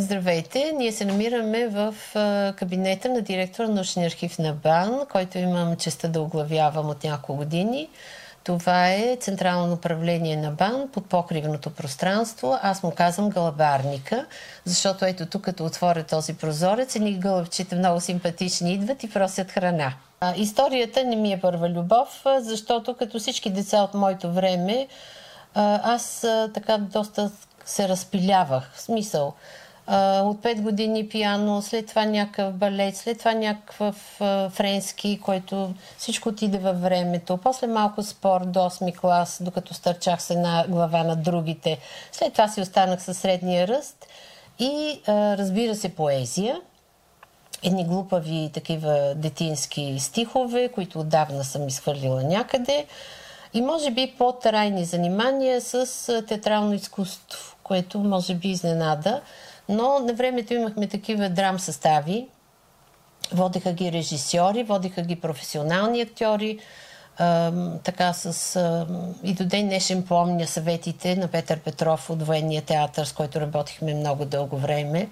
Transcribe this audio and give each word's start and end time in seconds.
Здравейте! 0.00 0.72
Ние 0.76 0.92
се 0.92 1.04
намираме 1.04 1.68
в 1.68 1.94
кабинета 2.56 3.08
на 3.08 3.20
директора 3.20 3.68
на 3.68 3.74
научния 3.74 4.06
архив 4.06 4.38
на 4.38 4.52
БАН, 4.52 5.00
който 5.12 5.38
имам 5.38 5.76
честа 5.76 6.08
да 6.08 6.20
оглавявам 6.20 6.88
от 6.90 7.04
няколко 7.04 7.36
години. 7.36 7.88
Това 8.44 8.88
е 8.88 9.16
Централно 9.20 9.72
управление 9.72 10.36
на 10.36 10.50
БАН 10.50 10.88
под 10.92 11.06
покривното 11.06 11.70
пространство. 11.70 12.58
Аз 12.62 12.82
му 12.82 12.90
казвам 12.90 13.30
гълъбарника, 13.30 14.26
защото 14.64 15.04
ето 15.04 15.26
тук, 15.26 15.42
като 15.42 15.64
отворя 15.64 16.04
този 16.04 16.34
прозорец, 16.34 16.96
едни 16.96 17.18
гълъбчета 17.18 17.76
много 17.76 18.00
симпатични 18.00 18.72
идват 18.72 19.02
и 19.02 19.10
просят 19.10 19.50
храна. 19.50 19.92
А, 20.20 20.34
историята 20.36 21.04
не 21.04 21.16
ми 21.16 21.32
е 21.32 21.40
първа 21.40 21.68
любов, 21.68 22.24
защото 22.38 22.94
като 22.96 23.18
всички 23.18 23.50
деца 23.50 23.82
от 23.82 23.94
моето 23.94 24.32
време, 24.32 24.88
аз 25.54 26.26
така 26.54 26.78
доста 26.78 27.30
се 27.64 27.88
разпилявах. 27.88 28.70
В 28.74 28.80
смисъл, 28.80 29.34
от 30.22 30.42
5 30.42 30.60
години 30.60 31.08
пиано, 31.08 31.62
след 31.62 31.86
това 31.86 32.04
някакъв 32.04 32.54
балет, 32.54 32.96
след 32.96 33.18
това 33.18 33.32
някакъв 33.32 33.96
френски, 34.52 35.20
който 35.24 35.74
всичко 35.98 36.28
отиде 36.28 36.58
във 36.58 36.80
времето. 36.80 37.36
После 37.36 37.66
малко 37.66 38.02
спорт 38.02 38.52
до 38.52 38.58
8 38.58 38.96
клас, 38.96 39.38
докато 39.40 39.74
стърчах 39.74 40.22
се 40.22 40.36
на 40.36 40.64
глава 40.68 41.04
на 41.04 41.16
другите. 41.16 41.78
След 42.12 42.32
това 42.32 42.48
си 42.48 42.60
останах 42.60 43.02
със 43.02 43.18
средния 43.18 43.68
ръст 43.68 44.06
и 44.58 45.00
разбира 45.08 45.74
се 45.74 45.88
поезия. 45.88 46.60
Едни 47.62 47.84
глупави 47.84 48.50
такива 48.54 49.14
детински 49.16 49.96
стихове, 49.98 50.68
които 50.68 51.00
отдавна 51.00 51.44
съм 51.44 51.68
изхвърлила 51.68 52.22
някъде. 52.22 52.86
И 53.54 53.62
може 53.62 53.90
би 53.90 54.14
по-трайни 54.18 54.84
занимания 54.84 55.60
с 55.60 55.86
театрално 56.28 56.74
изкуство, 56.74 57.56
което 57.62 57.98
може 57.98 58.34
би 58.34 58.48
изненада. 58.48 59.20
Но 59.68 59.98
на 59.98 60.14
времето 60.14 60.54
имахме 60.54 60.86
такива 60.86 61.28
драм 61.28 61.58
състави. 61.58 62.28
Водеха 63.32 63.72
ги 63.72 63.92
режисьори, 63.92 64.62
водеха 64.62 65.02
ги 65.02 65.20
професионални 65.20 66.00
актьори. 66.00 66.58
А, 67.18 67.52
така 67.84 68.12
с... 68.12 68.56
А, 68.56 68.86
и 69.22 69.34
до 69.34 69.44
ден 69.44 69.66
днешен 69.66 70.06
помня 70.06 70.46
съветите 70.46 71.16
на 71.16 71.28
Петър 71.28 71.60
Петров 71.60 72.10
от 72.10 72.22
Военния 72.22 72.62
театър, 72.62 73.04
с 73.04 73.12
който 73.12 73.40
работихме 73.40 73.94
много 73.94 74.24
дълго 74.24 74.56
време. 74.56 75.08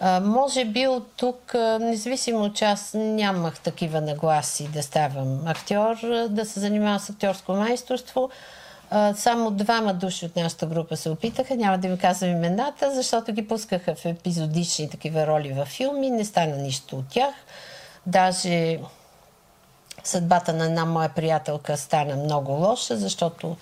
А, 0.00 0.20
може 0.20 0.64
би 0.64 0.86
от 0.86 1.12
тук, 1.16 1.54
независимо 1.80 2.52
че 2.52 2.64
аз 2.64 2.94
нямах 2.94 3.60
такива 3.60 4.00
нагласи 4.00 4.68
да 4.68 4.82
ставам 4.82 5.46
актьор, 5.46 5.96
да 6.28 6.44
се 6.44 6.60
занимавам 6.60 6.98
с 6.98 7.10
актьорско 7.10 7.52
майсторство, 7.52 8.30
само 9.16 9.50
двама 9.50 9.94
души 9.94 10.26
от 10.26 10.36
нашата 10.36 10.66
група 10.66 10.96
се 10.96 11.10
опитаха, 11.10 11.56
няма 11.56 11.78
да 11.78 11.88
ви 11.88 11.98
казвам 11.98 12.30
имената, 12.30 12.94
защото 12.94 13.32
ги 13.32 13.48
пускаха 13.48 13.94
в 13.94 14.04
епизодични 14.04 14.90
такива 14.90 15.26
роли 15.26 15.52
във 15.52 15.68
филми, 15.68 16.10
не 16.10 16.24
стана 16.24 16.56
нищо 16.56 16.96
от 16.96 17.08
тях. 17.08 17.34
Даже 18.06 18.78
съдбата 20.04 20.52
на 20.52 20.64
една 20.64 20.84
моя 20.84 21.08
приятелка 21.08 21.76
стана 21.76 22.16
много 22.16 22.52
лоша, 22.52 22.96
защото 22.96 23.56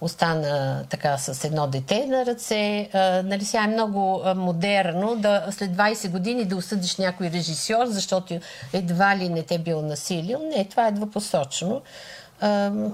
остана 0.00 0.84
така 0.90 1.18
с 1.18 1.44
едно 1.44 1.66
дете 1.66 2.06
на 2.06 2.26
ръце. 2.26 2.88
А, 2.92 3.22
нали 3.22 3.44
сега 3.44 3.64
е 3.64 3.66
много 3.66 4.22
модерно 4.36 5.16
да 5.16 5.46
след 5.50 5.70
20 5.70 6.10
години 6.10 6.44
да 6.44 6.56
осъдиш 6.56 6.96
някой 6.96 7.30
режисьор, 7.30 7.86
защото 7.86 8.40
едва 8.72 9.16
ли 9.16 9.28
не 9.28 9.42
те 9.42 9.58
бил 9.58 9.82
насилил. 9.82 10.38
Не, 10.38 10.64
това 10.64 10.86
е 10.86 10.92
двупосочно 10.92 11.82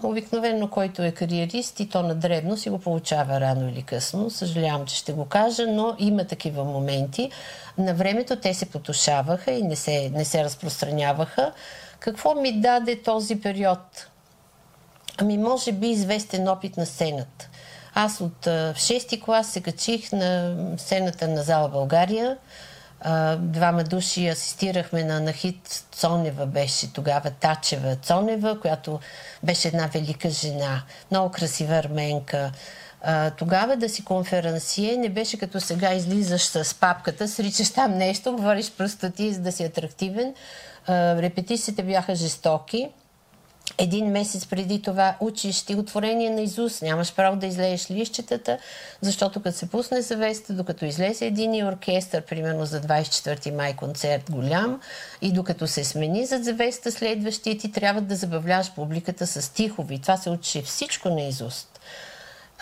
обикновено, 0.03 0.69
който 0.69 1.03
е 1.03 1.13
кариерист 1.13 1.81
и 1.81 1.89
то 1.89 2.03
на 2.03 2.15
дребно 2.15 2.57
си 2.57 2.71
го 2.71 2.79
получава 2.79 3.41
рано 3.41 3.69
или 3.69 3.83
късно. 3.83 4.31
Съжалявам, 4.31 4.87
че 4.87 4.97
ще 4.97 5.13
го 5.13 5.25
кажа, 5.25 5.67
но 5.67 5.97
има 5.99 6.25
такива 6.25 6.65
моменти. 6.65 7.31
На 7.79 7.95
времето 7.95 8.37
те 8.37 8.55
се 8.55 8.67
потушаваха 8.67 9.51
и 9.51 9.63
не 9.63 9.77
се, 9.77 10.11
не 10.15 10.25
се 10.25 10.45
разпространяваха. 10.45 11.53
Какво 11.99 12.35
ми 12.35 12.61
даде 12.61 13.03
този 13.03 13.41
период? 13.41 14.09
Ами, 15.19 15.39
може 15.39 15.73
би 15.73 15.89
известен 15.89 16.49
опит 16.49 16.77
на 16.77 16.87
сцената. 16.87 17.49
Аз 17.95 18.21
от 18.21 18.45
в 18.45 18.75
6 18.77 19.23
клас 19.25 19.49
се 19.49 19.61
качих 19.61 20.13
на 20.13 20.57
сцената 20.77 21.29
на 21.29 21.43
зала 21.43 21.69
България– 21.69 22.37
двама 23.39 23.85
души 23.85 24.29
асистирахме 24.29 25.05
на 25.05 25.21
Нахит 25.21 25.85
Цонева, 25.93 26.47
беше 26.47 26.93
тогава 26.93 27.31
Тачева 27.31 27.97
Цонева, 27.97 28.61
която 28.61 29.01
беше 29.43 29.69
една 29.69 29.87
велика 29.87 30.31
жена, 30.31 30.83
много 31.11 31.31
красива 31.31 31.75
арменка. 31.75 32.53
А, 33.03 33.31
тогава 33.31 33.77
да 33.77 33.89
си 33.89 34.05
конференсие 34.05 34.97
не 34.97 35.09
беше 35.09 35.39
като 35.39 35.61
сега 35.61 35.95
излизаш 35.95 36.43
с 36.43 36.75
папката, 36.75 37.29
сричаш 37.29 37.71
там 37.71 37.95
нещо, 37.95 38.33
говориш 38.33 38.71
простоти, 38.71 39.33
за 39.33 39.41
да 39.41 39.53
си 39.53 39.65
атрактивен. 39.65 40.35
А, 40.87 41.23
репетициите 41.23 41.83
бяха 41.83 42.15
жестоки 42.15 42.89
един 43.79 44.11
месец 44.11 44.47
преди 44.47 44.83
това 44.83 45.17
учиш 45.21 45.57
стихотворение 45.57 46.31
на 46.31 46.41
Изус, 46.41 46.83
нямаш 46.83 47.15
право 47.15 47.37
да 47.37 47.47
излееш 47.47 47.91
лищетата, 47.91 48.59
защото 49.01 49.43
като 49.43 49.59
се 49.59 49.71
пусне 49.71 50.03
завеста, 50.03 50.53
докато 50.53 50.85
излезе 50.85 51.27
един 51.27 51.67
оркестър, 51.67 52.23
примерно 52.23 52.67
за 52.67 52.81
24 52.81 53.51
май 53.51 53.77
концерт 53.77 54.31
голям, 54.31 54.81
и 55.23 55.33
докато 55.33 55.67
се 55.67 55.85
смени 55.85 56.27
за 56.27 56.39
завеста 56.39 56.93
следващия, 56.93 57.59
ти 57.59 57.73
трябва 57.73 58.01
да 58.01 58.17
забавляваш 58.17 58.73
публиката 58.75 59.27
с 59.27 59.43
стихови. 59.43 59.99
Това 59.99 60.17
се 60.17 60.31
учи 60.31 60.63
всичко 60.63 61.09
на 61.09 61.23
Изус. 61.23 61.67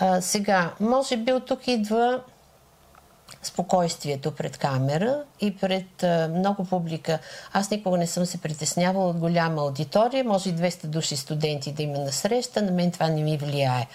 А, 0.01 0.21
сега, 0.21 0.75
може 0.81 1.17
би 1.17 1.33
от 1.33 1.47
тук 1.47 1.69
идва 1.69 2.21
спокойствието 3.43 4.31
пред 4.31 4.59
камера 4.59 5.23
и 5.41 5.57
пред 5.57 6.05
много 6.31 6.65
публика. 6.65 7.19
Аз 7.53 7.71
никога 7.71 7.99
не 7.99 8.07
съм 8.07 8.27
се 8.27 8.41
притеснявала 8.41 9.09
от 9.09 9.17
голяма 9.17 9.63
аудитория, 9.63 10.25
може 10.25 10.51
и 10.51 10.55
200 10.55 10.87
души 10.87 11.17
студенти 11.17 11.73
да 11.73 11.83
има 11.83 11.99
на 11.99 12.13
среща, 12.13 12.63
на 12.63 12.71
мен 12.71 12.91
това 12.91 13.09
не 13.09 13.23
ми 13.23 13.37
влияе. 13.37 13.87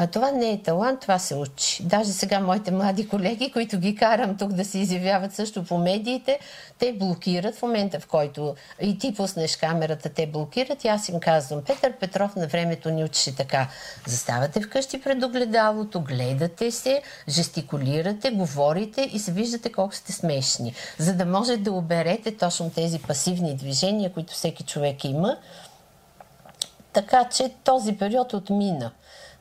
А 0.00 0.06
това 0.06 0.30
не 0.30 0.50
е 0.50 0.62
талант, 0.62 1.00
това 1.00 1.18
се 1.18 1.34
учи. 1.34 1.82
Даже 1.82 2.12
сега 2.12 2.40
моите 2.40 2.70
млади 2.70 3.08
колеги, 3.08 3.52
които 3.52 3.78
ги 3.78 3.96
карам 3.96 4.36
тук 4.36 4.52
да 4.52 4.64
се 4.64 4.78
изявяват 4.78 5.34
също 5.34 5.64
по 5.64 5.78
медиите, 5.78 6.38
те 6.78 6.92
блокират 6.92 7.54
в 7.54 7.62
момента, 7.62 8.00
в 8.00 8.06
който 8.06 8.54
и 8.80 8.98
ти 8.98 9.14
пуснеш 9.14 9.56
камерата, 9.56 10.08
те 10.08 10.26
блокират 10.26 10.84
и 10.84 10.88
аз 10.88 11.08
им 11.08 11.20
казвам, 11.20 11.62
Петър 11.66 11.92
Петров 11.92 12.36
на 12.36 12.46
времето 12.46 12.90
ни 12.90 13.04
учи 13.04 13.36
така. 13.36 13.68
Заставате 14.06 14.60
вкъщи 14.60 15.00
пред 15.00 15.24
огледалото, 15.24 16.00
гледате 16.00 16.70
се, 16.70 17.02
жестикулирате, 17.28 18.30
говорите 18.30 19.10
и 19.12 19.18
се 19.18 19.32
виждате 19.32 19.72
колко 19.72 19.94
сте 19.94 20.12
смешни. 20.12 20.74
За 20.98 21.14
да 21.14 21.26
може 21.26 21.56
да 21.56 21.72
оберете 21.72 22.36
точно 22.36 22.70
тези 22.70 22.98
пасивни 22.98 23.56
движения, 23.56 24.12
които 24.12 24.32
всеки 24.32 24.62
човек 24.62 25.04
има. 25.04 25.36
Така 26.92 27.24
че 27.24 27.54
този 27.64 27.96
период 27.96 28.32
отмина. 28.32 28.90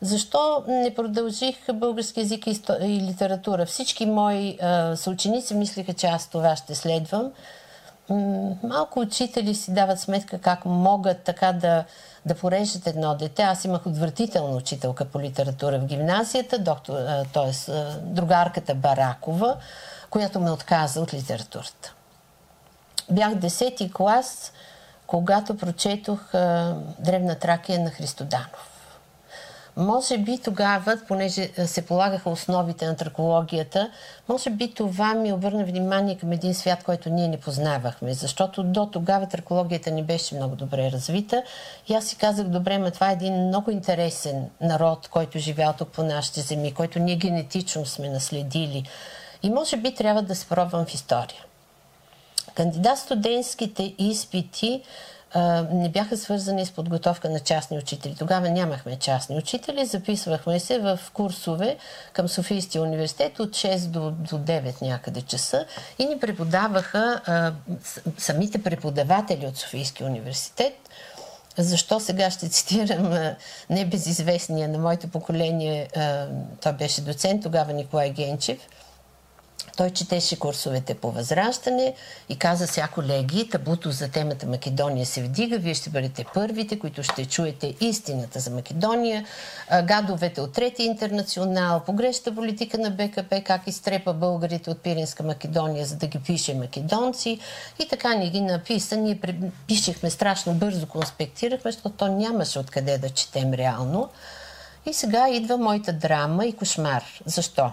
Защо 0.01 0.63
не 0.67 0.93
продължих 0.95 1.73
български 1.73 2.19
язик 2.19 2.47
и 2.47 3.01
литература? 3.01 3.65
Всички 3.65 4.05
мои 4.05 4.57
а, 4.61 4.95
съученици 4.95 5.55
мислиха, 5.55 5.93
че 5.93 6.07
аз 6.07 6.27
това 6.27 6.55
ще 6.55 6.75
следвам. 6.75 7.31
Малко 8.63 8.99
учители 8.99 9.55
си 9.55 9.73
дават 9.73 9.99
сметка 9.99 10.39
как 10.39 10.65
могат 10.65 11.23
така 11.23 11.53
да, 11.53 11.83
да 12.25 12.35
порежат 12.35 12.87
едно 12.87 13.15
дете. 13.15 13.41
Аз 13.41 13.65
имах 13.65 13.85
отвратителна 13.85 14.57
учителка 14.57 15.05
по 15.05 15.19
литература 15.19 15.79
в 15.79 15.85
гимназията, 15.85 16.59
доктор, 16.59 16.93
т.е. 17.33 17.71
другарката 18.01 18.75
Баракова, 18.75 19.57
която 20.09 20.39
ме 20.39 20.51
отказа 20.51 21.01
от 21.01 21.13
литературата. 21.13 21.93
Бях 23.11 23.33
10 23.33 23.93
клас, 23.93 24.51
когато 25.07 25.57
прочетох 25.57 26.31
Древна 26.99 27.35
Тракия 27.35 27.79
на 27.79 27.89
Христоданов. 27.89 28.76
Може 29.77 30.17
би 30.17 30.37
тогава, 30.37 30.99
понеже 31.07 31.49
се 31.65 31.85
полагаха 31.85 32.29
основите 32.29 32.85
на 32.85 32.95
тракологията, 32.95 33.91
може 34.29 34.49
би 34.49 34.73
това 34.73 35.13
ми 35.13 35.33
обърна 35.33 35.65
внимание 35.65 36.17
към 36.17 36.31
един 36.31 36.53
свят, 36.53 36.83
който 36.83 37.09
ние 37.09 37.27
не 37.27 37.39
познавахме, 37.39 38.13
защото 38.13 38.63
до 38.63 38.85
тогава 38.85 39.27
тракологията 39.27 39.91
ни 39.91 40.03
беше 40.03 40.35
много 40.35 40.55
добре 40.55 40.91
развита. 40.91 41.43
И 41.87 41.93
аз 41.93 42.05
си 42.05 42.15
казах, 42.15 42.47
добре, 42.47 42.77
ма 42.77 42.91
това 42.91 43.09
е 43.09 43.13
един 43.13 43.47
много 43.47 43.71
интересен 43.71 44.49
народ, 44.61 45.07
който 45.07 45.39
живял 45.39 45.73
тук 45.73 45.89
по 45.89 46.03
нашите 46.03 46.41
земи, 46.41 46.73
който 46.73 46.99
ние 46.99 47.15
генетично 47.15 47.85
сме 47.85 48.09
наследили. 48.09 48.83
И 49.43 49.49
може 49.49 49.77
би 49.77 49.95
трябва 49.95 50.21
да 50.21 50.35
се 50.35 50.47
пробвам 50.47 50.85
в 50.85 50.93
история. 50.93 51.43
Кандидат 52.55 52.97
студентските 52.97 53.93
изпити 53.97 54.83
не 55.71 55.89
бяха 55.89 56.17
свързани 56.17 56.65
с 56.65 56.71
подготовка 56.71 57.29
на 57.29 57.39
частни 57.39 57.77
учители. 57.77 58.15
Тогава 58.19 58.49
нямахме 58.49 58.95
частни 58.95 59.37
учители, 59.37 59.85
записвахме 59.85 60.59
се 60.59 60.79
в 60.79 60.99
курсове 61.13 61.77
към 62.13 62.27
Софийския 62.27 62.81
университет 62.81 63.39
от 63.39 63.49
6 63.49 63.87
до, 63.87 64.11
до 64.11 64.35
9 64.37 64.81
някъде 64.81 65.21
часа 65.21 65.65
и 65.99 66.05
ни 66.05 66.19
преподаваха 66.19 67.21
а, 67.25 67.53
самите 68.17 68.63
преподаватели 68.63 69.47
от 69.47 69.57
Софийския 69.57 70.07
университет. 70.07 70.73
Защо 71.57 71.99
сега 71.99 72.31
ще 72.31 72.49
цитирам 72.49 73.33
небезизвестния 73.69 74.69
на 74.69 74.77
моето 74.77 75.07
поколение, 75.07 75.87
а, 75.95 76.27
той 76.61 76.73
беше 76.73 77.01
доцент, 77.01 77.43
тогава 77.43 77.73
Николай 77.73 78.09
Генчев– 78.09 78.59
Той 79.77 79.89
четеше 79.89 80.39
курсовете 80.39 80.93
по 80.93 81.11
възраждане 81.11 81.93
и 82.29 82.39
каза 82.39 82.67
сега, 82.67 82.87
колеги, 82.87 83.49
табуто 83.49 83.91
за 83.91 84.07
темата 84.07 84.47
Македония 84.47 85.05
се 85.05 85.23
вдига, 85.23 85.57
вие 85.57 85.73
ще 85.73 85.89
бъдете 85.89 86.25
първите, 86.33 86.79
които 86.79 87.03
ще 87.03 87.25
чуете 87.25 87.75
истината 87.81 88.39
за 88.39 88.51
Македония, 88.51 89.25
гадовете 89.83 90.41
от 90.41 90.53
Трети 90.53 90.83
интернационал, 90.83 91.79
погрешната 91.79 92.35
политика 92.35 92.77
на 92.77 92.89
БКП, 92.89 93.41
как 93.41 93.67
изтрепа 93.67 94.13
българите 94.13 94.69
от 94.69 94.81
Пиринска 94.81 95.23
Македония, 95.23 95.85
за 95.85 95.95
да 95.95 96.07
ги 96.07 96.19
пише 96.19 96.53
македонци 96.53 97.39
и 97.79 97.87
така 97.87 98.13
ни 98.13 98.29
ги 98.29 98.41
написа. 98.41 98.97
Ние 98.97 99.19
пишехме 99.67 100.09
страшно 100.09 100.53
бързо, 100.53 100.87
конспектирахме, 100.87 101.71
защото 101.71 101.95
то 101.95 102.07
нямаше 102.07 102.59
откъде 102.59 102.97
да 102.97 103.09
четем 103.09 103.53
реално. 103.53 104.09
И 104.85 104.93
сега 104.93 105.29
идва 105.29 105.57
моята 105.57 105.93
драма 105.93 106.45
и 106.45 106.53
кошмар. 106.53 107.03
Защо? 107.25 107.71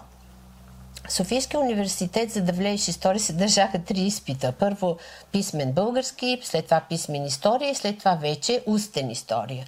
Софийския 1.08 1.60
университет, 1.60 2.30
за 2.30 2.42
да 2.42 2.52
влееш 2.52 2.88
история, 2.88 3.20
се 3.20 3.32
държаха 3.32 3.78
три 3.78 4.00
изпита. 4.00 4.52
Първо 4.52 4.96
писмен 5.32 5.72
български, 5.72 6.40
след 6.44 6.64
това 6.64 6.80
писмен 6.88 7.24
история 7.24 7.70
и 7.70 7.74
след 7.74 7.98
това 7.98 8.14
вече 8.14 8.62
устен 8.66 9.10
история. 9.10 9.66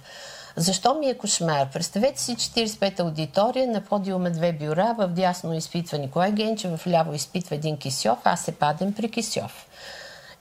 Защо 0.55 0.93
ми 0.93 1.09
е 1.09 1.17
кошмар? 1.17 1.69
Представете 1.73 2.21
си 2.21 2.35
45-та 2.35 3.03
аудитория, 3.03 3.67
на 3.67 3.81
подиума 3.81 4.31
две 4.31 4.53
бюра, 4.53 4.95
в 4.97 5.07
дясно 5.07 5.53
изпитва 5.53 5.97
Николай 5.97 6.31
Генчев, 6.31 6.79
в 6.79 6.87
ляво 6.87 7.13
изпитва 7.13 7.55
един 7.55 7.77
Кисьов, 7.77 8.19
аз 8.23 8.41
се 8.41 8.51
падам 8.51 8.93
при 8.93 9.11
Кисьов. 9.11 9.67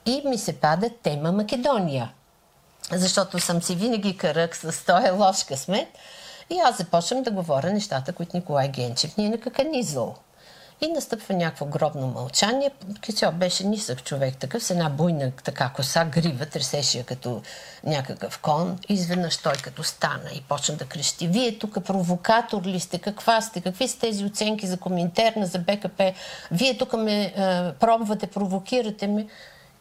И 0.06 0.22
ми 0.24 0.38
се 0.38 0.60
пада 0.60 0.90
тема 1.02 1.32
Македония. 1.32 2.12
Защото 2.92 3.38
съм 3.38 3.62
си 3.62 3.74
винаги 3.74 4.16
карък 4.16 4.56
с 4.56 4.84
този 4.84 5.10
лош 5.10 5.44
късмет. 5.44 5.88
И 6.50 6.58
аз 6.64 6.76
започвам 6.76 7.22
да 7.22 7.30
говоря 7.30 7.72
нещата, 7.72 8.12
които 8.12 8.36
Николай 8.36 8.68
Генчев 8.68 9.16
ни 9.16 9.26
е 9.26 9.30
накаканизал. 9.30 10.14
И 10.80 10.88
настъпва 10.88 11.34
някакво 11.34 11.66
гробно 11.66 12.06
мълчание. 12.06 12.70
Кисьо 13.00 13.32
беше 13.32 13.64
нисък 13.64 14.04
човек, 14.04 14.36
такъв 14.36 14.64
с 14.64 14.70
една 14.70 14.88
буйна 14.88 15.32
така 15.44 15.68
коса, 15.68 16.04
грива, 16.04 16.46
тресеше 16.46 17.02
като 17.02 17.42
някакъв 17.84 18.38
кон. 18.38 18.78
Изведнъж 18.88 19.36
той 19.36 19.52
като 19.52 19.82
стана 19.82 20.30
и 20.34 20.42
почна 20.42 20.76
да 20.76 20.84
крещи. 20.84 21.28
Вие 21.28 21.58
тук 21.58 21.84
провокатор 21.84 22.62
ли 22.62 22.80
сте? 22.80 22.98
Каква 22.98 23.40
сте? 23.40 23.60
Какви 23.60 23.88
са 23.88 23.98
тези 23.98 24.24
оценки 24.24 24.66
за 24.66 24.76
Коминтерна, 24.76 25.46
за 25.46 25.58
БКП? 25.58 26.12
Вие 26.50 26.78
тук 26.78 26.92
ме 26.92 27.24
е, 27.24 27.32
пробвате, 27.72 28.26
провокирате 28.26 29.06
ме. 29.06 29.26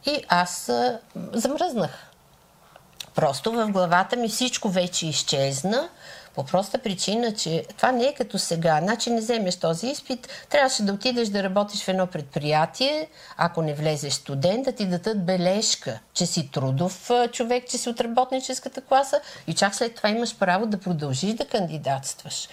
И 0.05 0.23
аз 0.27 0.69
е, 0.69 0.99
замръзнах. 1.33 2.11
Просто 3.15 3.51
в 3.51 3.67
главата 3.67 4.15
ми 4.15 4.29
всичко 4.29 4.69
вече 4.69 5.07
изчезна. 5.07 5.89
По 6.35 6.45
проста 6.45 6.77
причина, 6.77 7.33
че 7.33 7.65
това 7.77 7.91
не 7.91 8.05
е 8.05 8.13
като 8.13 8.39
сега. 8.39 8.79
Значи 8.83 9.09
не 9.09 9.21
вземеш 9.21 9.55
този 9.55 9.87
изпит, 9.87 10.27
трябваше 10.49 10.83
да 10.83 10.93
отидеш 10.93 11.29
да 11.29 11.43
работиш 11.43 11.83
в 11.83 11.87
едно 11.87 12.07
предприятие, 12.07 13.07
ако 13.37 13.61
не 13.61 13.73
влезеш 13.73 14.13
студент, 14.13 14.65
да 14.65 14.71
ти 14.71 14.85
дадат 14.85 15.25
бележка, 15.25 15.99
че 16.13 16.25
си 16.25 16.51
трудов 16.51 17.11
човек, 17.31 17.69
че 17.69 17.77
си 17.77 17.89
от 17.89 18.01
работническата 18.01 18.81
класа 18.81 19.21
и 19.47 19.53
чак 19.53 19.75
след 19.75 19.95
това 19.95 20.09
имаш 20.09 20.35
право 20.37 20.65
да 20.65 20.79
продължиш 20.79 21.33
да 21.33 21.45
кандидатстваш. 21.45 22.49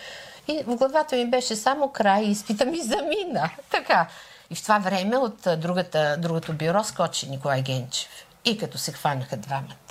И 0.49 0.63
в 0.67 0.77
главата 0.77 1.17
ми 1.17 1.31
беше 1.31 1.57
само 1.57 1.89
край, 1.89 2.25
изпита 2.25 2.65
ми 2.65 2.81
замина. 2.81 3.51
Така. 3.71 4.09
И 4.51 4.55
в 4.55 4.63
това 4.63 4.79
време 4.79 5.17
от 5.17 5.49
другата, 5.57 6.17
другото 6.19 6.53
бюро 6.53 6.85
скочи 6.85 7.31
Николай 7.31 7.63
Генчев. 7.63 8.11
И 8.45 8.59
като 8.59 8.79
се 8.79 8.93
хванаха 8.93 9.37
двамата. 9.37 9.82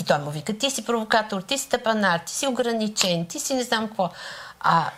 И 0.00 0.04
той 0.04 0.18
му 0.18 0.30
вика, 0.30 0.58
ти 0.58 0.70
си 0.70 0.84
провокатор, 0.84 1.42
ти 1.42 1.58
си 1.58 1.68
тъпанар, 1.68 2.18
ти 2.18 2.32
си 2.32 2.46
ограничен, 2.46 3.26
ти 3.26 3.40
си 3.40 3.54
не 3.54 3.62
знам 3.62 3.88
какво. 3.88 4.10
А 4.60 4.90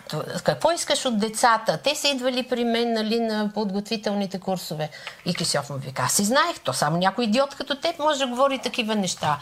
какво 0.45 0.71
искаш 0.71 1.05
от 1.05 1.19
децата? 1.19 1.79
Те 1.85 1.95
са 1.95 2.09
идвали 2.09 2.43
при 2.49 2.65
мен 2.65 2.93
нали, 2.93 3.21
на 3.21 3.51
подготвителните 3.55 4.41
курсове. 4.41 4.91
И 5.27 5.35
Кисьов 5.35 5.71
му 5.71 5.77
вика, 5.77 6.03
аз 6.03 6.13
си 6.13 6.25
знаех, 6.25 6.61
то 6.65 6.73
само 6.73 6.97
някой 6.97 7.25
идиот 7.25 7.55
като 7.55 7.75
теб 7.81 7.99
може 7.99 8.19
да 8.19 8.27
говори 8.27 8.59
такива 8.59 8.95
неща. 8.95 9.39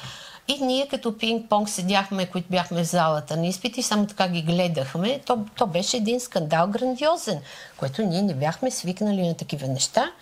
И 0.49 0.65
ние 0.65 0.89
като 0.89 1.13
пинг-понг 1.13 1.69
седяхме, 1.69 2.27
които 2.27 2.49
бяхме 2.51 2.85
в 2.85 2.87
залата 2.87 3.37
на 3.37 3.47
изпити, 3.47 3.83
само 3.83 4.07
така 4.07 4.29
ги 4.29 4.43
гледахме. 4.43 5.21
То, 5.27 5.45
то 5.57 5.67
беше 5.67 5.97
един 5.97 6.21
скандал 6.21 6.67
грандиозен, 6.67 7.41
което 7.77 8.03
ние 8.03 8.23
не 8.23 8.35
бяхме 8.35 8.71
свикнали 8.71 9.29
на 9.29 9.37
такива 9.37 9.69
неща. 9.69 10.13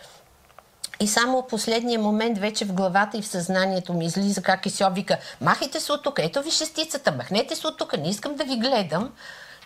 И 1.00 1.08
само 1.08 1.42
в 1.42 1.46
последния 1.46 2.00
момент 2.00 2.38
вече 2.38 2.64
в 2.64 2.72
главата 2.72 3.16
и 3.16 3.22
в 3.22 3.26
съзнанието 3.26 3.94
ми 3.94 4.06
излиза 4.06 4.42
как 4.42 4.66
и 4.66 4.70
се 4.70 4.84
вика, 4.90 5.18
махайте 5.40 5.80
се 5.80 5.92
от 5.92 6.02
тук, 6.02 6.18
ето 6.18 6.42
ви 6.42 6.50
шестицата, 6.50 7.12
махнете 7.12 7.56
се 7.56 7.66
от 7.66 7.78
тук, 7.78 7.98
не 7.98 8.08
искам 8.08 8.34
да 8.34 8.44
ви 8.44 8.56
гледам. 8.56 9.12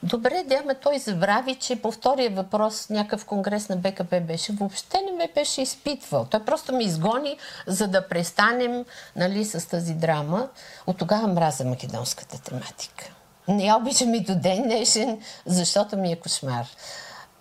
Добре, 0.03 0.45
да, 0.47 0.55
ама 0.55 0.75
той 0.75 0.99
забрави, 0.99 1.55
че 1.55 1.83
по 1.83 1.93
втория 1.93 2.31
въпрос 2.31 2.91
някакъв 2.91 3.25
конгрес 3.25 3.69
на 3.69 3.77
БКП 3.77 4.21
беше, 4.21 4.53
въобще 4.53 4.99
не 5.01 5.13
ме 5.13 5.29
беше 5.35 5.63
изпитвал. 5.63 6.27
Той 6.31 6.45
просто 6.45 6.75
ме 6.75 6.85
изгони, 6.85 7.37
за 7.67 7.89
да 7.89 8.09
престанем 8.09 8.85
нали, 9.17 9.45
с 9.45 9.69
тази 9.69 9.95
драма. 9.95 10.49
От 10.87 10.99
тогава 10.99 11.29
мраза 11.29 11.65
македонската 11.65 12.43
тематика. 12.43 13.05
Не 13.49 13.65
я 13.65 13.77
обичам 13.77 14.15
и 14.15 14.21
до 14.21 14.35
ден 14.35 14.63
днешен, 14.63 15.21
защото 15.47 15.97
ми 15.97 16.13
е 16.13 16.17
кошмар. 16.17 16.67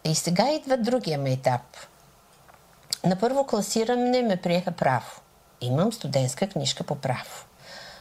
И 0.04 0.16
сега 0.16 0.52
идва 0.52 0.78
другия 0.78 1.20
етап– 1.26 1.62
на 3.04 3.16
първо 3.16 3.46
класиране 3.46 4.22
ме 4.22 4.38
приеха 4.38 4.72
право. 4.72 5.22
Имам 5.62 5.94
студентска 5.94 6.48
книжка 6.48 6.84
по 6.84 6.96
право. 6.96 7.46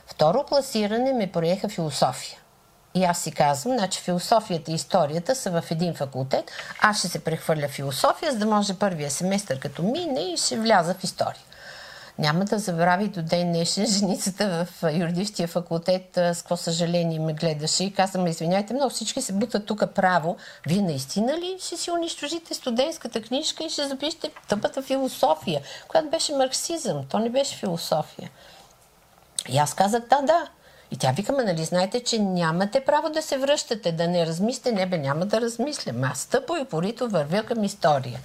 Второ 0.06 0.44
класиране 0.44 1.12
ме 1.12 1.32
приеха 1.32 1.68
философия. 1.68 2.38
И 2.94 3.04
аз 3.04 3.18
си 3.18 3.32
казвам, 3.32 3.78
значи 3.78 4.00
философията 4.00 4.70
и 4.70 4.74
историята 4.74 5.34
са 5.34 5.50
в 5.50 5.70
един 5.70 5.94
факултет. 5.94 6.50
Аз 6.80 6.98
ще 6.98 7.08
се 7.08 7.24
прехвърля 7.24 7.68
философия, 7.68 8.32
за 8.32 8.38
да 8.38 8.46
може 8.46 8.78
първия 8.78 9.10
семестър 9.10 9.58
като 9.58 9.82
мине 9.82 10.20
и 10.20 10.36
ще 10.36 10.58
вляза 10.58 10.94
в 10.94 11.04
история. 11.04 11.42
Няма 12.20 12.44
да 12.44 12.58
забрави 12.58 13.08
до 13.08 13.22
ден 13.22 13.52
днешен 13.52 13.86
женицата 13.86 14.66
в 14.72 14.92
юридическия 14.92 15.48
факултет 15.48 16.10
с 16.14 16.38
какво 16.38 16.56
съжаление 16.56 17.18
ме 17.18 17.32
гледаше 17.32 17.84
и 17.84 17.92
каза, 17.92 18.28
извиняйте 18.28 18.74
много, 18.74 18.90
всички 18.90 19.22
се 19.22 19.32
бутат 19.32 19.66
тук 19.66 19.82
право. 19.94 20.36
Вие 20.66 20.82
наистина 20.82 21.38
ли 21.38 21.56
ще 21.60 21.76
си 21.76 21.90
унищожите 21.90 22.54
студентската 22.54 23.22
книжка 23.22 23.64
и 23.64 23.70
ще 23.70 23.88
запишете 23.88 24.30
тъпата 24.48 24.82
философия, 24.82 25.60
която 25.88 26.10
беше 26.10 26.34
марксизъм, 26.34 27.04
то 27.08 27.18
не 27.18 27.30
беше 27.30 27.56
философия. 27.56 28.30
И 29.48 29.58
аз 29.58 29.74
казах, 29.74 30.02
да, 30.10 30.22
да. 30.22 30.48
И 30.90 30.96
тя 30.96 31.12
вика, 31.12 31.32
нали 31.32 31.64
знаете, 31.64 32.04
че 32.04 32.18
нямате 32.18 32.84
право 32.84 33.10
да 33.10 33.22
се 33.22 33.38
връщате, 33.38 33.92
да 33.92 34.08
не 34.08 34.26
размислите. 34.26 34.72
Не 34.72 34.86
бе, 34.86 34.98
няма 34.98 35.26
да 35.26 35.40
размислям. 35.40 36.04
Аз 36.04 36.26
тъпо 36.26 36.56
и 36.56 36.64
порито 36.64 37.08
вървя 37.08 37.42
към 37.42 37.64
история. 37.64 38.20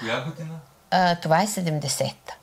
Коя 0.00 0.24
година? 0.24 0.54
А, 0.90 1.16
това 1.16 1.42
е 1.42 1.46
70-та. 1.46 2.37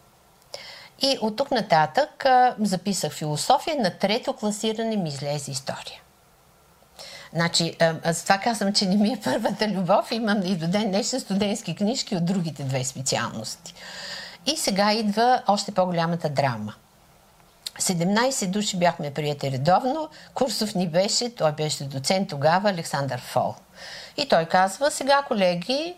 И 1.01 1.17
от 1.21 1.35
тук 1.35 1.51
нататък 1.51 2.25
а, 2.25 2.55
записах 2.59 3.13
философия, 3.13 3.75
на 3.79 3.89
трето 3.89 4.33
класиране 4.33 4.95
ми 4.95 5.09
излезе 5.09 5.51
история. 5.51 6.01
Значи, 7.33 7.77
аз 8.03 8.23
това 8.23 8.37
казвам, 8.37 8.73
че 8.73 8.85
не 8.85 8.95
ми 8.95 9.13
е 9.13 9.21
първата 9.23 9.67
любов. 9.67 10.11
Имам 10.11 10.41
и 10.43 10.55
до 10.55 10.67
ден 10.67 10.91
днешен 10.91 11.19
студентски 11.19 11.75
книжки 11.75 12.15
от 12.15 12.25
другите 12.25 12.63
две 12.63 12.83
специалности. 12.83 13.73
И 14.45 14.57
сега 14.57 14.93
идва 14.93 15.41
още 15.47 15.71
по-голямата 15.71 16.29
драма. 16.29 16.73
17 17.79 18.47
души 18.47 18.77
бяхме 18.77 19.13
прияти 19.13 19.51
редовно. 19.51 20.09
Курсов 20.33 20.75
ни 20.75 20.87
беше, 20.87 21.35
той 21.35 21.51
беше 21.51 21.83
доцент 21.83 22.29
тогава, 22.29 22.69
Александър 22.69 23.21
Фол. 23.21 23.55
И 24.17 24.27
той 24.27 24.45
казва, 24.45 24.91
сега 24.91 25.23
колеги, 25.27 25.95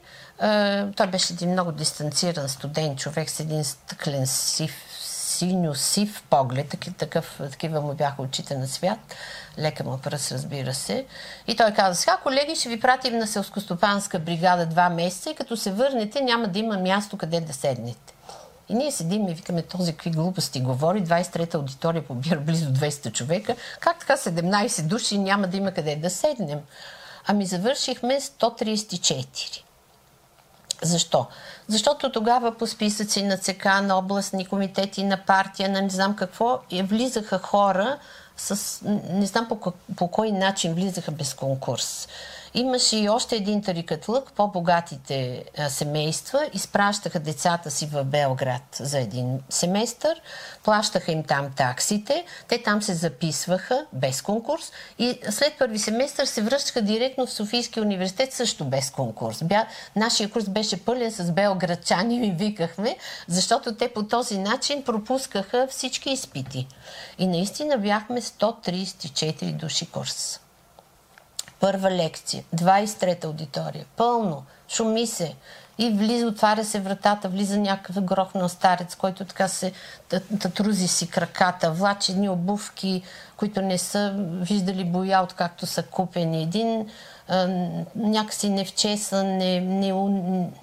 той 0.96 1.08
беше 1.08 1.34
един 1.34 1.52
много 1.52 1.72
дистанциран 1.72 2.50
студент, 2.50 3.00
човек 3.00 3.30
с 3.30 3.40
един 3.40 3.64
стъклен 3.64 4.28
сив 4.28 4.74
синьо-сив 5.38 6.24
поглед, 6.30 6.76
такъв, 6.98 7.42
такива 7.52 7.82
му 7.82 7.94
бяха 7.94 8.22
очите 8.22 8.58
на 8.58 8.68
свят, 8.68 9.00
лека 9.60 9.84
му 9.84 9.98
пръст, 9.98 10.32
разбира 10.32 10.74
се. 10.74 11.06
И 11.48 11.56
той 11.56 11.72
каза, 11.72 11.96
сега 12.02 12.18
колеги 12.18 12.56
ще 12.56 12.70
ви 12.70 12.80
пратим 12.80 13.18
на 13.18 13.28
селскостопанска 13.28 14.20
бригада 14.20 14.66
два 14.66 14.90
месеца 14.90 15.30
и 15.30 15.36
като 15.36 15.58
се 15.58 15.72
върнете 15.72 16.22
няма 16.22 16.48
да 16.48 16.60
има 16.60 16.78
място 16.78 17.18
къде 17.18 17.42
да 17.42 17.54
седнете. 17.54 18.14
И 18.70 18.74
ние 18.74 18.92
седим 18.92 19.28
и 19.28 19.34
викаме 19.34 19.62
този 19.62 19.92
какви 19.92 20.10
глупости 20.12 20.62
говори. 20.62 21.04
23-та 21.04 21.58
аудитория 21.58 22.08
побира 22.08 22.40
близо 22.40 22.66
200 22.66 23.12
човека. 23.12 23.56
Как 23.80 24.00
така 24.00 24.18
17 24.18 24.82
души 24.82 25.18
няма 25.18 25.48
да 25.48 25.58
има 25.58 25.72
къде 25.72 25.96
да 25.96 26.10
седнем? 26.10 26.60
Ами 27.28 27.46
завършихме 27.46 28.22
134. 28.22 29.67
Защо? 30.82 31.26
Защото 31.68 32.12
тогава 32.12 32.58
по 32.58 32.68
списъци 32.68 33.24
на 33.24 33.38
ЦК, 33.38 33.66
на 33.66 33.98
областни 33.98 34.46
комитети, 34.46 35.04
на 35.04 35.18
партия, 35.18 35.70
на 35.70 35.82
не 35.82 35.90
знам 35.90 36.16
какво, 36.16 36.60
влизаха 36.84 37.40
хора 37.40 37.98
с... 38.38 38.80
Не 39.10 39.26
знам 39.26 39.48
по, 39.48 39.74
по 39.96 40.08
кой 40.08 40.32
начин 40.32 40.74
влизаха 40.74 41.12
без 41.12 41.34
конкурс. 41.34 42.08
Имаше 42.58 42.98
и 42.98 43.10
още 43.10 43.36
един 43.36 43.62
тарикатлък, 43.62 44.32
по-богатите 44.32 45.44
семейства 45.70 46.50
изпращаха 46.54 47.20
децата 47.20 47.72
си 47.72 47.86
в 47.86 48.04
Белград 48.04 48.78
за 48.80 49.00
един 49.00 49.40
семестър, 49.50 50.22
плащаха 50.64 51.12
им 51.12 51.24
там 51.24 51.52
таксите, 51.56 52.26
те 52.48 52.64
там 52.64 52.82
се 52.82 52.94
записваха 52.94 53.86
без 53.94 54.22
конкурс 54.22 54.72
и 55.00 55.20
след 55.30 55.54
първи 55.60 55.80
семестър 55.80 56.26
се 56.26 56.42
връщаха 56.42 56.82
директно 56.82 57.26
в 57.26 57.34
Софийския 57.34 57.84
университет 57.84 58.34
също 58.34 58.66
без 58.66 58.90
конкурс. 58.90 59.44
Бя, 59.44 59.68
нашия 59.96 60.32
курс 60.32 60.50
беше 60.50 60.86
пълен 60.86 61.12
с 61.12 61.32
белградчани, 61.32 62.20
ми 62.20 62.32
викахме, 62.32 62.98
защото 63.28 63.76
те 63.76 63.88
по 63.88 64.04
този 64.04 64.38
начин 64.38 64.84
пропускаха 64.84 65.68
всички 65.70 66.10
изпити. 66.10 66.68
И 67.20 67.28
наистина 67.28 67.78
бяхме 67.78 68.22
134 68.22 69.52
души 69.52 69.86
курс. 69.86 70.40
Първа 71.60 71.92
лекция, 71.92 72.44
23-та 72.56 73.28
аудитория, 73.28 73.86
пълно, 73.96 74.44
шуми 74.70 75.08
се. 75.08 75.36
И 75.80 75.90
влиза, 75.90 76.28
отваря 76.28 76.66
се 76.66 76.80
вратата, 76.80 77.30
влиза 77.30 77.60
някакъв 77.60 78.04
грохнал 78.04 78.50
старец, 78.50 78.96
който 78.96 79.26
така 79.26 79.48
се 79.48 79.72
трузи 80.56 80.88
си 80.88 81.10
краката, 81.10 81.72
влачи 81.72 82.12
едни 82.12 82.30
обувки, 82.30 83.02
които 83.38 83.62
не 83.62 83.78
са 83.78 84.14
виждали 84.18 84.86
боя, 84.86 85.22
откакто 85.24 85.66
са 85.66 85.84
купени. 85.84 86.44
Един 86.44 86.90
някакси 87.96 88.50
невчесан, 88.50 89.38
не, 89.38 89.62
не, 89.62 89.94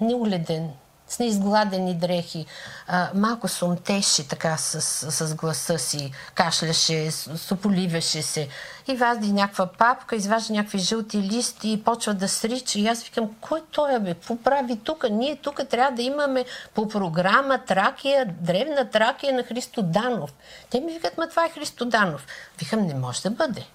неуледен 0.01 0.69
с 1.07 1.19
неизгладени 1.19 1.95
дрехи. 1.95 2.45
А, 2.87 3.09
малко 3.13 3.47
сумтеше 3.47 4.27
така 4.27 4.57
с, 4.57 4.81
с, 4.81 5.27
с 5.27 5.35
гласа 5.35 5.79
си, 5.79 6.11
кашляше, 6.35 7.11
сополиваше 7.11 8.21
се. 8.21 8.47
И 8.87 8.95
вади 8.95 9.31
някаква 9.31 9.67
папка, 9.67 10.15
изважда 10.15 10.53
някакви 10.53 10.77
жълти 10.77 11.17
листи 11.17 11.71
и 11.71 11.83
почва 11.83 12.13
да 12.13 12.27
срича. 12.29 12.79
И 12.79 12.87
аз 12.87 13.03
викам, 13.03 13.29
кой 13.41 13.61
той 13.71 13.95
е, 13.95 13.99
бе? 13.99 14.13
Какво 14.13 14.35
прави 14.35 14.77
тук? 14.77 15.05
Ние 15.11 15.35
тук 15.35 15.61
трябва 15.69 15.91
да 15.95 16.01
имаме 16.01 16.45
по 16.73 16.87
програма 16.87 17.59
Тракия, 17.65 18.25
древна 18.41 18.89
Тракия 18.89 19.33
на 19.33 19.43
Христо 19.43 19.81
Данов. 19.81 20.33
Те 20.69 20.79
ми 20.79 20.93
викат, 20.93 21.17
ма 21.17 21.29
това 21.29 21.45
е 21.45 21.49
Христо 21.49 21.85
Данов. 21.85 22.25
Викам, 22.59 22.81
не 22.81 22.93
може 22.93 23.21
да 23.21 23.29
бъде. 23.29 23.65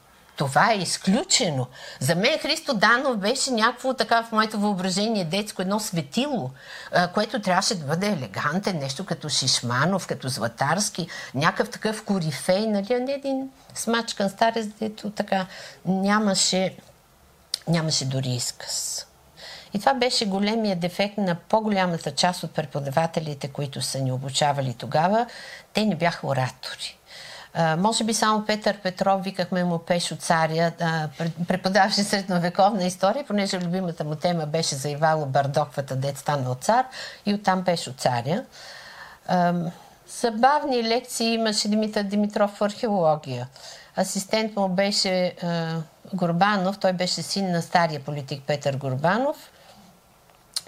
Това 0.41 0.73
е 0.73 0.79
изключено. 0.79 1.67
За 2.01 2.15
мен 2.15 2.39
Христо 2.39 2.75
Данов 2.75 3.17
беше 3.17 3.51
някакво 3.51 3.95
така 3.95 4.23
в 4.23 4.33
моето 4.33 4.59
въображение 4.59 5.25
детско 5.25 5.63
едно 5.63 5.81
светило, 5.81 6.51
което 7.15 7.41
трябваше 7.41 7.75
да 7.75 7.87
бъде 7.87 8.07
елегантен, 8.07 8.79
нещо 8.79 9.07
като 9.07 9.29
Шишманов, 9.29 10.07
като 10.07 10.29
Златарски, 10.29 11.09
някакъв 11.35 11.71
такъв 11.71 12.05
корифей, 12.05 12.67
нали, 12.67 12.95
а 12.95 13.01
не 13.01 13.13
един 13.13 13.51
смачкан 13.75 14.31
старец, 14.31 14.67
дето 14.67 15.11
така 15.11 15.47
нямаше, 15.85 16.77
нямаше 17.69 18.05
дори 18.05 18.29
изказ. 18.29 19.07
И 19.75 19.79
това 19.79 19.95
беше 19.95 20.27
големия 20.27 20.77
дефект 20.77 21.19
на 21.19 21.35
по-голямата 21.35 22.15
част 22.15 22.43
от 22.43 22.55
преподавателите, 22.55 23.49
които 23.49 23.83
са 23.83 23.99
ни 23.99 24.13
обучавали 24.13 24.75
тогава. 24.75 25.27
Те 25.73 25.85
не 25.85 25.97
бяха 25.97 26.27
оратори. 26.27 26.97
А, 27.55 27.77
може 27.77 28.05
би 28.05 28.15
само 28.15 28.45
Петър 28.45 28.79
Петров, 28.79 29.23
викахме 29.23 29.65
му 29.65 29.79
Пешо 29.79 30.17
царя, 30.17 30.73
преподаваше 31.49 32.03
средновековна 32.03 32.85
история, 32.85 33.25
понеже 33.27 33.61
любимата 33.61 34.05
му 34.05 34.15
тема 34.15 34.47
беше 34.47 34.75
за 34.75 34.91
Ивало 34.91 35.27
Бардоквата, 35.27 35.97
дет 35.97 36.19
станал 36.19 36.55
цар 36.55 36.87
и 37.27 37.35
оттам 37.35 37.65
Пешо 37.65 37.93
царя. 37.93 38.45
А, 39.29 39.55
забавни 40.21 40.85
лекции 40.85 41.35
имаше 41.35 41.69
Димитър 41.69 42.03
Димитров 42.03 42.51
в 42.51 42.63
археология. 42.63 43.49
Асистент 43.99 44.57
му 44.57 44.69
беше 44.69 45.35
а, 45.43 45.77
Горбанов, 46.15 46.79
той 46.79 46.93
беше 46.93 47.23
син 47.23 47.51
на 47.51 47.63
стария 47.63 48.01
политик 48.01 48.43
Петър 48.47 48.77
Горбанов. 48.77 49.51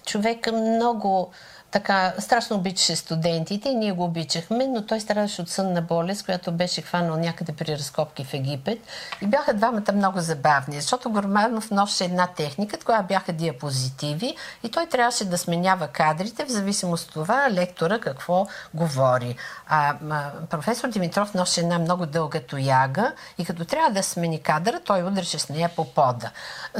Човек 0.06 0.52
много 0.52 1.30
така, 1.72 2.12
страшно 2.18 2.56
обичаше 2.56 2.96
студентите 2.96 3.68
и 3.68 3.74
ние 3.74 3.92
го 3.92 4.04
обичахме, 4.04 4.66
но 4.66 4.86
той 4.86 5.00
страдаше 5.00 5.42
от 5.42 5.48
сънна 5.48 5.82
болест, 5.82 6.24
която 6.24 6.52
беше 6.52 6.82
хванал 6.82 7.16
някъде 7.16 7.52
при 7.52 7.78
разкопки 7.78 8.24
в 8.24 8.34
Египет. 8.34 8.78
И 9.22 9.26
бяха 9.26 9.54
двамата 9.54 9.92
много 9.94 10.20
забавни, 10.20 10.80
защото 10.80 11.10
Горманов 11.10 11.70
носеше 11.70 12.04
една 12.04 12.26
техника, 12.26 12.78
която 12.84 13.06
бяха 13.06 13.32
диапозитиви 13.32 14.36
и 14.62 14.70
той 14.70 14.86
трябваше 14.86 15.24
да 15.24 15.38
сменява 15.38 15.88
кадрите 15.88 16.44
в 16.44 16.48
зависимост 16.48 17.06
от 17.06 17.12
това 17.12 17.50
лектора 17.50 17.98
какво 17.98 18.46
говори. 18.74 19.36
А, 19.68 19.94
а 20.10 20.30
професор 20.50 20.88
Димитров 20.88 21.34
носеше 21.34 21.60
една 21.60 21.78
много 21.78 22.06
дълга 22.06 22.40
тояга 22.40 23.12
и 23.38 23.44
като 23.44 23.64
трябва 23.64 23.90
да 23.90 24.02
смени 24.02 24.42
кадъра, 24.42 24.80
той 24.84 25.02
удреше 25.02 25.38
с 25.38 25.48
нея 25.48 25.70
по 25.76 25.84
пода. 25.84 26.30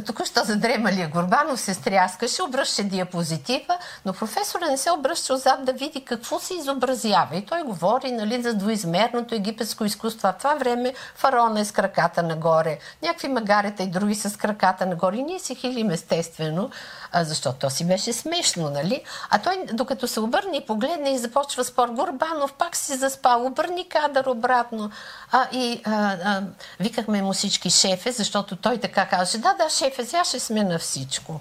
Току-що 0.07 0.45
задремалия 0.45 1.09
Горбанов 1.09 1.61
се 1.61 1.75
стряскаше, 1.75 2.43
обръщаше 2.43 2.83
диапозитива, 2.83 3.79
но 4.05 4.13
професора 4.13 4.67
не 4.67 4.82
се 4.83 4.91
обръща 4.91 5.35
отзад 5.35 5.65
да 5.65 5.73
види 5.73 6.05
какво 6.05 6.41
се 6.41 6.55
изобразява. 6.55 7.37
И 7.37 7.47
той 7.47 7.63
говори 7.63 8.13
нали, 8.13 8.43
за 8.43 8.55
двоизмерното 8.55 9.35
египетско 9.35 9.85
изкуство. 9.85 10.29
В 10.29 10.35
това 10.39 10.55
време 10.55 10.95
фараона 11.15 11.61
е 11.61 11.65
с 11.65 11.73
краката 11.73 12.23
нагоре, 12.23 12.79
някакви 13.03 13.29
магарета 13.29 13.83
и 13.83 13.87
други 13.87 14.15
с 14.15 14.39
краката 14.39 14.87
нагоре. 14.87 15.17
И 15.17 15.23
ние 15.23 15.39
си 15.39 15.55
хилим 15.55 15.91
естествено, 15.91 16.71
защото 17.15 17.59
то 17.59 17.71
си 17.71 17.87
беше 17.87 18.13
смешно, 18.13 18.71
нали? 18.71 19.05
А 19.31 19.39
той, 19.39 19.65
докато 19.73 20.09
се 20.09 20.21
обърне 20.21 20.57
и 20.57 20.67
погледне 20.67 21.11
и 21.11 21.19
започва 21.19 21.65
спор, 21.65 21.89
Горбанов 21.89 22.53
пак 22.53 22.77
си 22.77 22.97
заспал, 22.97 23.47
обърни 23.47 23.89
кадър 23.89 24.27
обратно. 24.27 24.91
А, 25.33 25.47
и 25.53 25.83
а, 25.85 26.17
а, 26.25 26.43
викахме 26.81 27.23
му 27.23 27.33
всички 27.33 27.71
шефе, 27.71 28.13
защото 28.13 28.57
той 28.57 28.79
така 28.79 29.07
каже, 29.07 29.39
да, 29.39 29.55
да, 29.55 29.71
шефе, 29.71 30.05
сега 30.05 30.25
ще 30.25 30.41
сме 30.41 30.65
на 30.65 30.79
всичко. 30.79 31.41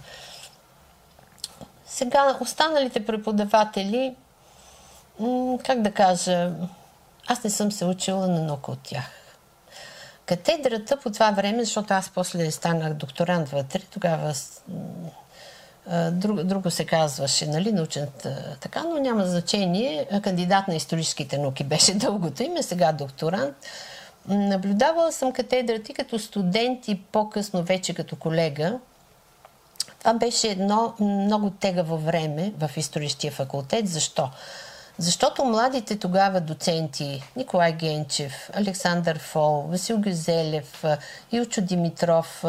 Сега 2.02 2.38
останалите 2.42 3.06
преподаватели, 3.06 4.16
как 5.66 5.82
да 5.82 5.92
кажа, 5.92 6.52
аз 7.28 7.44
не 7.44 7.50
съм 7.50 7.72
се 7.72 7.86
учила 7.86 8.28
на 8.28 8.44
наука 8.44 8.72
от 8.72 8.80
тях. 8.84 9.10
Катедрата 10.26 10.98
по 10.98 11.12
това 11.12 11.32
време, 11.32 11.64
защото 11.64 11.94
аз 11.94 12.10
после 12.10 12.52
станах 12.52 12.94
докторант 12.94 13.50
вътре, 13.50 13.80
тогава 13.80 14.34
друго, 16.12 16.44
друго 16.44 16.72
се 16.72 16.86
казваше, 16.86 17.48
нали, 17.48 17.72
научен 17.72 18.08
така, 18.62 18.84
но 18.84 19.00
няма 19.00 19.26
значение. 19.26 20.08
Кандидат 20.24 20.68
на 20.68 20.76
историческите 20.76 21.38
науки 21.38 21.64
беше 21.64 21.94
дългото 21.96 22.44
име, 22.44 22.64
сега 22.64 22.92
докторант. 22.92 23.56
Наблюдавала 24.28 25.12
съм 25.12 25.34
катедрата 25.34 25.92
и 25.92 25.96
като 25.96 26.20
студент 26.20 26.88
и 26.88 27.02
по-късно 27.02 27.64
вече 27.64 27.94
като 27.94 28.16
колега. 28.16 28.80
Това 30.02 30.14
беше 30.14 30.48
едно 30.48 30.94
много 31.00 31.50
тегаво 31.50 31.98
време 31.98 32.54
в 32.58 32.72
историческия 32.78 33.32
факултет. 33.32 33.88
Защо? 33.88 34.30
Защото 34.98 35.46
младите 35.46 36.00
тогава 36.00 36.42
доценти 36.42 37.24
Николай 37.36 37.74
Генчев, 37.74 38.50
Александър 38.54 39.20
Фол, 39.20 39.62
Васил 39.62 39.98
Гюзелев, 39.98 40.84
Илчо 41.32 41.62
Димитров, 41.62 42.46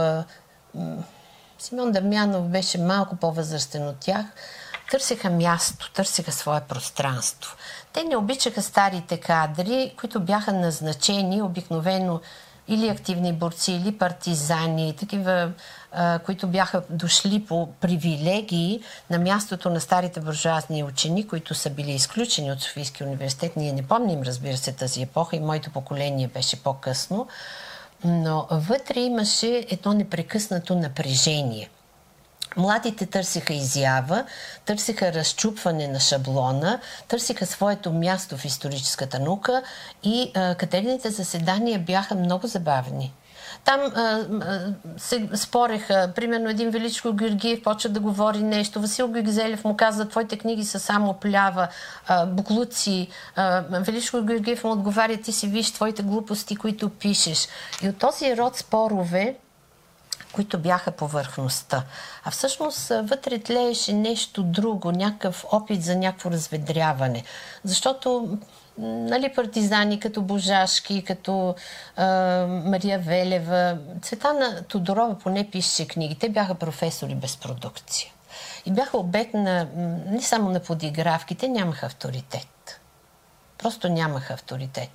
Симон 1.59 1.92
Дамянов 1.92 2.49
беше 2.49 2.78
малко 2.78 3.16
по-възрастен 3.16 3.88
от 3.88 3.97
тях, 3.97 4.26
търсеха 4.90 5.30
място, 5.30 5.92
търсеха 5.92 6.32
свое 6.32 6.61
пространство. 6.61 7.56
Те 7.92 8.04
не 8.04 8.16
обичаха 8.16 8.62
старите 8.62 9.21
кадри, 9.21 9.94
които 10.00 10.21
бяха 10.21 10.52
назначени 10.52 11.42
обикновено 11.42 12.21
или 12.69 12.88
активни 12.88 13.33
борци, 13.33 13.73
или 13.73 13.99
партизани, 13.99 14.97
такива, 14.97 15.52
които 16.25 16.47
бяха 16.47 16.83
дошли 16.90 17.45
по 17.45 17.69
привилегии 17.81 18.81
на 19.11 19.19
мястото 19.19 19.71
на 19.71 19.81
старите 19.81 20.21
буржуазни 20.21 20.85
учени, 20.85 21.26
които 21.26 21.54
са 21.54 21.71
били 21.71 21.90
изключени 21.90 22.52
от 22.52 22.62
Софийския 22.62 23.07
университет. 23.07 23.57
Ние 23.57 23.73
не 23.73 23.83
помним, 23.83 24.23
разбира 24.23 24.57
се, 24.57 24.73
тази 24.73 25.02
епоха 25.02 25.37
и 25.37 25.40
моето 25.40 25.71
поколение 25.71 26.28
беше 26.28 26.62
по-късно. 26.62 27.26
Но 28.04 28.47
вътре 28.50 29.00
имаше 29.00 29.66
едно 29.71 29.92
непрекъснато 29.92 30.75
напрежение– 30.75 31.69
Младите 32.56 33.06
търсиха 33.06 33.52
изява, 33.52 34.25
търсиха 34.64 35.12
разчупване 35.12 35.88
на 35.88 36.00
шаблона, 36.00 36.80
търсиха 37.09 37.47
своето 37.47 37.92
място 37.92 38.37
в 38.37 38.44
историческата 38.44 39.18
наука 39.18 39.62
и 40.02 40.32
а, 40.35 40.54
катерините 40.54 41.11
заседания 41.11 41.78
бяха 41.78 42.14
много 42.14 42.47
забавни. 42.47 43.12
Там 43.64 43.80
а, 43.80 44.00
а, 44.00 44.75
се 44.97 45.28
спореха, 45.35 46.12
примерно 46.14 46.50
един 46.50 46.71
Величко 46.71 47.12
Георгиев 47.12 47.62
почва 47.62 47.90
да 47.90 48.00
говори 48.00 48.38
нещо, 48.38 48.80
Васил 48.80 49.09
Гюгзелев 49.09 49.64
му 49.64 49.76
каза, 49.76 50.09
твоите 50.09 50.38
книги 50.38 50.64
са 50.64 50.80
само 50.80 51.14
плява, 51.14 51.68
а, 52.09 52.26
буклуци. 52.26 53.09
А, 53.37 53.64
Величко 53.71 54.23
Георгиев 54.23 54.64
му 54.64 54.71
отговаря, 54.71 55.16
ти 55.16 55.32
си 55.32 55.47
виж 55.47 55.73
твоите 55.73 56.02
глупости, 56.02 56.56
които 56.56 56.88
пишеш. 56.88 57.49
И 57.82 57.88
от 57.88 57.99
този 57.99 58.37
род 58.37 58.56
спорове 58.56 59.37
които 60.33 60.59
бяха 60.59 60.91
повърхността. 60.91 61.85
А 62.25 62.31
всъщност 62.31 62.89
вътре 62.89 63.39
тлееше 63.39 63.93
нещо 63.93 64.43
друго, 64.43 64.93
някакъв 64.93 65.45
опит 65.53 65.83
за 65.83 65.97
някакво 65.97 66.31
разведряване. 66.31 67.23
Защото 67.65 68.39
нали, 68.79 69.35
партизани 69.35 70.01
като 70.01 70.23
Божашки, 70.23 71.05
като 71.05 71.55
а, 71.97 72.07
Мария 72.47 72.99
Велева, 72.99 73.79
Цветана 74.03 74.62
Тодорова 74.62 75.19
поне 75.19 75.51
пише 75.51 75.89
книги. 75.89 76.15
Те 76.15 76.29
бяха 76.29 76.55
професори 76.55 77.15
без 77.15 77.37
продукция. 77.37 78.12
И 78.67 78.73
бяха 78.73 78.99
обект 78.99 79.35
на, 79.35 79.67
не 80.07 80.23
само 80.23 80.51
на 80.51 80.61
подигравки, 80.61 81.35
те 81.35 81.49
нямаха 81.49 81.87
авторитет. 81.87 82.81
Просто 83.59 83.89
нямаха 83.89 84.35
авторитет. 84.35 84.91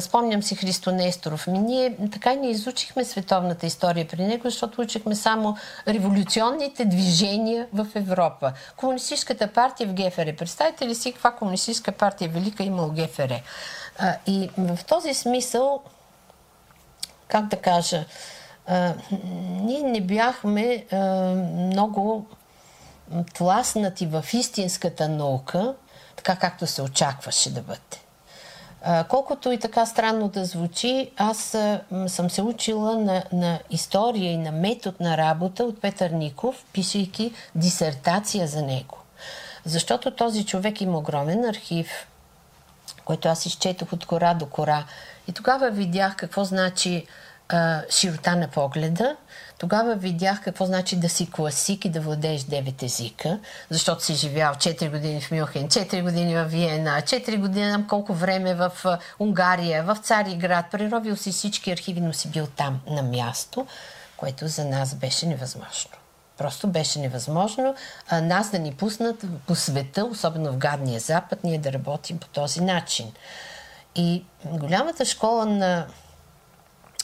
Спомням 0.00 0.42
си 0.42 0.54
Христо 0.54 0.92
Несторов. 0.92 1.46
Ми 1.46 1.58
ние 1.58 1.96
така 2.12 2.34
не 2.34 2.50
изучихме 2.50 3.04
световната 3.04 3.66
история 3.66 4.08
при 4.08 4.24
него, 4.24 4.42
защото 4.44 4.80
учихме 4.80 5.14
само 5.14 5.56
революционните 5.88 6.84
движения 6.84 7.66
в 7.72 7.86
Европа. 7.94 8.52
Комунистическата 8.76 9.52
партия 9.52 9.86
в 9.88 9.94
ГФР. 9.94 10.36
Представете 10.36 10.86
ли 10.86 10.94
си 10.94 11.12
каква 11.12 11.30
комунистическа 11.30 11.92
партия 11.92 12.28
велика 12.28 12.62
има 12.62 12.82
в 12.82 12.92
ГФР? 12.92 13.40
И 14.26 14.50
в 14.58 14.78
този 14.88 15.14
смисъл, 15.14 15.82
как 17.28 17.46
да 17.46 17.56
кажа, 17.56 18.04
ние 19.40 19.82
не 19.82 20.00
бяхме 20.00 20.86
много 21.54 22.26
тласнати 23.34 24.06
в 24.06 24.24
истинската 24.32 25.08
наука, 25.08 25.74
така 26.16 26.36
както 26.36 26.66
се 26.66 26.82
очакваше 26.82 27.54
да 27.54 27.60
бъде. 27.60 27.80
Колкото 29.08 29.52
и 29.52 29.58
така 29.58 29.86
странно 29.86 30.28
да 30.28 30.44
звучи, 30.44 31.10
аз 31.16 31.56
съм 32.06 32.30
се 32.30 32.42
учила 32.42 32.98
на, 32.98 33.24
на 33.32 33.58
история 33.70 34.32
и 34.32 34.36
на 34.36 34.52
метод 34.52 34.96
на 35.00 35.16
работа 35.16 35.64
от 35.64 35.80
Петър 35.80 36.10
Ников, 36.10 36.64
пишейки 36.72 37.32
дисертация 37.54 38.46
за 38.46 38.62
него. 38.62 38.98
Защото 39.64 40.10
този 40.10 40.46
човек 40.46 40.80
има 40.80 40.98
огромен 40.98 41.44
архив, 41.44 41.88
който 43.04 43.28
аз 43.28 43.46
изчетох 43.46 43.92
от 43.92 44.06
кора 44.06 44.34
до 44.34 44.46
кора. 44.46 44.84
И 45.28 45.32
тогава 45.32 45.70
видях 45.70 46.16
какво 46.16 46.44
значи 46.44 47.06
а, 47.48 47.82
широта 47.90 48.36
на 48.36 48.48
погледа, 48.48 49.16
тогава 49.60 49.94
видях 49.94 50.40
какво 50.42 50.66
значи 50.66 50.96
да 50.96 51.08
си 51.08 51.30
класик 51.30 51.84
и 51.84 51.88
да 51.88 52.00
владееш 52.00 52.42
9 52.42 52.82
езика, 52.82 53.38
защото 53.70 54.04
си 54.04 54.14
живял 54.14 54.54
4 54.54 54.90
години 54.90 55.20
в 55.20 55.30
Мюнхен, 55.30 55.68
4 55.68 56.02
години 56.02 56.34
в 56.34 56.44
Виена, 56.44 57.02
4 57.02 57.40
години 57.40 57.66
нам 57.66 57.88
колко 57.88 58.14
време 58.14 58.54
в 58.54 58.72
Унгария, 59.18 59.84
в 59.84 59.96
Цариград. 60.02 60.66
Преробил 60.70 61.16
си 61.16 61.32
всички 61.32 61.70
архиви, 61.70 62.00
но 62.00 62.12
си 62.12 62.28
бил 62.28 62.46
там 62.46 62.80
на 62.86 63.02
място, 63.02 63.66
което 64.16 64.48
за 64.48 64.64
нас 64.64 64.94
беше 64.94 65.26
невъзможно. 65.26 65.90
Просто 66.38 66.68
беше 66.68 66.98
невъзможно 66.98 67.74
а, 68.08 68.20
нас 68.20 68.50
да 68.50 68.58
ни 68.58 68.74
пуснат 68.74 69.24
по 69.46 69.54
света, 69.54 70.04
особено 70.04 70.52
в 70.52 70.56
гадния 70.56 71.00
запад, 71.00 71.44
ние 71.44 71.58
да 71.58 71.72
работим 71.72 72.18
по 72.18 72.28
този 72.28 72.60
начин. 72.60 73.12
И 73.94 74.24
голямата 74.44 75.04
школа 75.04 75.46
на 75.46 75.86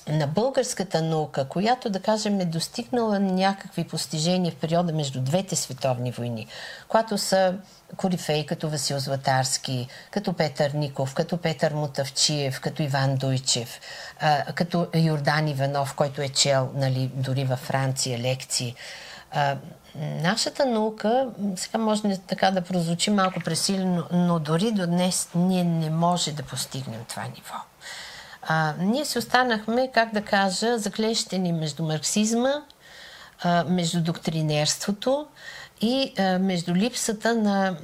на 0.09 0.27
българската 0.27 1.03
наука, 1.03 1.49
която, 1.49 1.91
да 1.91 2.01
кажем, 2.01 2.41
е 2.41 2.45
достигнала 2.45 3.19
някакви 3.19 3.85
постижения 3.85 4.53
в 4.53 4.57
периода 4.57 4.93
между 4.93 5.21
двете 5.21 5.57
световни 5.57 6.11
войни, 6.11 6.47
когато 6.89 7.19
са 7.19 7.55
корифеи 7.97 8.47
като 8.47 8.69
Васил 8.69 8.99
Златарски, 8.99 9.89
като 10.11 10.33
Петър 10.33 10.71
Ников, 10.71 11.15
като 11.15 11.37
Петър 11.37 11.73
Мутавчиев, 11.73 12.61
като 12.61 12.83
Иван 12.83 13.17
Дойчев, 13.17 13.81
като 14.55 14.87
Йордан 14.95 15.49
Иванов, 15.49 15.95
който 15.95 16.23
е 16.23 16.29
чел 16.29 16.71
нали, 16.75 17.11
дори 17.15 17.45
във 17.45 17.59
Франция 17.59 18.19
лекции. 18.19 18.75
нашата 19.95 20.67
наука, 20.67 21.29
сега 21.57 21.79
може 21.79 22.19
така 22.27 22.51
да 22.51 22.63
прозвучи 22.63 23.11
малко 23.11 23.41
пресилено, 23.41 24.05
но 24.13 24.39
дори 24.39 24.73
до 24.73 24.87
днес 24.87 25.29
ние 25.35 25.65
не 25.65 25.91
може 25.91 26.33
да 26.33 26.43
постигнем 26.43 27.05
това 27.09 27.23
ниво. 27.23 27.55
А, 28.49 28.75
ние 28.79 29.05
си 29.05 29.19
останахме, 29.19 29.91
как 29.93 30.15
да 30.15 30.25
кажа, 30.25 30.79
заклещени 30.79 31.53
между 31.53 31.85
марксизма, 31.85 32.53
а, 33.43 33.65
между 33.65 34.03
доктринерството 34.03 35.27
и 35.81 36.13
а, 36.19 36.39
между 36.39 36.75
липсата 36.75 37.35
на, 37.35 37.77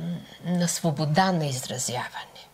на 0.45 0.69
свобода 0.69 1.33
на 1.33 1.47
изразяване. 1.47 2.49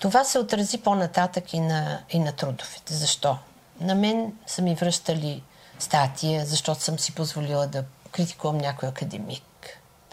Това 0.00 0.24
се 0.24 0.38
отрази 0.38 0.78
по-нататък 0.78 1.52
и 1.52 1.60
на, 1.60 1.98
и 2.10 2.18
на 2.18 2.32
трудовете. 2.32 2.94
Защо? 2.94 3.38
На 3.80 3.94
мен 3.94 4.32
са 4.46 4.62
ми 4.62 4.74
връщали 4.74 5.42
статия, 5.78 6.46
защото 6.46 6.82
съм 6.82 6.98
си 6.98 7.14
позволила 7.14 7.66
да 7.66 7.84
критикувам 8.12 8.58
някой 8.58 8.88
академик 8.88 9.42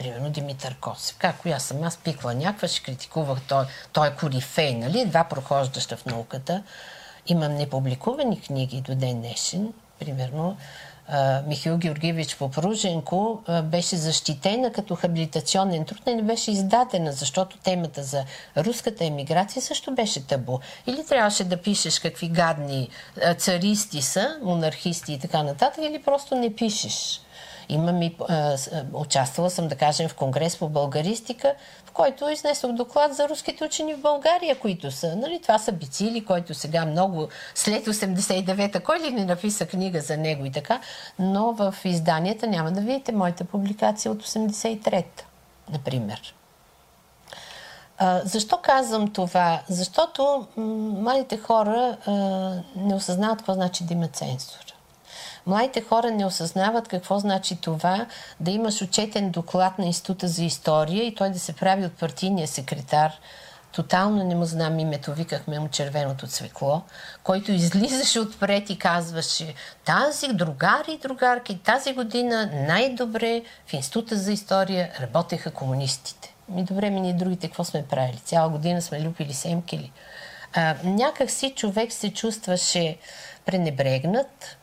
примерно 0.01 0.29
Димитър 0.29 0.75
Косев. 0.75 1.15
Както 1.17 1.50
аз 1.50 1.63
съм, 1.63 1.84
аз 1.84 1.98
пиква 1.98 2.34
някаква, 2.34 2.67
ще 2.67 2.84
критикувах, 2.84 3.39
той, 3.48 3.65
той 3.93 4.08
е 4.08 4.15
корифей, 4.15 4.75
нали? 4.75 5.00
Едва 5.00 5.24
прохождаща 5.24 5.98
в 5.98 6.05
науката. 6.05 6.64
Имам 7.27 7.53
непубликувани 7.53 8.42
книги 8.42 8.81
до 8.81 8.96
ден 8.96 9.22
днешен. 9.22 9.74
Примерно, 10.00 10.57
Михаил 11.48 11.77
Георгиевич 11.77 12.35
Попруженко 12.35 13.42
беше 13.64 13.96
защитена 13.96 14.72
като 14.72 14.96
хабилитационен 14.96 15.85
труд, 15.85 16.05
не 16.05 16.22
беше 16.22 16.51
издадена, 16.51 17.11
защото 17.11 17.57
темата 17.57 18.03
за 18.03 18.24
руската 18.57 19.05
емиграция 19.05 19.61
също 19.61 19.96
беше 19.96 20.27
табу. 20.27 20.59
Или 20.87 21.05
трябваше 21.05 21.44
да 21.44 21.57
пишеш 21.57 22.00
какви 22.00 22.29
гадни 22.29 22.90
царисти 23.37 24.01
са, 24.01 24.37
монархисти 24.42 25.14
и 25.14 25.20
така 25.20 25.44
нататък, 25.44 25.83
или 25.83 26.01
просто 26.01 26.35
не 26.35 26.55
пишеш. 26.55 27.22
Имам 27.69 28.01
и, 28.01 28.15
а, 28.29 28.57
участвала 28.93 29.50
съм, 29.50 29.67
да 29.67 29.75
кажем, 29.75 30.09
в 30.09 30.15
конгрес 30.15 30.57
по 30.57 30.69
българистика, 30.69 31.53
в 31.85 31.91
който 31.91 32.29
изнесох 32.29 32.71
доклад 32.71 33.15
за 33.15 33.29
руските 33.29 33.65
учени 33.65 33.93
в 33.93 34.01
България, 34.01 34.59
които 34.59 34.91
са. 34.91 35.15
Нали, 35.15 35.41
това 35.41 35.57
са 35.57 35.71
Бицили, 35.71 36.25
който 36.25 36.53
сега 36.53 36.85
много 36.85 37.27
след 37.55 37.85
89-та, 37.85 38.79
кой 38.79 39.00
ли 39.00 39.11
не 39.11 39.25
написа 39.25 39.65
книга 39.65 40.01
за 40.01 40.17
него 40.17 40.45
и 40.45 40.51
така, 40.51 40.79
но 41.19 41.51
в 41.51 41.75
изданията 41.85 42.47
няма 42.47 42.71
да 42.71 42.81
видите 42.81 43.11
моята 43.11 43.43
публикация 43.43 44.11
от 44.11 44.24
83-та, 44.24 45.24
например. 45.71 46.35
А, 47.97 48.21
защо 48.24 48.57
казвам 48.57 49.13
това? 49.13 49.61
Защото 49.69 50.47
м- 50.57 50.65
малите 51.01 51.37
хора 51.37 51.97
а, 52.05 52.11
не 52.75 52.95
осъзнават 52.95 53.37
какво 53.37 53.53
значи 53.53 53.83
да 53.83 53.93
има 53.93 54.07
цензура. 54.07 54.71
Младите 55.46 55.82
хора 55.82 56.12
не 56.12 56.25
осъзнават 56.25 56.88
какво 56.88 57.20
значи 57.20 57.62
това 57.62 58.06
да 58.40 58.51
имаш 58.51 58.82
отчетен 58.82 59.32
доклад 59.32 59.80
на 59.80 59.86
Института 59.86 60.27
за 60.27 60.44
история 60.44 61.04
и 61.04 61.16
той 61.16 61.30
да 61.30 61.40
се 61.40 61.54
прави 61.54 61.86
от 61.86 61.94
партийния 61.94 62.48
секретар. 62.48 63.12
Тотално 63.72 64.24
не 64.24 64.36
му 64.36 64.46
знам 64.46 64.80
името, 64.80 65.14
викахме 65.14 65.60
му 65.60 65.68
червеното 65.68 66.27
цвекло, 66.27 66.82
който 67.24 67.51
излизаше 67.51 68.20
отпред 68.20 68.70
и 68.70 68.77
казваше 68.77 69.54
тази 69.86 70.27
другари 70.27 70.92
и 70.92 70.98
другарки, 70.98 71.60
тази 71.64 71.94
година 71.94 72.50
най-добре 72.54 73.42
в 73.68 73.74
Института 73.74 74.16
за 74.16 74.32
история 74.32 74.92
работеха 75.01 75.51
комунистите. 75.51 76.36
Ми 76.50 76.64
добре, 76.64 76.90
ми 76.90 77.01
ние 77.01 77.14
другите 77.14 77.48
какво 77.48 77.64
сме 77.64 77.88
правили? 77.88 78.18
Цяла 78.18 78.50
година 78.50 78.82
сме 78.82 79.04
люпили 79.04 79.34
семки 79.34 79.92
А, 80.54 80.75
някак 80.84 81.32
си 81.32 81.54
човек 81.56 81.92
се 81.92 82.14
чувстваше 82.14 82.98
пренебрегнат, 83.46 84.58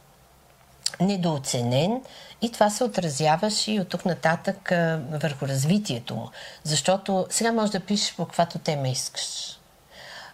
недооценен 1.00 2.00
и 2.42 2.52
това 2.52 2.70
се 2.70 2.84
отразяваше 2.84 3.72
и 3.72 3.80
от 3.80 3.88
тук 3.88 4.04
нататък 4.04 4.72
а, 4.72 5.00
върху 5.10 5.48
развитието 5.48 6.14
му. 6.14 6.30
Защото 6.64 7.26
сега 7.30 7.52
можеш 7.52 7.70
да 7.70 7.80
пишеш 7.80 8.14
по 8.16 8.24
каквато 8.24 8.58
тема 8.58 8.88
искаш. 8.88 9.58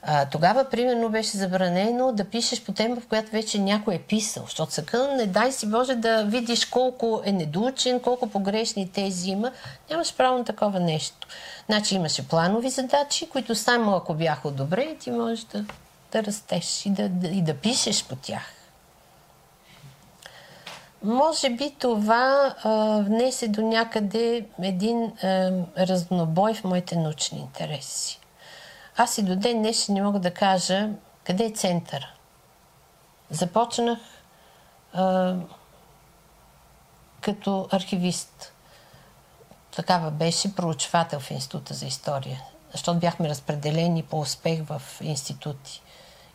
А, 0.07 0.27
тогава, 0.27 0.65
примерно, 0.65 1.09
беше 1.09 1.37
забранено 1.37 2.13
да 2.13 2.25
пишеш 2.25 2.63
по 2.63 2.73
тема, 2.73 2.97
в 2.97 3.07
която 3.07 3.31
вече 3.31 3.59
някой 3.59 3.95
е 3.95 3.99
писал. 3.99 4.43
Защото 4.45 4.73
съкън, 4.73 5.17
не 5.17 5.27
дай 5.27 5.53
си 5.53 5.71
Боже 5.71 5.95
да 5.95 6.25
видиш 6.25 6.65
колко 6.65 7.23
е 7.25 7.33
недоучен, 7.33 8.01
колко 8.01 8.27
погрешни 8.31 8.93
тези 8.93 9.31
има. 9.31 9.53
Нямаш 9.91 10.15
право 10.15 10.39
на 10.39 10.45
такова 10.45 10.81
нещо. 10.81 11.27
Значи 11.67 11.95
имаше 11.95 12.29
планови 12.29 12.71
задачи, 12.71 13.29
които 13.29 13.55
само 13.55 13.97
ако 13.97 14.15
бяха 14.15 14.51
добре, 14.51 14.97
ти 15.01 15.11
можеш 15.11 15.45
да, 15.45 15.65
да 16.13 16.25
растеш 16.25 16.87
и 16.87 16.91
да, 16.91 17.09
да, 17.09 17.29
и 17.29 17.43
да 17.43 17.55
пишеш 17.55 18.05
по 18.05 18.17
тях. 18.17 18.43
Може 21.05 21.51
би 21.51 21.75
това 21.79 22.55
а, 22.65 23.03
внесе 23.07 23.49
до 23.49 23.63
някъде 23.63 24.47
един 24.63 25.05
а, 25.05 25.51
разнобой 25.79 26.55
в 26.55 26.65
моите 26.65 26.97
научни 26.97 27.39
интереси. 27.39 28.21
Аз 28.97 29.19
и 29.19 29.23
до 29.23 29.37
ден 29.37 29.59
днешен 29.59 29.95
не 29.95 30.03
мога 30.03 30.19
да 30.19 30.35
кажа 30.35 30.89
къде 31.25 31.45
е 31.45 31.51
центъра. 31.51 32.11
Започнах 33.31 33.99
а, 34.93 35.35
като 37.21 37.69
архивист. 37.71 38.53
Такава 39.77 40.11
беше 40.11 40.55
проучвател 40.55 41.21
в 41.21 41.31
Института 41.31 41.75
за 41.75 41.87
история, 41.87 42.43
защото 42.73 42.99
бяхме 42.99 43.29
разпределени 43.29 44.03
по 44.03 44.21
успех 44.21 44.63
в 44.65 44.83
институти 45.01 45.83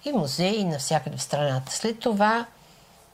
и 0.05 0.11
музеи 0.11 0.63
навсякъде 0.63 1.17
в 1.17 1.23
страната. 1.23 1.71
След 1.71 1.99
това 1.99 2.45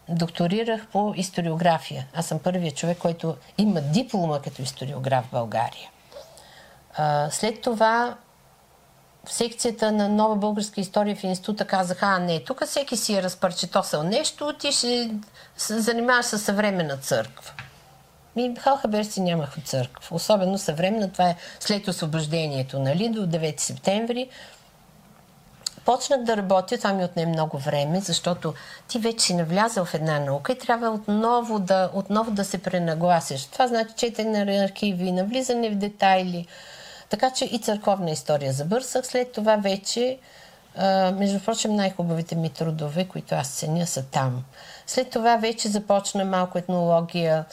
докторирах 0.10 0.88
по 0.88 1.14
историография. 1.16 2.08
Аз 2.14 2.28
съм 2.28 2.40
първият 2.40 2.76
човек, 2.76 2.98
който 2.98 3.36
има 3.58 3.82
диплома 3.82 4.42
като 4.42 4.62
историограф 4.62 5.26
в 5.26 5.32
България. 5.32 5.90
А, 6.98 7.30
след 7.32 7.62
това 7.62 8.16
в 9.26 9.34
секцията 9.34 9.92
на 9.92 10.10
нова 10.10 10.36
българска 10.36 10.82
история 10.82 11.16
в 11.16 11.24
института 11.24 11.68
казаха, 11.68 12.06
а 12.06 12.20
не, 12.20 12.44
тук 12.44 12.66
всеки 12.66 12.98
си 12.98 13.16
е 13.16 13.24
разпърчетосал 13.24 14.04
нещо, 14.04 14.54
ти 14.60 14.72
ще 14.72 15.12
се 15.58 15.80
занимаваш 15.80 16.26
с 16.26 16.40
съвременна 16.40 16.98
църква. 16.98 17.52
Ми 18.36 18.56
Халхаберци 18.60 19.22
нямах 19.22 19.58
от 19.58 19.68
църква. 19.68 20.16
Особено 20.16 20.58
съвременна. 20.58 21.12
Това 21.12 21.30
е 21.30 21.36
след 21.60 21.88
освобождението, 21.88 22.80
нали, 22.80 23.10
до 23.10 23.28
9 23.28 23.60
септември. 23.60 24.30
Почнах 25.86 26.24
да 26.24 26.38
работя, 26.38 26.78
това 26.78 26.94
ми 26.94 27.04
отне 27.04 27.26
много 27.26 27.58
време, 27.58 28.00
защото 28.00 28.54
ти 28.88 29.00
вече 29.00 29.26
си 29.26 29.34
навлязал 29.34 29.86
в 29.86 29.94
една 29.94 30.20
наука 30.20 30.52
и 30.52 30.58
трябва 30.58 30.90
отново 30.90 31.60
да, 31.60 31.90
отново 31.94 32.32
да 32.32 32.46
се 32.46 32.58
пренагласиш. 32.58 33.46
Това 33.46 33.68
значи 33.68 33.94
четене 33.98 34.46
на 34.46 34.64
архиви, 34.64 35.12
навлизане 35.12 35.70
в 35.70 35.76
детайли. 35.76 36.48
Така 37.10 37.32
че 37.32 37.46
и 37.46 37.60
църковна 37.60 38.12
история 38.12 38.54
забърсах. 38.54 39.08
След 39.08 39.32
това 39.32 39.56
вече, 39.56 40.18
между 41.14 41.40
прочим, 41.40 41.76
най-хубавите 41.76 42.36
ми 42.36 42.50
трудове, 42.50 43.06
които 43.08 43.36
аз 43.36 43.50
ценя, 43.50 43.88
са 43.88 44.04
там. 44.04 44.44
След 44.88 45.10
това 45.10 45.36
вече 45.36 45.68
започна 45.68 46.26
малко 46.26 46.58
етнология, 46.58 47.46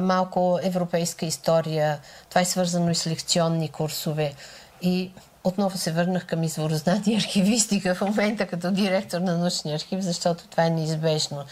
малко 0.00 0.58
европейска 0.62 1.26
история. 1.26 1.98
Това 2.28 2.40
е 2.40 2.44
свързано 2.44 2.90
и 2.90 2.94
с 2.94 3.06
лекционни 3.06 3.68
курсове. 3.68 4.34
И 4.82 5.12
отново 5.44 5.78
се 5.78 5.92
върнах 5.92 6.26
към 6.26 6.42
изворознание 6.42 7.02
и 7.06 7.16
архивистика 7.16 7.94
в 7.94 8.00
момента 8.00 8.46
като 8.46 8.70
директор 8.70 9.20
на 9.20 9.38
научния 9.38 9.74
архив, 9.74 10.00
защото 10.00 10.48
това 10.48 10.64
е 10.64 10.70
неизбежно. 10.70 11.44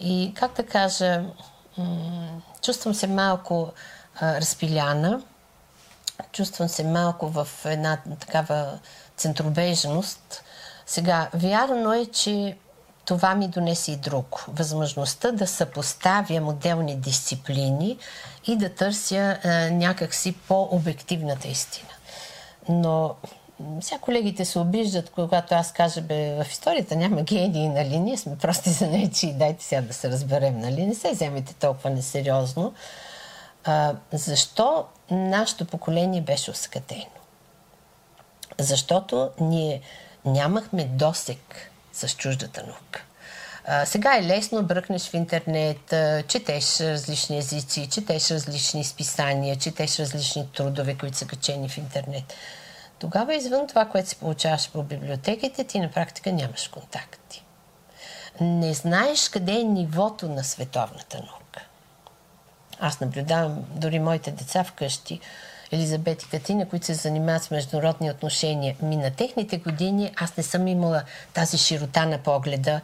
И 0.00 0.32
как 0.36 0.56
да 0.56 0.66
кажа, 0.66 1.24
чувствам 2.62 2.94
се 2.94 3.06
малко 3.06 3.72
разпиляна, 4.22 5.22
чувствам 6.32 6.68
се 6.68 6.84
малко 6.84 7.28
в 7.28 7.48
една 7.64 7.98
такава 8.20 8.78
центробежност. 9.16 10.44
Сега, 10.86 11.28
вярно 11.34 11.92
е, 11.92 12.06
че 12.06 12.56
това 13.04 13.34
ми 13.34 13.48
донесе 13.48 13.92
и 13.92 13.96
друг. 13.96 14.44
Възможността 14.48 15.32
да 15.32 15.46
съпоставям 15.46 16.48
отделни 16.48 16.96
дисциплини 16.96 17.98
и 18.46 18.56
да 18.56 18.74
търся 18.74 19.38
а, 19.44 19.70
някакси 19.70 20.32
по-обективната 20.32 21.48
истина. 21.48 21.93
Но 22.68 23.14
сега 23.80 23.98
колегите 23.98 24.44
се 24.44 24.58
обиждат, 24.58 25.10
когато 25.10 25.54
аз 25.54 25.72
кажа, 25.72 26.00
бе, 26.00 26.44
в 26.44 26.50
историята 26.50 26.96
няма 26.96 27.22
гении, 27.22 27.68
нали? 27.68 27.98
Ние 27.98 28.16
сме 28.16 28.38
прости 28.38 28.70
за 28.70 28.86
нечи, 28.86 29.32
дайте 29.32 29.64
сега 29.64 29.82
да 29.82 29.92
се 29.92 30.10
разберем, 30.10 30.58
нали? 30.58 30.86
Не 30.86 30.94
се 30.94 31.12
вземете 31.12 31.54
толкова 31.54 31.90
несериозно. 31.90 32.74
А, 33.64 33.94
защо 34.12 34.84
нашето 35.10 35.64
поколение 35.64 36.20
беше 36.20 36.50
оскътено? 36.50 37.04
Защото 38.58 39.30
ние 39.40 39.80
нямахме 40.24 40.84
досек 40.84 41.70
с 41.92 42.08
чуждата 42.08 42.62
наука. 42.62 43.04
Сега 43.84 44.16
е 44.16 44.22
лесно, 44.22 44.62
бръкнеш 44.62 45.08
в 45.08 45.14
интернет, 45.14 45.94
четеш 46.28 46.80
различни 46.80 47.38
езици, 47.38 47.90
четеш 47.90 48.30
различни 48.30 48.84
списания, 48.84 49.56
четеш 49.56 49.98
различни 49.98 50.48
трудове, 50.52 50.98
които 50.98 51.16
са 51.16 51.26
качени 51.26 51.68
в 51.68 51.78
интернет. 51.78 52.34
Тогава 52.98 53.34
извън 53.34 53.66
това, 53.66 53.84
което 53.84 54.08
се 54.08 54.16
получаваш 54.16 54.70
по 54.70 54.82
библиотеките, 54.82 55.64
ти 55.64 55.80
на 55.80 55.90
практика 55.90 56.32
нямаш 56.32 56.68
контакти. 56.68 57.44
Не 58.40 58.74
знаеш 58.74 59.28
къде 59.28 59.52
е 59.52 59.64
нивото 59.64 60.28
на 60.28 60.44
световната 60.44 61.16
наука. 61.16 61.60
Аз 62.80 63.00
наблюдавам 63.00 63.64
дори 63.70 63.98
моите 63.98 64.30
деца 64.30 64.64
вкъщи, 64.64 65.20
Елизабет 65.74 66.22
и 66.22 66.28
Катина, 66.28 66.68
които 66.68 66.86
се 66.86 66.94
занимават 66.94 67.42
с 67.42 67.50
международни 67.50 68.10
отношения. 68.10 68.76
Ми 68.82 68.96
на 68.96 69.10
техните 69.10 69.58
години 69.58 70.12
аз 70.16 70.36
не 70.36 70.42
съм 70.42 70.66
имала 70.66 71.02
тази 71.34 71.58
широта 71.58 72.06
на 72.06 72.18
погледа, 72.18 72.80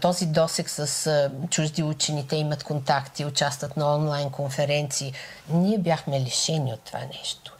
този 0.00 0.26
досек 0.26 0.70
с 0.70 1.30
чужди 1.50 1.82
учени. 1.82 2.26
Те 2.26 2.36
имат 2.36 2.64
контакти, 2.64 3.24
участват 3.24 3.76
на 3.76 3.94
онлайн 3.94 4.30
конференции. 4.30 5.12
Ние 5.48 5.78
бяхме 5.78 6.20
лишени 6.20 6.72
от 6.72 6.80
това 6.80 7.00
нещо. 7.18 7.56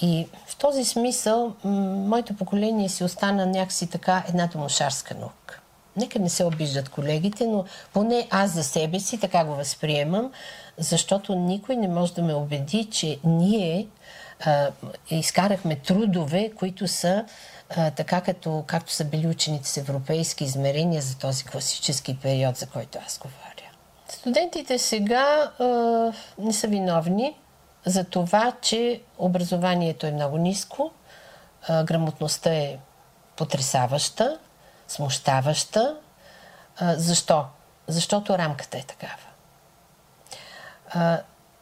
И 0.00 0.28
в 0.46 0.56
този 0.56 0.84
смисъл, 0.84 1.54
моето 1.64 2.36
поколение 2.36 2.88
си 2.88 3.04
остана 3.04 3.46
някакси 3.46 3.86
така 3.86 4.24
една 4.28 4.46
домошарска 4.46 5.14
наука. 5.14 5.60
Нека 5.96 6.18
не 6.18 6.28
се 6.28 6.44
обиждат 6.44 6.88
колегите, 6.88 7.46
но 7.46 7.64
поне 7.92 8.28
аз 8.30 8.50
за 8.50 8.64
себе 8.64 9.00
си 9.00 9.20
така 9.20 9.44
го 9.44 9.54
възприемам, 9.54 10.32
защото 10.78 11.34
никой 11.34 11.76
не 11.76 11.88
може 11.88 12.14
да 12.14 12.22
ме 12.22 12.34
убеди, 12.34 12.84
че 12.84 13.18
ние 13.24 13.86
а, 14.46 14.70
изкарахме 15.10 15.76
трудове, 15.76 16.50
които 16.56 16.88
са 16.88 17.24
а, 17.76 17.90
така 17.90 18.20
като, 18.20 18.64
както 18.66 18.92
са 18.92 19.04
били 19.04 19.26
учените 19.26 19.68
с 19.68 19.76
европейски 19.76 20.44
измерения 20.44 21.02
за 21.02 21.18
този 21.18 21.44
класически 21.44 22.18
период, 22.18 22.56
за 22.56 22.66
който 22.66 22.98
аз 23.06 23.18
говоря. 23.18 23.70
Студентите 24.08 24.78
сега 24.78 25.50
а, 25.58 25.64
не 26.38 26.52
са 26.52 26.68
виновни 26.68 27.34
за 27.86 28.04
това, 28.04 28.52
че 28.60 29.00
образованието 29.18 30.06
е 30.06 30.12
много 30.12 30.38
ниско, 30.38 30.90
а, 31.68 31.84
грамотността 31.84 32.54
е 32.54 32.78
потрясаваща, 33.36 34.38
смущаваща. 34.88 35.96
Защо? 36.80 37.44
Защото 37.88 38.38
рамката 38.38 38.78
е 38.78 38.82
такава. 38.82 39.22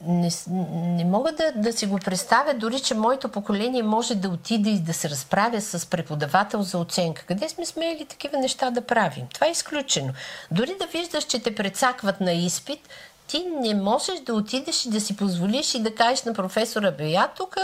Не, 0.07 0.31
не 0.49 1.05
мога 1.05 1.33
да, 1.33 1.53
да 1.57 1.73
си 1.73 1.87
го 1.87 1.99
представя 1.99 2.55
дори, 2.55 2.81
че 2.81 2.95
моето 2.95 3.29
поколение 3.29 3.83
може 3.83 4.15
да 4.15 4.29
отиде 4.29 4.71
и 4.71 4.81
да 4.81 4.95
се 4.95 5.11
разправя 5.11 5.61
с 5.61 5.87
преподавател 5.87 6.63
за 6.63 6.79
оценка. 6.79 7.23
Къде 7.27 7.49
сме 7.49 7.67
смели 7.67 8.07
такива 8.07 8.39
неща 8.39 8.71
да 8.71 8.87
правим? 8.87 9.27
Това 9.35 9.47
е 9.47 9.51
изключено. 9.51 10.13
Дори 10.51 10.77
да 10.79 10.87
виждаш, 10.87 11.25
че 11.25 11.43
те 11.43 11.55
прецакват 11.55 12.21
на 12.21 12.33
изпит, 12.33 12.89
ти 13.33 13.45
не 13.45 13.75
можеш 13.75 14.21
да 14.21 14.35
отидеш 14.35 14.87
и 14.87 14.91
да 14.91 15.01
си 15.01 15.17
позволиш 15.17 15.75
и 15.75 15.83
да 15.83 15.95
кажеш 15.95 16.23
на 16.23 16.35
професора, 16.35 16.91
бе, 16.91 17.05
я 17.05 17.29
тук 17.37 17.57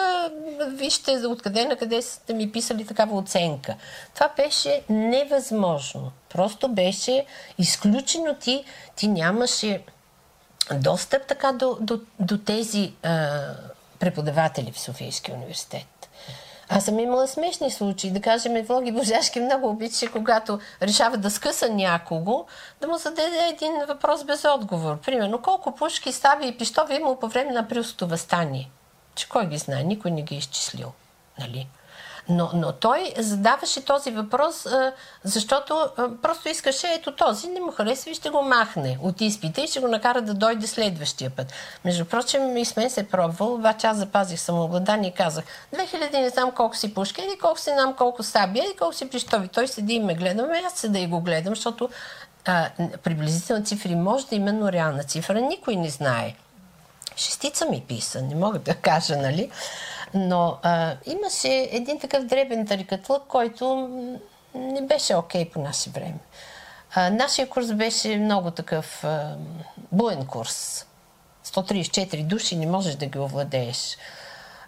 вижте 0.68 1.26
откъде 1.26 1.64
на 1.64 1.76
къде 1.76 2.02
сте 2.02 2.34
ми 2.34 2.52
писали 2.52 2.86
такава 2.86 3.16
оценка. 3.16 3.74
Това 4.14 4.32
беше 4.36 4.82
невъзможно. 4.88 6.12
Просто 6.30 6.68
беше 6.68 7.26
изключено 7.58 8.34
ти, 8.34 8.64
ти 8.96 9.08
нямаше 9.08 9.82
достъп 10.74 11.26
така 11.26 11.52
до, 11.52 11.76
до, 11.80 12.00
до 12.20 12.38
тези 12.38 12.92
а, 13.02 13.40
преподаватели 13.98 14.72
в 14.72 14.80
Софийския 14.80 15.34
университет. 15.34 15.97
Аз 16.70 16.84
съм 16.84 16.98
имала 16.98 17.28
смешни 17.28 17.70
случаи. 17.70 18.10
Да 18.10 18.20
кажем, 18.20 18.64
Влоги 18.64 18.92
Божашки 18.92 19.40
много 19.40 19.68
обича, 19.68 20.12
когато 20.12 20.60
решава 20.82 21.16
да 21.16 21.30
скъса 21.30 21.68
някого, 21.68 22.46
да 22.80 22.88
му 22.88 22.98
зададе 22.98 23.48
един 23.52 23.72
въпрос 23.88 24.24
без 24.24 24.44
отговор. 24.44 25.00
Примерно, 25.00 25.42
колко 25.42 25.74
пушки, 25.74 26.12
стави 26.12 26.48
и 26.48 26.58
пиштови 26.58 26.94
имал 26.94 27.18
по 27.18 27.28
време 27.28 27.52
на 27.52 27.60
априлското 27.60 28.06
възстание? 28.06 28.70
Че 29.14 29.28
кой 29.28 29.46
ги 29.46 29.58
знае? 29.58 29.82
Никой 29.82 30.10
не 30.10 30.22
ги 30.22 30.34
е 30.34 30.38
изчислил. 30.38 30.92
Нали? 31.40 31.66
Но, 32.28 32.50
но 32.54 32.72
той 32.72 33.12
задаваше 33.18 33.84
този 33.84 34.10
въпрос, 34.10 34.66
защото 35.24 35.88
просто 36.22 36.48
искаше, 36.48 36.86
ето 36.86 37.16
този 37.16 37.48
не 37.48 37.60
му 37.60 37.72
харесва 37.72 38.10
и 38.10 38.14
ще 38.14 38.30
го 38.30 38.42
махне 38.42 38.98
от 39.02 39.20
изпита 39.20 39.60
и 39.60 39.66
ще 39.66 39.80
го 39.80 39.88
накара 39.88 40.22
да 40.22 40.34
дойде 40.34 40.66
следващия 40.66 41.30
път. 41.30 41.52
Между 41.84 42.04
прочим, 42.04 42.56
и 42.56 42.64
с 42.64 42.76
мен 42.76 42.90
се 42.90 43.00
е 43.00 43.06
пробвал, 43.06 43.54
обаче 43.54 43.86
аз 43.86 43.96
запазих 43.96 44.40
самообладание 44.40 45.10
и 45.10 45.14
казах, 45.14 45.44
2000 45.74 46.20
не 46.20 46.28
знам 46.28 46.50
колко 46.50 46.76
си 46.76 46.94
пушки, 46.94 47.20
или 47.20 47.38
колко 47.38 47.60
си 47.60 47.70
знам 47.70 47.94
колко 47.94 48.22
сабия, 48.22 48.64
или 48.64 48.76
колко 48.78 48.94
си 48.94 49.08
пищови. 49.08 49.48
Той 49.48 49.68
седи 49.68 49.94
и 49.94 50.00
ме 50.00 50.14
гледа, 50.14 50.42
ами 50.42 50.58
аз 50.66 50.72
седа 50.72 50.98
и 50.98 51.06
го 51.06 51.20
гледам, 51.20 51.54
защото 51.54 51.88
а, 52.46 52.68
приблизителна 53.02 53.64
цифри 53.64 53.94
може 53.94 54.26
да 54.26 54.36
има, 54.36 54.52
но 54.52 54.72
реална 54.72 55.04
цифра 55.04 55.40
никой 55.40 55.76
не 55.76 55.88
знае. 55.88 56.34
Шестица 57.16 57.66
ми 57.66 57.84
писа, 57.88 58.22
не 58.22 58.34
мога 58.34 58.58
да 58.58 58.74
кажа, 58.74 59.16
нали? 59.16 59.50
Но 60.14 60.58
а, 60.62 60.96
имаше 61.06 61.68
един 61.72 62.00
такъв 62.00 62.24
дребен 62.24 62.66
тарикатлък, 62.66 63.22
който 63.28 63.88
не 64.54 64.82
беше 64.82 65.14
окей 65.14 65.44
okay 65.44 65.52
по 65.52 65.60
наше 65.60 65.90
време. 65.90 66.18
А, 66.94 67.10
нашия 67.10 67.48
курс 67.48 67.72
беше 67.72 68.16
много 68.16 68.50
такъв 68.50 69.04
а, 69.04 69.36
буен 69.92 70.26
курс. 70.26 70.86
134 71.46 72.22
души 72.22 72.56
не 72.56 72.66
можеш 72.66 72.94
да 72.94 73.06
ги 73.06 73.18
овладееш. 73.18 73.96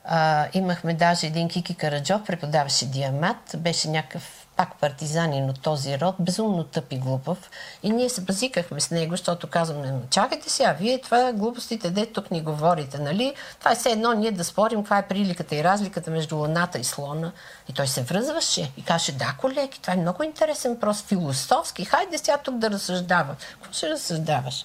А, 0.05 0.49
имахме 0.53 0.95
даже 0.95 1.27
един 1.27 1.49
Кики 1.49 1.75
Караджов, 1.75 2.25
преподаваше 2.25 2.87
диамат, 2.87 3.57
беше 3.57 3.89
някакъв 3.89 4.40
пак 4.61 4.77
партизанин 4.81 5.51
от 5.51 5.61
този 5.61 6.01
род, 6.01 6.15
безумно 6.19 6.65
тъп 6.65 6.93
и 6.93 6.99
глупав. 6.99 7.51
И 7.83 7.91
ние 7.91 8.09
се 8.09 8.21
базикахме 8.21 8.81
с 8.81 8.91
него, 8.91 9.13
защото 9.13 9.47
казваме, 9.47 9.95
чакайте 10.11 10.51
сега, 10.51 10.73
вие 10.73 11.01
това 11.01 11.33
глупостите, 11.33 11.91
де 11.91 12.07
тук 12.07 12.31
ни 12.31 12.43
говорите, 12.43 12.99
нали? 12.99 13.35
Това 13.59 13.73
е 13.73 13.75
все 13.75 13.91
едно 13.91 14.13
ние 14.13 14.31
да 14.31 14.45
спорим 14.45 14.83
каква 14.83 14.99
е 14.99 15.09
приликата 15.09 15.57
и 15.57 15.65
разликата 15.65 16.11
между 16.11 16.37
луната 16.37 16.79
и 16.79 16.85
слона. 16.85 17.33
И 17.69 17.73
той 17.73 17.87
се 17.87 18.03
връзваше 18.03 18.73
и 18.77 18.85
каже, 18.85 19.13
да, 19.13 19.35
колеги, 19.41 19.79
това 19.83 19.93
е 19.93 19.97
много 19.97 20.23
интересен 20.23 20.75
въпрос, 20.75 21.03
философски. 21.03 21.85
Хайде 21.85 22.19
сега 22.19 22.39
тук 22.39 22.59
да 22.59 22.71
разсъждава. 22.71 23.37
Какво 23.53 23.73
ще 23.73 23.89
разсъждаваш? 23.89 24.65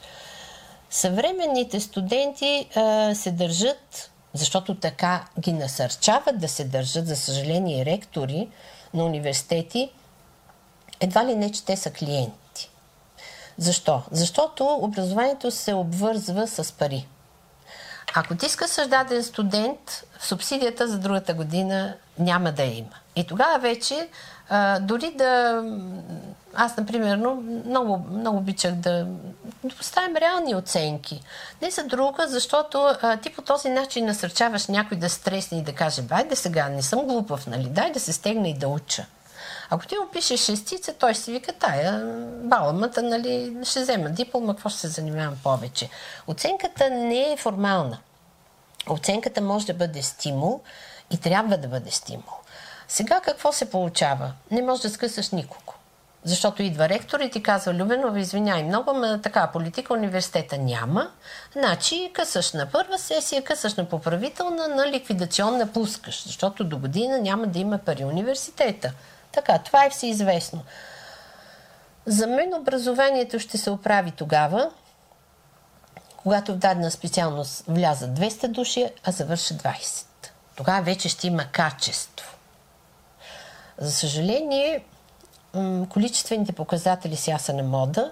Съвременните 0.90 1.80
студенти 1.80 2.70
а, 2.76 3.16
се 3.16 3.32
държат, 3.32 4.12
защото 4.34 4.76
така 4.76 5.26
ги 5.40 5.54
насърчават 5.54 6.40
да 6.40 6.48
се 6.48 6.64
държат, 6.64 7.08
за 7.08 7.16
съжаление, 7.16 7.86
ректори 7.86 8.48
на 8.96 9.06
университети, 9.06 9.92
едва 11.00 11.26
ли 11.26 11.36
не, 11.36 11.52
че 11.52 11.66
те 11.66 11.78
са 11.78 11.92
клиенти. 11.92 12.72
Защо? 13.58 14.02
Защото 14.12 14.66
образованието 14.82 15.52
се 15.52 15.74
обвързва 15.74 16.48
с 16.48 16.72
пари. 16.72 17.08
Ако 18.16 18.36
ти 18.36 18.46
искаш 18.46 18.70
създаден 18.70 19.24
студент, 19.24 20.06
субсидията 20.20 20.88
за 20.88 21.00
другата 21.00 21.34
година 21.34 21.96
няма 22.20 22.52
да 22.52 22.64
има. 22.64 22.96
И 23.16 23.28
тогава 23.28 23.60
вече 23.60 24.10
а, 24.50 24.80
дори 24.80 25.12
да... 25.16 25.64
Аз, 26.56 26.78
например, 26.78 27.18
много, 27.18 28.06
много 28.12 28.38
обичах 28.38 28.74
да, 28.74 29.08
да 29.64 29.76
поставим 29.76 30.16
реални 30.16 30.56
оценки. 30.56 31.22
Не 31.62 31.72
за 31.72 31.84
друга, 31.84 32.28
защото 32.28 32.96
а, 33.02 33.18
ти 33.18 33.34
по 33.34 33.42
този 33.42 33.70
начин 33.70 34.06
насърчаваш 34.06 34.68
някой 34.68 34.98
да 34.98 35.10
стресне 35.10 35.58
и 35.58 35.64
да 35.64 35.74
каже, 35.74 36.02
да 36.02 36.36
сега, 36.36 36.70
не 36.70 36.82
съм 36.82 37.02
глупав, 37.02 37.48
нали? 37.48 37.70
Дай 37.70 37.92
да 37.92 38.00
се 38.00 38.14
стегне 38.14 38.50
и 38.50 38.54
да 38.54 38.68
уча. 38.68 39.06
Ако 39.70 39.88
ти 39.88 39.96
опишеш 39.98 40.40
шестица, 40.40 40.94
той 40.94 41.16
си 41.16 41.32
вика, 41.32 41.54
тая 41.54 42.06
баламата, 42.44 43.02
нали, 43.02 43.58
ще 43.64 43.82
взема 43.82 44.10
диплома, 44.10 44.54
какво 44.54 44.70
ще 44.70 44.80
се 44.80 44.88
занимавам 44.88 45.38
повече. 45.44 45.90
Оценката 46.28 46.90
не 46.90 47.32
е 47.32 47.38
формална. 47.38 47.98
Оценката 48.90 49.42
може 49.42 49.66
да 49.66 49.74
бъде 49.74 50.04
стимул 50.04 50.62
и 51.12 51.18
трябва 51.18 51.58
да 51.58 51.68
бъде 51.68 51.92
стимул. 51.92 52.34
Сега 52.88 53.22
какво 53.22 53.52
се 53.52 53.70
получава? 53.70 54.34
Не 54.52 54.62
можеш 54.62 54.82
да 54.82 54.90
скъсаш 54.90 55.30
никого. 55.30 55.75
Защото 56.26 56.64
идва 56.64 56.90
ректор 56.90 57.20
и 57.20 57.30
ти 57.30 57.44
казва, 57.44 57.74
Любено, 57.74 58.18
извиняй 58.18 58.64
много, 58.64 58.94
но 58.94 59.22
така 59.22 59.48
политика 59.48 59.94
университета 59.94 60.58
няма. 60.58 61.12
Значи 61.54 62.12
късаш 62.14 62.54
на 62.54 62.66
първа 62.66 62.98
сесия, 62.98 63.44
късаш 63.44 63.74
на 63.74 63.86
поправителна, 63.86 64.68
на 64.68 64.88
ликвидационна 64.88 65.68
пускаш, 65.74 66.24
защото 66.24 66.64
до 66.64 66.78
година 66.78 67.20
няма 67.20 67.48
да 67.48 67.60
има 67.60 67.78
пари 67.78 68.06
университета. 68.06 68.94
Така, 69.32 69.60
това 69.60 69.86
е 69.86 69.90
всеизвестно. 69.90 70.64
За 72.06 72.28
мен 72.28 72.54
образованието 72.54 73.40
ще 73.40 73.58
се 73.58 73.70
оправи 73.70 74.12
тогава, 74.12 74.72
когато 76.18 76.54
в 76.54 76.58
дадена 76.58 76.92
специалност 76.92 77.64
влязат 77.68 78.10
200 78.20 78.48
души, 78.48 78.90
а 79.04 79.12
завършат 79.12 79.64
20. 79.64 80.06
Тогава 80.56 80.82
вече 80.82 81.10
ще 81.10 81.28
има 81.28 81.46
качество. 81.52 82.36
За 83.78 83.92
съжаление, 83.92 84.84
количествените 85.90 86.52
показатели 86.52 87.16
сега 87.16 87.38
са 87.38 87.54
на 87.54 87.64
мода. 87.64 88.12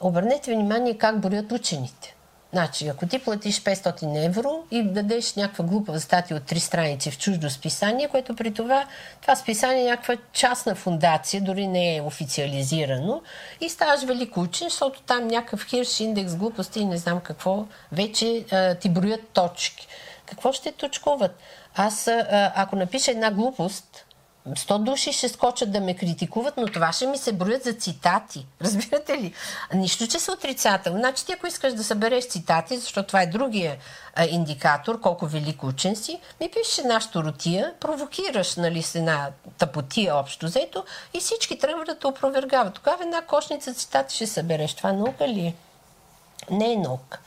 Обърнете 0.00 0.54
внимание 0.54 0.98
как 0.98 1.20
борят 1.20 1.52
учените. 1.52 2.14
Значи, 2.52 2.88
ако 2.88 3.06
ти 3.06 3.18
платиш 3.18 3.62
500 3.62 4.26
евро 4.26 4.64
и 4.70 4.82
дадеш 4.82 5.34
някаква 5.34 5.64
глупава 5.64 6.00
статия 6.00 6.36
от 6.36 6.42
три 6.42 6.60
страници 6.60 7.10
в 7.10 7.18
чуждо 7.18 7.50
списание, 7.50 8.08
което 8.08 8.36
при 8.36 8.54
това, 8.54 8.86
това 9.20 9.36
списание 9.36 9.82
е 9.82 9.90
някаква 9.90 10.16
частна 10.32 10.74
фундация, 10.74 11.42
дори 11.42 11.66
не 11.66 11.96
е 11.96 12.02
официализирано, 12.02 13.22
и 13.60 13.68
ставаш 13.68 14.02
велик 14.02 14.36
учен, 14.36 14.68
защото 14.68 15.02
там 15.02 15.26
някакъв 15.26 15.66
хирш, 15.66 16.00
индекс, 16.00 16.36
глупости 16.36 16.80
и 16.80 16.84
не 16.84 16.96
знам 16.96 17.20
какво, 17.20 17.66
вече 17.92 18.44
а, 18.52 18.74
ти 18.74 18.88
броят 18.88 19.28
точки. 19.28 19.86
Какво 20.26 20.52
ще 20.52 20.72
точкуват? 20.72 21.38
Аз, 21.76 22.08
а, 22.08 22.52
ако 22.54 22.76
напиша 22.76 23.10
една 23.10 23.30
глупост, 23.30 24.06
100 24.48 24.78
души 24.78 25.12
ще 25.12 25.28
скочат 25.28 25.72
да 25.72 25.80
ме 25.80 25.96
критикуват, 25.96 26.56
но 26.56 26.66
това 26.66 26.92
ще 26.92 27.06
ми 27.06 27.18
се 27.18 27.32
броят 27.32 27.62
за 27.62 27.72
цитати. 27.72 28.46
Разбирате 28.60 29.18
ли? 29.18 29.34
Нищо, 29.74 30.06
че 30.06 30.18
са 30.18 30.32
отрицателно. 30.32 30.98
Значи 30.98 31.26
ти 31.26 31.32
ако 31.32 31.46
искаш 31.46 31.72
да 31.72 31.84
събереш 31.84 32.28
цитати, 32.28 32.78
защото 32.78 33.06
това 33.06 33.22
е 33.22 33.26
другия 33.26 33.76
а, 34.14 34.24
индикатор, 34.24 35.00
колко 35.00 35.26
велик 35.26 35.62
учен 35.62 35.96
си, 35.96 36.20
ми 36.40 36.50
пишеш 36.50 36.78
една 36.78 37.00
щуротия, 37.00 37.74
провокираш 37.80 38.56
нали, 38.56 38.82
с 38.82 38.94
една 38.94 39.30
тъпотия 39.58 40.16
общо 40.16 40.46
взето 40.46 40.84
и 41.14 41.20
всички 41.20 41.58
тръгват 41.58 41.86
да 41.86 41.98
те 41.98 42.06
опровергават. 42.06 42.74
Тогава 42.74 43.04
една 43.04 43.22
кошница 43.22 43.74
цитати 43.74 44.14
ще 44.14 44.26
събереш. 44.26 44.74
Това 44.74 44.92
наука 44.92 45.28
ли 45.28 45.40
е? 45.40 45.54
Не 46.50 46.72
е 46.72 46.76
наука. 46.76 47.18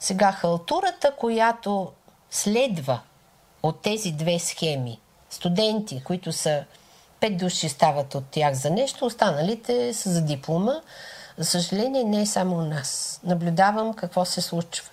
Сега 0.00 0.32
халтурата, 0.32 1.12
която 1.16 1.92
следва 2.30 3.00
от 3.62 3.82
тези 3.82 4.12
две 4.12 4.38
схеми– 4.38 5.00
студенти, 5.30 6.02
които 6.04 6.32
са 6.32 6.64
пет 7.20 7.36
души 7.36 7.68
стават 7.68 8.14
от 8.14 8.24
тях 8.30 8.54
за 8.54 8.70
нещо, 8.70 9.06
останалите 9.06 9.94
са 9.94 10.10
за 10.10 10.22
диплома. 10.22 10.80
За 11.38 11.44
съжаление, 11.44 12.04
не 12.04 12.20
е 12.20 12.26
само 12.26 12.56
у 12.56 12.62
нас. 12.62 13.20
Наблюдавам 13.24 13.94
какво 13.94 14.24
се 14.24 14.40
случва. 14.40 14.90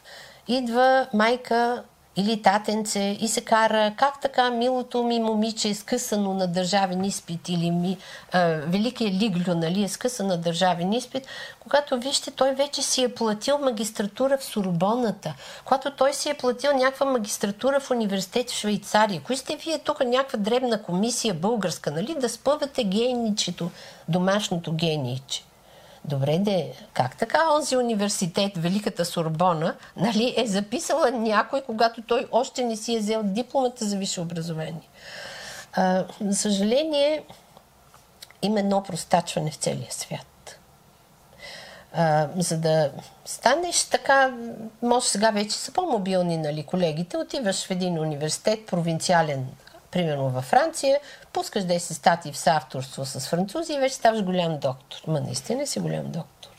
Идва 0.48 1.08
майка 1.14 1.84
или 2.16 2.42
татенце 2.42 3.18
и 3.22 3.28
се 3.28 3.42
кара 3.42 3.94
как 3.98 4.22
така 4.22 4.50
милото 4.52 5.04
ми 5.04 5.20
момиче 5.20 5.70
е 5.70 5.76
скъсано 5.76 6.34
на 6.34 6.48
държавен 6.48 7.04
изпит 7.04 7.50
или 7.50 7.72
ми, 7.72 7.98
а, 8.32 8.40
великия 8.48 9.12
Лиглю 9.12 9.56
нали, 9.56 9.84
е 9.84 9.88
скъсан 9.88 10.28
на 10.28 10.38
държавен 10.38 10.94
изпит, 10.94 11.28
когато 11.60 12.00
вижте, 12.00 12.32
той 12.32 12.54
вече 12.54 12.82
си 12.82 13.04
е 13.04 13.14
платил 13.14 13.58
магистратура 13.58 14.38
в 14.38 14.46
Сурбоната, 14.46 15.34
когато 15.66 15.92
той 15.96 16.14
си 16.14 16.30
е 16.30 16.34
платил 16.34 16.72
някаква 16.74 17.06
магистратура 17.06 17.80
в 17.80 17.92
университет 17.92 18.50
в 18.50 18.54
Швейцария. 18.54 19.22
Кои 19.22 19.38
сте 19.38 19.56
вие 19.56 19.80
тук 19.80 20.00
някаква 20.06 20.40
дребна 20.40 20.84
комисия 20.84 21.34
българска, 21.34 21.92
нали, 21.92 22.16
да 22.20 22.30
спъвате 22.30 22.84
гейничето, 22.84 23.72
домашното 24.08 24.74
гейниче? 24.74 25.44
Добре, 26.06 26.38
де, 26.38 26.74
как 26.94 27.18
така 27.18 27.40
онзи 27.56 27.78
университет, 27.78 28.52
Великата 28.56 29.06
Сорбона, 29.06 29.76
нали, 29.98 30.34
е 30.38 30.48
записала 30.48 31.12
някой, 31.12 31.62
когато 31.62 32.02
той 32.02 32.28
още 32.32 32.64
не 32.64 32.76
си 32.76 32.96
е 32.96 33.00
взел 33.00 33.22
дипломата 33.24 33.86
за 33.86 33.98
висше 33.98 34.22
образование? 34.22 34.90
А, 35.74 36.06
за 36.22 36.36
съжаление, 36.36 37.24
има 38.42 38.60
едно 38.60 38.84
простачване 38.84 39.52
в 39.52 39.56
целия 39.56 39.92
свят. 39.92 40.60
А, 41.94 42.28
за 42.38 42.58
да 42.58 42.92
станеш 43.26 43.84
така, 43.84 44.34
може 44.82 45.06
сега 45.06 45.32
вече 45.32 45.52
са 45.52 45.72
по-мобилни 45.72 46.38
нали, 46.38 46.64
колегите, 46.64 47.18
отиваш 47.18 47.66
в 47.68 47.72
един 47.72 48.00
университет, 48.00 48.66
провинциален 48.66 49.48
примерно 49.94 50.30
във 50.30 50.46
Франция, 50.46 51.00
пускаш 51.34 51.64
10 51.64 51.78
статии 51.78 52.32
в 52.32 52.38
съавторство 52.38 53.06
с 53.06 53.20
французи 53.20 53.74
и 53.74 53.80
вече 53.80 53.96
ставаш 53.96 54.24
голям 54.24 54.60
доктор. 54.60 54.98
Ма 55.08 55.22
наистина 55.22 55.68
си 55.68 55.80
голям 55.80 56.12
доктор. 56.12 56.50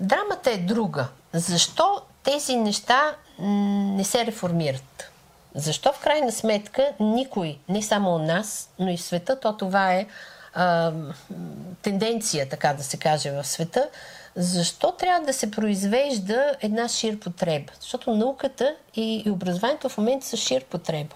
Драмата 0.00 0.50
е 0.50 0.58
друга. 0.58 1.08
Защо 1.32 2.02
тези 2.22 2.56
неща 2.56 3.16
не 3.38 4.04
се 4.04 4.26
реформират? 4.26 5.10
Защо 5.54 5.92
в 5.92 6.00
крайна 6.00 6.32
сметка 6.32 6.92
никой, 7.00 7.58
не 7.68 7.82
само 7.82 8.14
у 8.14 8.18
нас, 8.18 8.70
но 8.78 8.90
и 8.90 8.96
в 8.96 9.02
света, 9.02 9.40
то 9.40 9.56
това 9.56 9.94
е 9.94 10.06
а, 10.54 10.92
тенденция, 11.82 12.48
така 12.48 12.74
да 12.74 12.82
се 12.82 12.96
каже, 12.96 13.30
в 13.30 13.44
света, 13.44 13.88
защо 14.36 14.92
трябва 14.92 15.26
да 15.26 15.32
се 15.32 15.50
произвежда 15.50 16.54
една 16.60 16.88
шир 16.88 17.18
потреба? 17.18 17.72
Защото 17.80 18.14
науката 18.14 18.74
и, 18.96 19.22
и 19.26 19.30
образованието 19.30 19.88
в 19.88 19.98
момента 19.98 20.26
са 20.26 20.36
шир 20.36 20.64
потреба. 20.64 21.14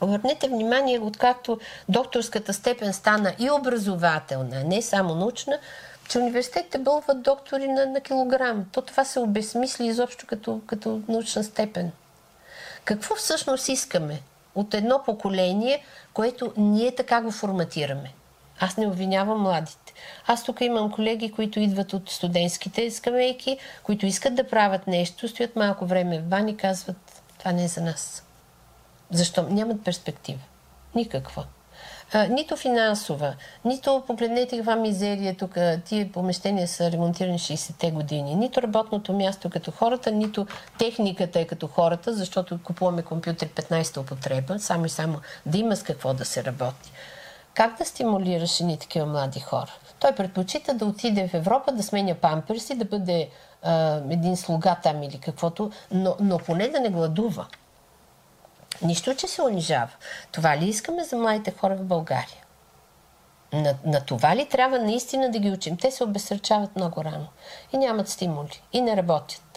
Обърнете 0.00 0.48
внимание, 0.48 0.98
откакто 0.98 1.58
докторската 1.88 2.52
степен 2.54 2.92
стана 2.92 3.34
и 3.38 3.50
образователна, 3.50 4.64
не 4.64 4.82
само 4.82 5.14
научна, 5.14 5.58
че 6.08 6.18
университетите 6.18 6.78
бълват 6.78 7.22
доктори 7.22 7.68
на, 7.68 7.86
на 7.86 8.00
килограм. 8.00 8.64
То 8.72 8.82
това 8.82 9.04
се 9.04 9.20
обезмисли 9.20 9.86
изобщо 9.86 10.26
като, 10.26 10.60
като 10.66 11.00
научна 11.08 11.44
степен. 11.44 11.92
Какво 12.84 13.14
всъщност 13.14 13.68
искаме 13.68 14.22
от 14.54 14.74
едно 14.74 15.02
поколение, 15.02 15.84
което 16.12 16.52
ние 16.56 16.94
така 16.94 17.20
го 17.20 17.30
форматираме? 17.30 18.12
Аз 18.60 18.76
не 18.76 18.86
обвинявам 18.86 19.42
младите. 19.42 19.92
Аз 20.26 20.44
тук 20.44 20.60
имам 20.60 20.92
колеги, 20.92 21.32
които 21.32 21.60
идват 21.60 21.92
от 21.92 22.10
студентските 22.10 22.90
скамейки, 22.90 23.58
които 23.82 24.06
искат 24.06 24.34
да 24.34 24.48
правят 24.48 24.86
нещо, 24.86 25.28
стоят 25.28 25.56
малко 25.56 25.86
време 25.86 26.18
в 26.18 26.24
бани 26.24 26.50
и 26.50 26.56
казват, 26.56 27.22
това 27.38 27.52
не 27.52 27.64
е 27.64 27.68
за 27.68 27.80
нас. 27.80 28.24
Защо? 29.10 29.42
Нямат 29.42 29.84
перспектива. 29.84 30.40
Никаква. 30.94 31.44
А, 32.12 32.26
нито 32.26 32.56
финансова, 32.56 33.34
нито 33.64 34.02
погледнете 34.06 34.56
каква 34.56 34.76
мизерия 34.76 35.36
тук, 35.36 35.56
тия 35.84 36.12
помещения 36.12 36.68
са 36.68 36.90
ремонтирани 36.90 37.38
60-те 37.38 37.90
години, 37.90 38.34
нито 38.34 38.62
работното 38.62 39.12
място 39.12 39.50
като 39.50 39.70
хората, 39.70 40.10
нито 40.10 40.46
техниката 40.78 41.40
е 41.40 41.46
като 41.46 41.66
хората, 41.66 42.14
защото 42.14 42.58
купуваме 42.62 43.02
компютър 43.02 43.48
15-та 43.48 44.00
употреба, 44.00 44.58
само 44.58 44.86
и 44.86 44.88
само 44.88 45.20
да 45.46 45.58
има 45.58 45.76
с 45.76 45.82
какво 45.82 46.14
да 46.14 46.24
се 46.24 46.44
работи. 46.44 46.92
Как 47.54 47.78
да 47.78 47.84
стимулираш 47.84 48.60
ни 48.60 48.78
такива 48.78 49.06
млади 49.06 49.40
хора? 49.40 49.72
Той 50.00 50.14
предпочита 50.14 50.74
да 50.74 50.86
отиде 50.86 51.28
в 51.28 51.34
Европа, 51.34 51.72
да 51.72 51.82
сменя 51.82 52.14
памперси, 52.14 52.74
да 52.74 52.84
бъде 52.84 53.28
а, 53.62 54.00
един 54.10 54.36
слуга 54.36 54.76
там 54.82 55.02
или 55.02 55.18
каквото, 55.18 55.70
но, 55.90 56.16
но 56.20 56.38
поне 56.38 56.68
да 56.68 56.80
не 56.80 56.88
гладува. 56.88 57.46
Нищо, 58.82 59.14
че 59.14 59.26
се 59.26 59.42
унижава. 59.42 59.90
Това 60.32 60.56
ли 60.56 60.68
искаме 60.68 61.04
за 61.04 61.16
младите 61.16 61.54
хора 61.60 61.76
в 61.76 61.84
България? 61.84 62.44
На, 63.52 63.74
на 63.84 64.00
това 64.00 64.36
ли 64.36 64.48
трябва 64.48 64.78
наистина 64.78 65.30
да 65.30 65.38
ги 65.38 65.50
учим? 65.50 65.76
Те 65.76 65.90
се 65.90 66.04
обесърчават 66.04 66.76
много 66.76 67.04
рано 67.04 67.26
и 67.72 67.78
нямат 67.78 68.08
стимули 68.08 68.62
и 68.72 68.80
не 68.80 68.96
работят. 68.96 69.49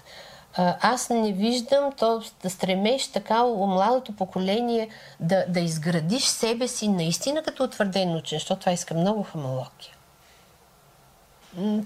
Аз 0.57 1.09
не 1.09 1.33
виждам 1.33 1.91
то 1.91 2.23
да 2.43 2.49
стремеш 2.49 3.07
така 3.07 3.43
у 3.43 3.67
младото 3.67 4.15
поколение 4.15 4.89
да, 5.19 5.45
да 5.47 5.59
изградиш 5.59 6.23
себе 6.23 6.67
си 6.67 6.87
наистина 6.87 7.43
като 7.43 7.63
утвърден 7.63 8.15
учен, 8.15 8.39
защото 8.39 8.59
това 8.59 8.71
иска 8.71 8.93
много 8.93 9.23
хамалокия. 9.23 9.95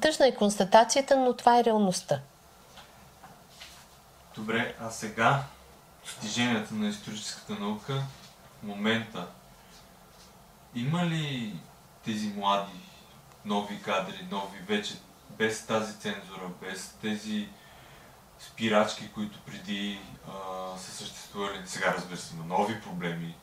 Тъжна 0.01 0.27
е 0.27 0.36
констатацията, 0.36 1.17
но 1.17 1.34
това 1.34 1.60
е 1.60 1.63
реалността. 1.63 2.19
Добре, 4.36 4.75
а 4.82 4.89
сега 4.89 5.43
достиженията 6.06 6.73
на 6.73 6.88
историческата 6.88 7.53
наука 7.53 8.01
момента 8.63 9.27
има 10.75 11.06
ли 11.06 11.53
тези 12.06 12.27
млади, 12.27 12.80
нови 13.45 13.82
кадри, 13.82 14.27
нови 14.32 14.60
вече 14.67 14.93
без 15.38 15.65
тази 15.65 15.99
цензура, 15.99 16.49
без 16.62 16.95
тези 17.01 17.49
спирачки, 18.39 19.12
които 19.13 19.39
преди 19.39 20.00
а, 20.28 20.78
са 20.78 20.91
съществували. 20.91 21.62
Сега 21.65 21.93
разбира 21.93 22.17
се, 22.17 22.36
има 22.36 22.45
нови 22.45 22.82
проблеми, 22.82 23.36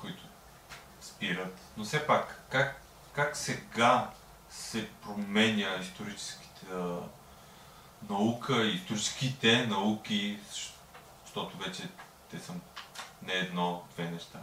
които 0.00 0.22
спират. 1.00 1.58
Но 1.76 1.84
все 1.84 2.06
пак, 2.06 2.42
как, 2.50 2.82
как 3.12 3.36
сега 3.36 4.10
се 4.50 4.88
променя 4.90 5.76
историческата 5.80 6.98
наука, 8.10 8.66
историческите 8.66 9.66
науки, 9.66 10.38
защото 11.24 11.58
вече 11.58 11.88
те 12.30 12.38
са 12.38 12.52
не 13.22 13.32
едно, 13.32 13.82
две 13.94 14.10
неща. 14.10 14.38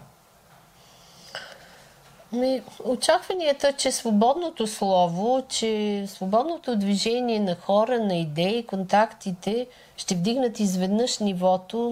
Ми, 2.32 2.62
очакванията, 2.84 3.74
че 3.74 3.92
свободното 3.92 4.68
слово, 4.68 5.44
че 5.50 6.04
свободното 6.08 6.76
движение 6.76 7.40
на 7.40 7.56
хора, 7.56 8.00
на 8.00 8.16
идеи, 8.16 8.66
контактите 8.66 9.68
ще 9.98 10.16
вдигнат 10.16 10.60
изведнъж 10.60 11.20
нивото, 11.20 11.90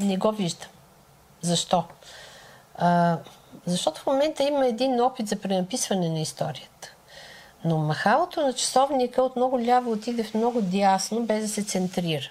не 0.00 0.16
го 0.16 0.32
виждам. 0.32 0.68
Защо? 1.40 1.84
А, 2.74 3.18
защото 3.66 4.00
в 4.00 4.06
момента 4.06 4.42
има 4.42 4.66
един 4.66 5.00
опит 5.00 5.28
за 5.28 5.36
пренаписване 5.36 6.08
на 6.08 6.20
историята. 6.20 6.94
Но 7.64 7.78
махалото 7.78 8.40
на 8.42 8.52
часовника 8.52 9.22
от 9.22 9.36
много 9.36 9.60
ляво 9.60 9.92
отиде 9.92 10.24
в 10.24 10.34
много 10.34 10.62
дясно, 10.62 11.20
без 11.20 11.42
да 11.42 11.48
се 11.48 11.64
центрира. 11.64 12.28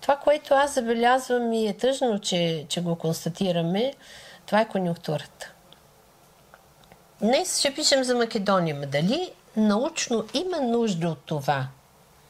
Това, 0.00 0.16
което 0.16 0.54
аз 0.54 0.74
забелязвам 0.74 1.52
и 1.52 1.68
е 1.68 1.72
тъжно, 1.72 2.18
че, 2.18 2.66
че 2.68 2.80
го 2.80 2.96
констатираме, 2.96 3.94
това 4.46 4.60
е 4.60 4.68
конюнктурата. 4.68 5.53
Днес 7.20 7.58
ще 7.58 7.74
пишем 7.74 8.04
за 8.04 8.14
Македония. 8.14 8.74
Ма 8.74 8.86
дали 8.86 9.30
научно 9.56 10.24
има 10.34 10.60
нужда 10.60 11.08
от 11.08 11.18
това? 11.26 11.66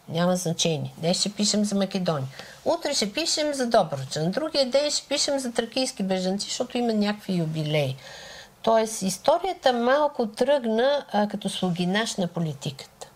Няма 0.08 0.36
значение. 0.36 0.94
Днес 0.98 1.20
ще 1.20 1.32
пишем 1.32 1.64
за 1.64 1.74
Македония. 1.74 2.28
Утре 2.64 2.94
ще 2.94 3.12
пишем 3.12 3.54
за 3.54 3.66
Добруджа. 3.66 4.22
На 4.22 4.30
другия 4.30 4.70
ден 4.70 4.90
ще 4.90 5.08
пишем 5.08 5.38
за 5.38 5.52
тракийски 5.52 6.02
бежанци, 6.02 6.46
защото 6.46 6.78
има 6.78 6.92
някакви 6.92 7.34
юбилеи. 7.34 7.96
Тоест, 8.62 9.02
историята 9.02 9.72
малко 9.72 10.26
тръгна 10.26 11.04
а, 11.12 11.28
като 11.28 11.48
слугинаш 11.48 12.16
на 12.16 12.26
политиката. 12.26 13.08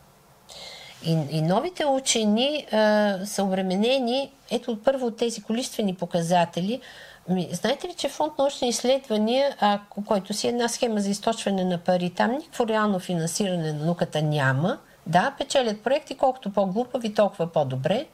И, 1.04 1.10
и 1.30 1.42
новите 1.42 1.86
учени 1.86 2.66
а, 2.72 3.18
са 3.26 3.42
обременени, 3.42 4.32
ето 4.50 4.82
първо 4.84 5.06
от 5.06 5.16
тези 5.16 5.42
количествени 5.42 5.94
показатели. 5.94 6.80
Ми, 7.28 7.48
знаете 7.52 7.88
ли, 7.88 7.94
че 7.94 8.08
фонд 8.08 8.38
научни 8.38 8.68
изследвания, 8.68 9.56
а, 9.60 9.80
който 10.06 10.34
си 10.34 10.46
е 10.46 10.50
една 10.50 10.68
схема 10.68 11.00
за 11.00 11.10
източване 11.10 11.64
на 11.64 11.78
пари, 11.78 12.10
там 12.10 12.30
никакво 12.30 12.66
реално 12.66 12.98
финансиране 12.98 13.72
на 13.72 13.84
науката 13.84 14.22
няма. 14.22 14.78
Да, 15.06 15.34
печелят 15.38 15.82
проекти, 15.82 16.16
колкото 16.16 16.52
по-глупави, 16.52 17.14
толкова 17.14 17.52
по-добре. 17.52 18.06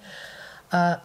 А, 0.71 0.99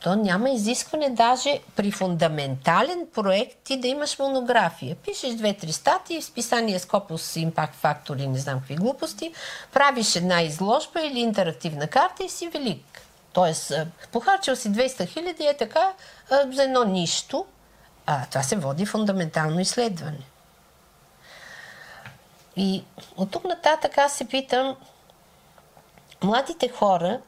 то 0.00 0.16
няма 0.16 0.50
изискване 0.50 1.10
даже 1.10 1.58
при 1.76 1.90
фундаментален 1.90 3.06
проект 3.14 3.58
ти 3.64 3.76
да 3.76 3.88
имаш 3.88 4.18
монография. 4.18 4.96
Пишеш 4.96 5.34
две-три 5.34 5.72
статии 5.72 6.22
списание 6.22 6.78
Scopus 6.78 7.50
Impact 7.50 7.74
Factor 7.82 8.22
и 8.22 8.26
не 8.26 8.38
знам 8.38 8.58
какви 8.58 8.74
глупости, 8.74 9.32
правиш 9.72 10.16
една 10.16 10.42
изложба 10.42 11.00
или 11.00 11.20
интерактивна 11.20 11.86
карта 11.86 12.24
и 12.24 12.28
си 12.28 12.48
велик. 12.48 13.07
Тоест, 13.38 13.72
похарчил 14.12 14.56
си 14.56 14.68
200 14.72 15.08
хиляди 15.08 15.44
е 15.46 15.56
така 15.56 15.92
за 16.30 16.62
едно 16.62 16.84
нищо, 16.84 17.46
а 18.06 18.26
това 18.26 18.42
се 18.42 18.56
води 18.56 18.86
фундаментално 18.86 19.60
изследване. 19.60 20.26
И 22.56 22.84
от 23.16 23.30
тук 23.30 23.44
нататък 23.44 23.98
аз 23.98 24.12
се 24.12 24.28
питам, 24.28 24.76
младите 26.22 26.68
хора 26.68 27.20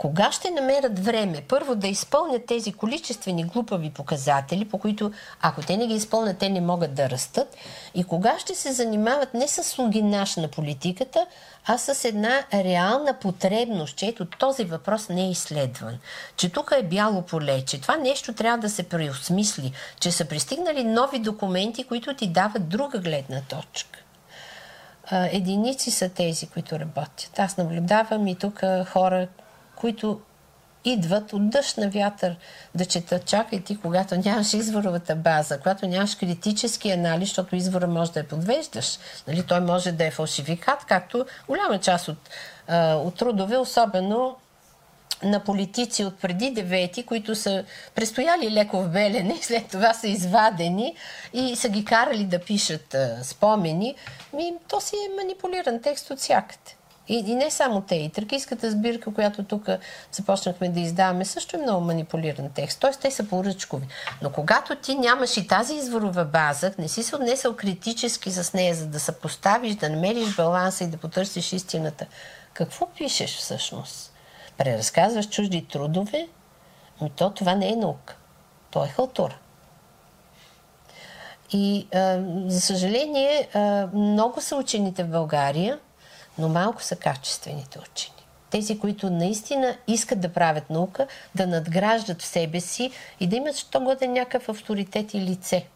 кога 0.00 0.32
ще 0.32 0.50
намерят 0.50 0.98
време 0.98 1.42
първо 1.48 1.74
да 1.74 1.88
изпълнят 1.88 2.46
тези 2.46 2.72
количествени 2.72 3.44
глупави 3.44 3.90
показатели, 3.90 4.68
по 4.68 4.78
които 4.78 5.12
ако 5.40 5.62
те 5.62 5.76
не 5.76 5.86
ги 5.86 5.94
изпълнят, 5.94 6.38
те 6.38 6.48
не 6.48 6.60
могат 6.60 6.94
да 6.94 7.10
растат? 7.10 7.56
И 7.94 8.04
кога 8.04 8.38
ще 8.38 8.54
се 8.54 8.72
занимават 8.72 9.34
не 9.34 9.48
с 9.48 9.64
слугинаш 9.64 10.36
на 10.36 10.48
политиката, 10.48 11.26
а 11.66 11.78
с 11.78 12.04
една 12.04 12.42
реална 12.54 13.18
потребност, 13.18 13.96
че 13.96 14.06
ето 14.06 14.24
този 14.24 14.64
въпрос 14.64 15.08
не 15.08 15.26
е 15.26 15.30
изследван, 15.30 15.98
че 16.36 16.52
тук 16.52 16.72
е 16.78 16.82
бяло 16.82 17.22
поле, 17.22 17.64
че 17.64 17.80
това 17.80 17.96
нещо 17.96 18.32
трябва 18.32 18.58
да 18.58 18.70
се 18.70 18.82
преосмисли, 18.82 19.72
че 20.00 20.12
са 20.12 20.24
пристигнали 20.24 20.84
нови 20.84 21.18
документи, 21.18 21.84
които 21.84 22.14
ти 22.14 22.26
дават 22.26 22.68
друга 22.68 22.98
гледна 22.98 23.40
точка. 23.40 23.98
Единици 25.12 25.90
са 25.90 26.08
тези, 26.08 26.46
които 26.46 26.78
работят. 26.78 27.38
Аз 27.38 27.56
наблюдавам 27.56 28.26
и 28.26 28.34
тук 28.34 28.60
хора, 28.92 29.28
които 29.80 30.20
идват 30.84 31.32
от 31.32 31.50
дъжд 31.50 31.76
на 31.76 31.90
вятър 31.90 32.36
да 32.74 32.84
четат. 32.84 33.26
Чакай 33.26 33.60
ти, 33.60 33.80
когато 33.80 34.16
нямаш 34.16 34.54
изворовата 34.54 35.16
база, 35.16 35.58
когато 35.58 35.86
нямаш 35.86 36.14
критически 36.14 36.90
анализ, 36.90 37.28
защото 37.28 37.56
извора 37.56 37.86
може 37.86 38.12
да 38.12 38.20
я 38.20 38.28
подвеждаш. 38.28 38.98
Нали? 39.28 39.46
Той 39.46 39.60
може 39.60 39.92
да 39.92 40.06
е 40.06 40.10
фалшификат, 40.10 40.84
както 40.84 41.26
голяма 41.48 41.78
част 41.78 42.08
от, 42.08 42.18
а, 42.68 42.94
от 42.94 43.14
трудове, 43.14 43.56
особено 43.56 44.36
на 45.22 45.40
политици 45.40 46.04
от 46.04 46.18
преди 46.18 46.50
девети, 46.50 47.06
които 47.06 47.34
са 47.34 47.64
престояли 47.94 48.50
леко 48.50 48.82
в 48.82 48.88
белене 48.88 49.38
след 49.42 49.68
това 49.68 49.94
са 49.94 50.08
извадени 50.08 50.96
и 51.32 51.56
са 51.56 51.68
ги 51.68 51.84
карали 51.84 52.24
да 52.24 52.38
пишат 52.38 52.94
а, 52.94 53.24
спомени, 53.24 53.94
ми, 54.32 54.52
то 54.68 54.80
си 54.80 54.96
е 54.96 55.16
манипулиран 55.16 55.82
текст 55.82 56.10
от 56.10 56.18
всякъде. 56.18 56.79
И, 57.10 57.16
и 57.26 57.34
не 57.34 57.50
само 57.50 57.80
те. 57.80 57.94
И 57.94 58.10
тракийската 58.10 58.70
сбирка, 58.70 59.14
която 59.14 59.44
тук 59.44 59.68
започнахме 60.12 60.68
да 60.68 60.80
издаваме, 60.80 61.24
също 61.24 61.56
е 61.56 61.62
много 61.62 61.84
манипулиран 61.84 62.50
текст. 62.54 62.80
Тоест, 62.80 63.00
те 63.00 63.10
са 63.10 63.28
поръчкови. 63.28 63.86
Но 64.22 64.32
когато 64.32 64.76
ти 64.76 64.94
нямаш 64.94 65.36
и 65.36 65.46
тази 65.46 65.74
изворова 65.74 66.24
база, 66.24 66.72
не 66.78 66.88
си 66.88 67.02
се 67.02 67.16
отнесъл 67.16 67.56
критически 67.56 68.30
с 68.30 68.52
нея, 68.52 68.74
за 68.74 68.86
да 68.86 69.00
съпоставиш, 69.00 69.74
да 69.74 69.88
намериш 69.88 70.36
баланса 70.36 70.84
и 70.84 70.86
да 70.86 70.96
потърсиш 70.96 71.52
истината, 71.52 72.06
какво 72.52 72.86
пишеш 72.86 73.36
всъщност? 73.36 74.12
Преразказваш 74.58 75.28
чужди 75.28 75.66
трудове? 75.66 76.28
Но 77.00 77.08
то 77.08 77.30
това 77.30 77.54
не 77.54 77.68
е 77.68 77.76
наука. 77.76 78.16
То 78.70 78.84
е 78.84 78.88
халтура. 78.88 79.38
И, 81.52 81.86
а, 81.94 82.22
за 82.46 82.60
съжаление, 82.60 83.48
а, 83.54 83.88
много 83.94 84.40
са 84.40 84.56
учените 84.56 85.04
в 85.04 85.08
България– 85.08 85.78
но 86.40 86.48
малко 86.48 86.82
са 86.82 86.96
качествените 86.96 87.78
учени. 87.78 88.16
Тези, 88.50 88.78
които 88.78 89.10
наистина 89.10 89.76
искат 89.88 90.20
да 90.20 90.32
правят 90.32 90.70
наука, 90.70 91.06
да 91.34 91.46
надграждат 91.46 92.22
в 92.22 92.26
себе 92.26 92.60
си 92.60 92.90
и 93.20 93.26
да 93.26 93.36
имат 93.36 93.56
що 93.56 93.80
годен 93.80 94.12
някакъв 94.12 94.48
авторитет 94.48 95.14
и 95.14 95.20
лице. 95.20 95.66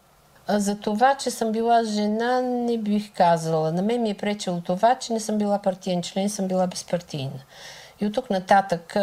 А 0.47 0.59
за 0.59 0.79
това, 0.79 1.15
че 1.15 1.31
съм 1.31 1.51
била 1.51 1.83
жена, 1.83 2.41
не 2.41 2.77
бих 2.77 3.13
казала. 3.13 3.71
На 3.71 3.81
мен 3.81 4.01
ми 4.01 4.09
е 4.09 4.13
пречело 4.13 4.61
това, 4.61 4.95
че 4.95 5.13
не 5.13 5.19
съм 5.19 5.37
била 5.37 5.61
партиен 5.61 6.01
член, 6.01 6.29
съм 6.29 6.47
била 6.47 6.67
безпартийна. 6.67 7.39
И 8.01 8.05
от 8.05 8.13
тук 8.13 8.29
нататък 8.29 8.95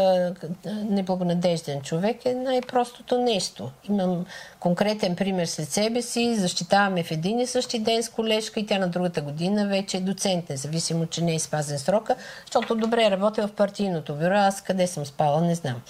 неблагонадежден 0.67 1.83
човек 1.83 2.27
е 2.27 2.35
най-простото 2.35 3.19
нещо. 3.19 3.71
Имам 3.89 4.27
конкретен 4.61 5.17
пример 5.17 5.47
след 5.47 5.69
себе 5.69 6.03
си, 6.03 6.35
защитаваме 6.37 7.03
в 7.03 7.11
един 7.11 7.41
и 7.41 7.47
същи 7.47 7.79
ден 7.79 8.03
с 8.03 8.09
колежка 8.09 8.61
и 8.61 8.67
тя 8.67 8.79
на 8.79 8.89
другата 8.89 9.23
година 9.23 9.67
вече 9.67 9.97
е 9.97 10.01
доцент, 10.01 10.49
независимо, 10.49 11.07
че 11.07 11.25
не 11.25 11.35
е 11.35 11.39
спазен 11.39 11.79
срока, 11.79 12.17
защото 12.47 12.75
добре 12.75 13.05
е 13.05 13.11
работила 13.11 13.49
в 13.49 13.53
партийното 13.53 14.15
бюро, 14.15 14.35
аз 14.35 14.63
къде 14.63 14.87
съм 14.87 15.07
спала, 15.07 15.41
не 15.41 15.55
знам. 15.55 15.83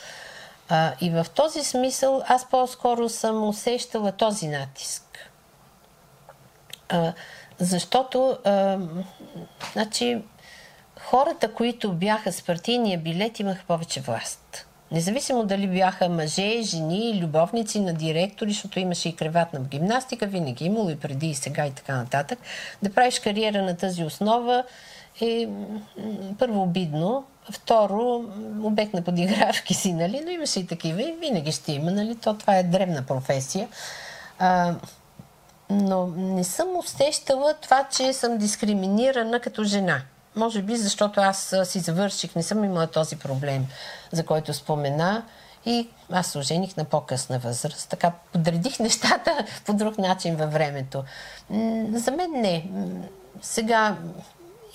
А, 0.69 0.93
и 1.01 1.11
в 1.11 1.27
този 1.35 1.65
смисъл 1.65 2.23
аз 2.29 2.49
по-скоро 2.51 3.09
съм 3.09 3.49
усещала 3.49 4.13
този 4.13 4.49
натиск. 4.49 5.31
А, 6.89 7.13
защото 7.59 8.39
а, 8.45 8.79
значи, 9.73 10.23
хората, 11.13 11.53
които 11.53 11.93
бяха 11.93 12.33
с 12.33 12.43
партийния 12.43 12.99
билет, 12.99 13.41
имаха 13.41 13.65
повече 13.69 14.01
власт. 14.01 14.67
Независимо 14.91 15.45
дали 15.45 15.69
бяха 15.69 16.09
мъже, 16.09 16.63
жени, 16.63 17.21
любовници 17.23 17.81
на 17.81 17.95
директори, 17.95 18.53
защото 18.53 18.79
имаше 18.79 19.09
и 19.09 19.17
креватна 19.17 19.61
гимнастика, 19.61 20.27
винаги 20.27 20.65
имало 20.65 20.91
и 20.91 20.99
преди 20.99 21.27
и 21.27 21.35
сега 21.35 21.67
и 21.67 21.71
така 21.71 21.97
нататък. 21.97 22.39
Да 22.83 22.93
правиш 22.93 23.21
кариера 23.21 23.63
на 23.63 23.77
тази 23.77 24.05
основа 24.05 24.65
е 25.21 25.49
първо 26.39 26.63
обидно, 26.63 27.25
второ 27.51 28.25
обект 28.63 28.95
на 28.95 29.03
подигравки 29.03 29.75
си, 29.75 29.93
нали? 29.93 30.21
но 30.25 30.31
имаше 30.31 30.61
и 30.61 30.67
такива 30.67 31.03
и 31.03 31.15
винаги 31.21 31.53
ще 31.53 31.73
има, 31.73 31.91
нали? 31.91 32.17
То 32.17 32.35
това 32.35 32.57
е 32.57 32.63
древна 32.63 33.03
професия. 33.03 33.69
А, 34.39 34.75
но 35.71 36.07
не 36.07 36.45
съм 36.45 36.77
усещала 36.77 37.55
това, 37.55 37.85
че 37.85 38.13
съм 38.13 38.39
дискриминирана 38.39 39.41
като 39.41 39.65
жена. 39.65 40.03
Може 40.37 40.63
би, 40.63 40.77
защото 40.77 41.21
аз 41.21 41.55
си 41.65 41.81
завърших, 41.81 42.35
не 42.37 42.43
съм 42.43 42.65
имала 42.65 42.87
този 42.87 43.17
проблем, 43.17 43.67
за 44.13 44.27
който 44.27 44.55
спомена. 44.55 45.23
И 45.67 45.89
аз 46.13 46.27
се 46.27 46.39
ожених 46.39 46.77
на 46.77 46.85
по-късна 46.85 47.39
възраст. 47.39 47.89
Така 47.89 48.13
подредих 48.33 48.79
нещата 48.81 49.47
по 49.65 49.73
друг 49.73 49.99
начин 49.99 50.37
във 50.37 50.53
времето. 50.53 51.05
За 51.93 52.11
мен 52.11 52.31
не. 52.33 52.71
Сега 53.43 53.97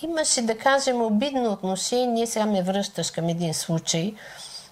имаше, 0.02 0.42
да 0.42 0.58
кажем, 0.58 1.02
обидно 1.02 1.52
отношение. 1.52 2.26
Сега 2.26 2.46
ме 2.46 2.62
връщаш 2.62 3.10
към 3.10 3.28
един 3.28 3.54
случай. 3.54 4.14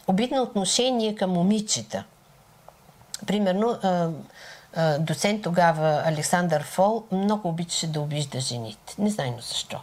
Обидно 0.06 0.42
отношение 0.42 1.14
към 1.14 1.30
момичета. 1.30 2.04
Примерно, 3.26 3.78
доцент 4.98 5.42
тогава 5.42 6.02
Александър 6.04 6.62
Фол 6.62 7.04
много 7.12 7.48
обичаше 7.48 7.86
да 7.86 8.00
обижда 8.00 8.40
жените. 8.40 8.94
Не 8.98 9.10
знайно 9.10 9.40
защо. 9.40 9.80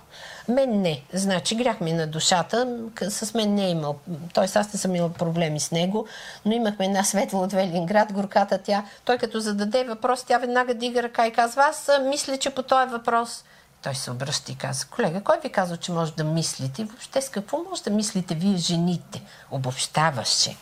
Мен 0.48 0.82
не. 0.82 1.02
Значи 1.14 1.56
грях 1.56 1.82
ми 1.82 1.94
на 1.94 2.08
душата. 2.08 2.78
С 3.10 3.34
мен 3.34 3.56
не 3.56 3.66
е 3.66 3.70
имал. 3.70 3.96
Тоест 4.34 4.56
аз 4.56 4.74
не 4.74 4.80
съм 4.80 4.96
имал 4.96 5.10
проблеми 5.10 5.60
с 5.60 5.72
него, 5.72 6.08
но 6.46 6.52
имахме 6.52 6.86
една 6.86 7.04
светла 7.04 7.40
от 7.40 7.54
Велинград, 7.54 8.14
горката 8.14 8.58
тя. 8.58 8.86
Той 9.06 9.18
като 9.18 9.40
зададе 9.40 9.84
въпрос, 9.84 10.24
тя 10.24 10.38
веднага 10.38 10.74
дига 10.74 11.04
ръка 11.04 11.28
и 11.28 11.32
казва, 11.32 11.64
аз 11.64 11.90
мисля, 12.04 12.38
че 12.38 12.50
по 12.50 12.64
този 12.64 12.92
въпрос 12.92 13.44
той 13.84 13.96
се 13.96 14.12
обръща 14.12 14.52
и 14.52 14.56
каза, 14.56 14.86
колега, 14.86 15.24
кой 15.24 15.40
ви 15.40 15.50
казва, 15.50 15.78
че 15.78 15.92
може 15.92 16.14
да 16.14 16.24
мислите? 16.24 16.82
И 16.82 16.86
въобще 16.86 17.22
с 17.22 17.30
какво 17.30 17.58
може 17.70 17.84
да 17.84 17.90
мислите 17.90 18.36
вие 18.36 18.58
жените? 18.58 19.22
Обобщаваше. 19.52 20.58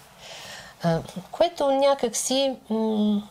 Което 1.32 1.72
някакси 1.72 2.56
м- 2.70 3.22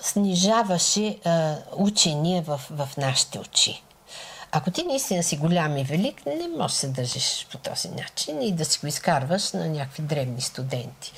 снижаваше 0.00 1.18
а, 1.24 1.56
учение 1.76 2.42
в, 2.42 2.60
в 2.70 2.88
нашите 2.96 3.38
очи. 3.38 3.82
Ако 4.52 4.70
ти 4.70 4.84
наистина 4.84 5.22
си 5.22 5.36
голям 5.36 5.76
и 5.76 5.84
велик, 5.84 6.26
не 6.26 6.48
можеш 6.58 6.74
да 6.74 6.80
се 6.80 6.88
държиш 6.88 7.46
по 7.50 7.58
този 7.58 7.88
начин 7.88 8.42
и 8.42 8.52
да 8.52 8.64
си 8.64 8.78
го 8.80 8.86
изкарваш 8.86 9.52
на 9.52 9.68
някакви 9.68 10.02
древни 10.02 10.40
студенти. 10.40 11.12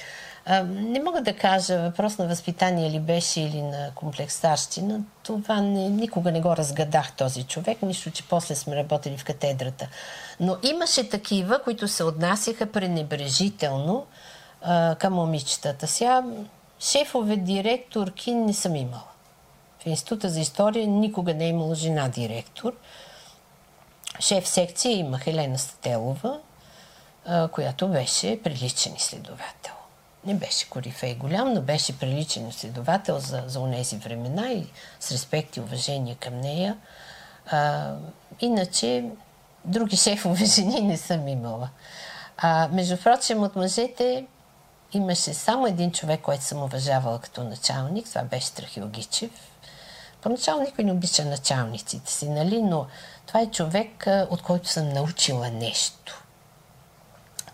А, 0.46 0.62
не 0.62 1.00
мога 1.00 1.22
да 1.22 1.36
кажа 1.36 1.82
въпрос 1.82 2.18
на 2.18 2.26
възпитание 2.26 2.90
ли 2.90 3.00
беше 3.00 3.40
или 3.40 3.62
на 3.62 3.90
комплексарщина. 3.94 5.00
Това 5.22 5.60
не, 5.60 5.88
никога 5.88 6.32
не 6.32 6.40
го 6.40 6.56
разгадах 6.56 7.12
този 7.12 7.44
човек, 7.44 7.82
нищо, 7.82 8.10
че 8.10 8.28
после 8.28 8.54
сме 8.54 8.76
работили 8.76 9.18
в 9.18 9.24
катедрата. 9.24 9.88
Но 10.40 10.56
имаше 10.62 11.08
такива, 11.08 11.62
които 11.62 11.88
се 11.88 12.04
отнасяха 12.04 12.72
пренебрежително 12.72 14.06
а, 14.62 14.94
към 14.94 15.12
момичетата. 15.12 15.86
Сега 15.86 16.24
шефове, 16.80 17.36
директорки 17.36 18.34
не 18.34 18.54
съм 18.54 18.76
имала. 18.76 19.08
В 19.78 19.86
Института 19.86 20.28
за 20.28 20.40
история 20.40 20.86
никога 20.86 21.34
не 21.34 21.44
е 21.44 21.48
имала 21.48 21.74
жена 21.74 22.08
директор. 22.08 22.72
Шеф 24.22 24.48
секция 24.48 24.92
има 24.92 25.18
Хелена 25.18 25.58
Стателова, 25.58 26.38
която 27.52 27.88
беше 27.88 28.42
приличен 28.42 28.94
изследовател. 28.96 29.72
Не 30.24 30.34
беше 30.34 30.70
корифей 30.70 31.14
голям, 31.14 31.52
но 31.52 31.62
беше 31.62 31.98
приличен 31.98 32.48
изследовател 32.48 33.18
за, 33.18 33.44
за 33.46 33.60
унези 33.60 33.96
времена 33.96 34.52
и 34.52 34.66
с 35.00 35.12
респект 35.12 35.56
и 35.56 35.60
уважение 35.60 36.14
към 36.14 36.40
нея. 36.40 36.78
А, 37.50 37.92
иначе, 38.40 39.04
други 39.64 39.96
шефове 39.96 40.44
жени 40.56 40.80
не 40.80 40.96
съм 40.96 41.28
имала. 41.28 41.68
А, 42.36 42.68
между 42.72 42.96
прочим, 42.96 43.42
от 43.42 43.56
мъжете 43.56 44.26
имаше 44.92 45.34
само 45.34 45.66
един 45.66 45.92
човек, 45.92 46.20
който 46.20 46.44
съм 46.44 46.62
уважавала 46.62 47.18
като 47.18 47.44
началник. 47.44 48.06
Това 48.06 48.22
беше 48.22 48.46
Страхил 48.46 48.88
Гичев. 48.88 49.30
Поначало 50.22 50.60
никой 50.60 50.84
не 50.84 50.92
обича 50.92 51.24
началниците 51.24 52.12
си, 52.12 52.28
нали? 52.28 52.62
но 52.62 52.86
това 53.32 53.40
е 53.40 53.50
човек, 53.50 54.06
от 54.30 54.42
който 54.42 54.68
съм 54.68 54.88
научила 54.88 55.50
нещо. 55.50 56.22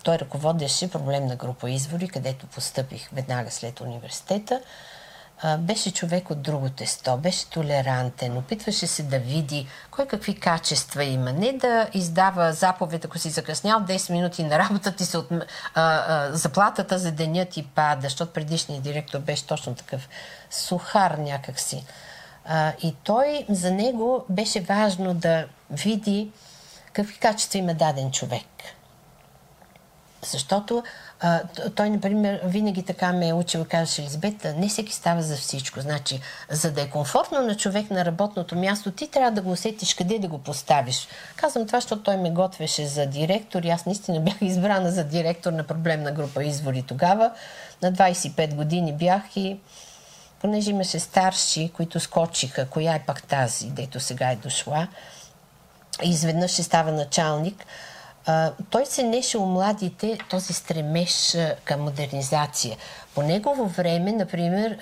Той 0.03 0.19
ръководеше 0.19 0.91
проблемна 0.91 1.35
група 1.35 1.69
извори, 1.69 2.07
където 2.07 2.47
постъпих 2.47 3.09
веднага 3.13 3.51
след 3.51 3.81
университета 3.81 4.61
беше 5.59 5.93
човек 5.93 6.29
от 6.29 6.41
друго 6.41 6.69
тесто, 6.69 7.17
беше 7.17 7.49
толерантен, 7.49 8.37
опитваше 8.37 8.87
се 8.87 9.03
да 9.03 9.19
види 9.19 9.67
кой 9.91 10.07
какви 10.07 10.39
качества 10.39 11.03
има. 11.03 11.33
Не 11.33 11.53
да 11.53 11.89
издава 11.93 12.53
заповед, 12.53 13.05
ако 13.05 13.19
си 13.19 13.29
закъснял 13.29 13.79
10 13.79 14.11
минути 14.11 14.43
на 14.43 14.59
работа, 14.59 14.91
ти 14.91 15.05
се 15.05 15.17
от, 15.17 15.31
а, 15.31 15.45
а, 15.75 16.29
заплатата 16.33 16.99
за 16.99 17.11
деня 17.11 17.45
ти 17.45 17.67
пада, 17.67 18.01
защото 18.01 18.33
предишният 18.33 18.83
директор 18.83 19.19
беше 19.19 19.47
точно 19.47 19.75
такъв 19.75 20.09
сухар 20.51 21.11
някакси. 21.11 21.85
А, 22.51 22.73
и 22.83 22.95
той, 23.03 23.45
за 23.49 23.71
него 23.71 24.25
беше 24.29 24.61
важно 24.61 25.13
да 25.13 25.45
види 25.69 26.31
какви 26.93 27.17
качества 27.17 27.59
има 27.59 27.73
даден 27.73 28.11
човек. 28.11 28.47
Защото 30.25 30.83
а, 31.19 31.41
той, 31.75 31.89
например, 31.89 32.41
винаги 32.43 32.83
така 32.83 33.13
ме 33.13 33.27
е 33.27 33.33
учил, 33.33 33.65
казваше 33.69 34.01
Елизабет, 34.01 34.47
не 34.57 34.67
всеки 34.67 34.93
става 34.93 35.21
за 35.21 35.35
всичко. 35.35 35.79
Значи, 35.79 36.19
за 36.49 36.71
да 36.71 36.81
е 36.81 36.89
комфортно 36.89 37.41
на 37.41 37.57
човек 37.57 37.91
на 37.91 38.05
работното 38.05 38.55
място, 38.55 38.91
ти 38.91 39.07
трябва 39.07 39.31
да 39.31 39.41
го 39.41 39.51
усетиш 39.51 39.93
къде 39.93 40.19
да 40.19 40.27
го 40.27 40.37
поставиш. 40.37 41.07
Казвам 41.35 41.67
това, 41.67 41.77
защото 41.79 42.03
той 42.03 42.17
ме 42.17 42.31
готвеше 42.31 42.85
за 42.85 43.05
директор 43.05 43.63
и 43.63 43.69
аз 43.69 43.85
наистина 43.85 44.19
бях 44.21 44.41
избрана 44.41 44.91
за 44.91 45.03
директор 45.03 45.51
на 45.51 45.63
проблемна 45.63 46.11
група 46.11 46.43
извори 46.43 46.81
тогава. 46.81 47.31
На 47.81 47.93
25 47.93 48.55
години 48.55 48.93
бях 48.93 49.37
и 49.37 49.59
понеже 50.39 50.69
имаше 50.69 50.99
старши, 50.99 51.71
които 51.75 51.99
скочиха, 51.99 52.65
коя 52.69 52.95
е 52.95 53.03
пак 53.05 53.23
тази, 53.23 53.69
дето 53.69 53.99
сега 53.99 54.31
е 54.31 54.35
дошла, 54.35 54.87
и 56.03 56.09
изведнъж 56.09 56.51
ще 56.51 56.63
става 56.63 56.91
началник– 56.91 57.65
той 58.69 58.85
се 58.85 59.03
неше 59.03 59.37
у 59.37 59.45
младите 59.45 60.17
този 60.29 60.53
стремеж 60.53 61.37
към 61.63 61.81
модернизация. 61.81 62.77
По 63.15 63.21
негово 63.21 63.65
време, 63.65 64.11
например, 64.11 64.77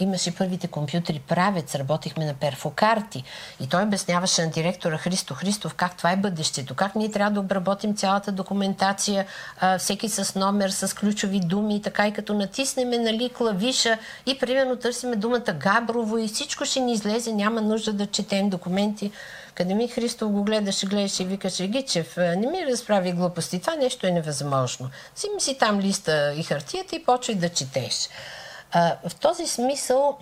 имаше 0.00 0.34
първите 0.34 0.66
компютри 0.66 1.18
правец, 1.28 1.74
работихме 1.74 2.26
на 2.26 2.34
перфокарти 2.34 3.24
и 3.60 3.68
той 3.68 3.82
обясняваше 3.82 4.44
на 4.44 4.50
директора 4.50 4.98
Христо 4.98 5.34
Христов 5.34 5.74
как 5.74 5.96
това 5.96 6.12
е 6.12 6.16
бъдещето, 6.16 6.74
как 6.74 6.94
ние 6.94 7.10
трябва 7.10 7.30
да 7.30 7.40
обработим 7.40 7.96
цялата 7.96 8.32
документация, 8.32 9.26
всеки 9.78 10.08
с 10.08 10.38
номер, 10.38 10.70
с 10.70 10.96
ключови 10.96 11.40
думи 11.40 11.82
така 11.82 12.08
и 12.08 12.12
като 12.12 12.34
натиснеме 12.34 12.98
нали, 12.98 13.30
клавиша 13.38 13.98
и 14.26 14.38
примерно 14.38 14.76
търсиме 14.76 15.16
думата 15.16 15.52
Габрово 15.52 16.18
и 16.18 16.28
всичко 16.28 16.64
ще 16.64 16.80
ни 16.80 16.92
излезе, 16.92 17.32
няма 17.32 17.60
нужда 17.60 17.92
да 17.92 18.06
четем 18.06 18.50
документи. 18.50 19.12
Академик 19.60 19.92
Христов 19.92 20.32
го 20.32 20.44
гледаше, 20.44 20.86
гледаше 20.86 21.22
и 21.22 21.26
викаше, 21.26 21.66
Гичев, 21.66 22.16
не 22.16 22.46
ми 22.46 22.66
разправи 22.66 23.12
глупости, 23.12 23.60
това 23.60 23.74
нещо 23.74 24.06
е 24.06 24.10
невъзможно. 24.10 24.90
Взими 25.16 25.40
си 25.40 25.58
там 25.58 25.80
листа 25.80 26.34
и 26.36 26.42
хартията 26.42 26.96
и 26.96 27.04
почвай 27.04 27.34
да 27.34 27.48
четеш. 27.48 28.08
А, 28.72 28.96
в 29.08 29.14
този 29.14 29.46
смисъл 29.46 30.18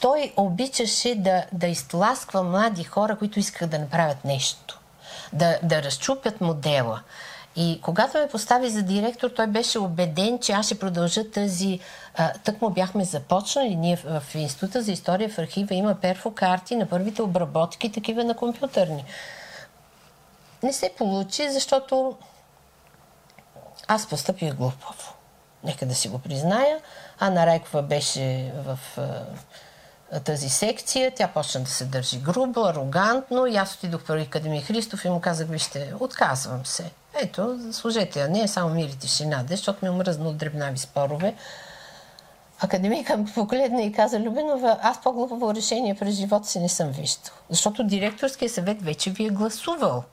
той 0.00 0.32
обичаше 0.36 1.14
да, 1.14 1.44
да 1.52 1.66
изтласква 1.66 2.42
млади 2.42 2.84
хора, 2.84 3.16
които 3.18 3.38
искаха 3.38 3.66
да 3.66 3.78
направят 3.78 4.24
нещо. 4.24 4.80
Да, 5.32 5.58
да 5.62 5.82
разчупят 5.82 6.40
модела. 6.40 7.02
И 7.56 7.80
когато 7.82 8.18
ме 8.18 8.28
постави 8.28 8.70
за 8.70 8.82
директор, 8.82 9.30
той 9.30 9.46
беше 9.46 9.78
убеден, 9.78 10.38
че 10.38 10.52
аз 10.52 10.66
ще 10.66 10.78
продължа 10.78 11.30
тази... 11.30 11.80
тък 12.44 12.62
му 12.62 12.70
бяхме 12.70 13.04
започнали. 13.04 13.76
Ние 13.76 13.96
в, 13.96 14.22
Института 14.34 14.82
за 14.82 14.92
история 14.92 15.28
в 15.28 15.38
архива 15.38 15.74
има 15.74 15.94
перфокарти 15.94 16.76
на 16.76 16.86
първите 16.86 17.22
обработки, 17.22 17.92
такива 17.92 18.24
на 18.24 18.36
компютърни. 18.36 19.04
Не 20.62 20.72
се 20.72 20.92
получи, 20.98 21.50
защото 21.50 22.16
аз 23.88 24.08
постъпих 24.08 24.54
глупаво. 24.54 25.14
Нека 25.64 25.86
да 25.86 25.94
си 25.94 26.08
го 26.08 26.18
призная. 26.18 26.78
Ана 27.18 27.46
Райкова 27.46 27.82
беше 27.82 28.52
в 28.56 28.78
тази 30.24 30.48
секция. 30.48 31.12
Тя 31.14 31.28
почна 31.28 31.60
да 31.60 31.70
се 31.70 31.84
държи 31.84 32.18
грубо, 32.18 32.64
арогантно 32.64 33.46
и 33.46 33.56
аз 33.56 33.74
отидох 33.74 34.04
при 34.04 34.22
Академия 34.22 34.62
Христов 34.62 35.04
и 35.04 35.08
му 35.08 35.20
казах, 35.20 35.48
вижте, 35.48 35.92
отказвам 36.00 36.66
се. 36.66 36.90
Ето, 37.14 37.58
служете 37.72 38.20
я, 38.20 38.28
не 38.28 38.48
само 38.48 38.74
мир 38.74 38.88
и 38.88 38.98
тишина, 38.98 39.44
защото 39.48 39.84
ми 39.84 39.90
омръзна 39.90 40.28
от 40.28 40.36
дребнави 40.36 40.78
спорове. 40.78 41.34
Академика 42.60 43.16
ме 43.16 43.32
погледна 43.34 43.82
и 43.82 43.92
каза, 43.92 44.20
Любенова, 44.20 44.78
аз 44.82 45.02
по-глупаво 45.02 45.54
решение 45.54 45.94
през 45.94 46.14
живота 46.14 46.48
си 46.48 46.60
не 46.60 46.68
съм 46.68 46.90
виждал. 46.90 47.34
Защото 47.50 47.84
директорския 47.84 48.50
съвет 48.50 48.82
вече 48.82 49.10
ви 49.10 49.26
е 49.26 49.30
гласувал. 49.30 50.04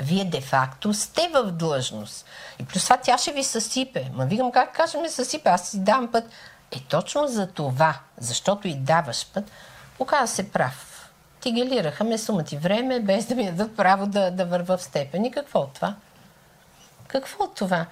Вие 0.00 0.24
де-факто 0.24 0.94
сте 0.94 1.30
в 1.34 1.52
длъжност. 1.52 2.24
И 2.58 2.64
плюс 2.64 2.84
това 2.84 2.96
тя 2.96 3.18
ще 3.18 3.32
ви 3.32 3.44
съсипе. 3.44 4.10
Ма 4.14 4.26
викам, 4.26 4.52
как 4.52 4.76
кажем 4.76 5.08
съсипе? 5.08 5.48
Аз 5.48 5.68
си 5.68 5.78
дам 5.78 6.12
път. 6.12 6.24
Е 6.72 6.80
точно 6.80 7.26
за 7.26 7.46
това, 7.46 7.98
защото 8.18 8.68
и 8.68 8.74
даваш 8.74 9.26
път, 9.34 9.44
оказа 9.98 10.34
се 10.34 10.52
прав. 10.52 11.10
Ти 11.40 11.52
гелираха 11.52 12.04
ме 12.04 12.18
сума 12.18 12.44
ти 12.44 12.56
време, 12.56 13.00
без 13.00 13.26
да 13.26 13.34
ми 13.34 13.44
дадат 13.50 13.76
право 13.76 14.06
да, 14.06 14.30
да 14.30 14.46
върва 14.46 14.76
в 14.76 14.82
степен. 14.82 15.24
И 15.24 15.30
какво 15.30 15.60
от 15.60 15.74
това? 15.74 15.94
Какво 17.08 17.44
от 17.44 17.54
това? 17.54 17.86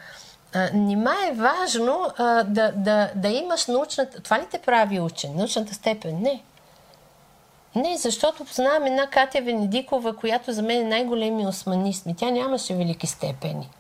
А, 0.55 0.71
нима 0.75 1.15
е 1.29 1.35
важно 1.35 2.07
а, 2.19 2.45
да, 2.45 2.73
да, 2.73 3.11
да 3.15 3.29
имаш 3.29 3.67
научната... 3.67 4.23
Това 4.23 4.39
ли 4.39 4.47
те 4.51 4.59
прави 4.59 5.01
учен? 5.01 5.37
Научната 5.37 5.75
степен? 5.75 6.23
Не. 6.23 6.43
Не, 7.75 7.97
защото 7.97 8.45
познавам 8.45 8.87
една 8.87 9.07
Катя 9.07 9.43
Венедикова, 9.43 10.17
която 10.17 10.53
за 10.53 10.63
мен 10.63 10.81
е 10.81 10.89
най-големи 10.89 11.47
османист. 11.47 12.07
Тя 12.17 12.31
нямаше 12.31 12.75
велики 12.75 13.07
степени. 13.07 13.71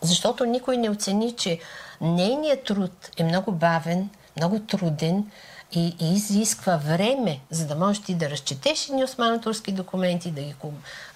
Защото 0.00 0.44
никой 0.44 0.76
не 0.76 0.90
оцени, 0.90 1.32
че 1.32 1.58
нейният 2.00 2.64
труд 2.64 3.10
е 3.16 3.24
много 3.24 3.52
бавен, 3.52 4.10
много 4.36 4.60
труден 4.60 5.30
и, 5.72 5.96
и 6.00 6.14
изисква 6.14 6.76
време, 6.76 7.40
за 7.50 7.66
да 7.66 7.74
можеш 7.74 8.02
ти 8.02 8.14
да 8.14 8.30
разчетеш 8.30 8.88
едни 8.88 9.04
османо-турски 9.04 9.72
документи, 9.72 10.30
да 10.30 10.42
ги 10.42 10.54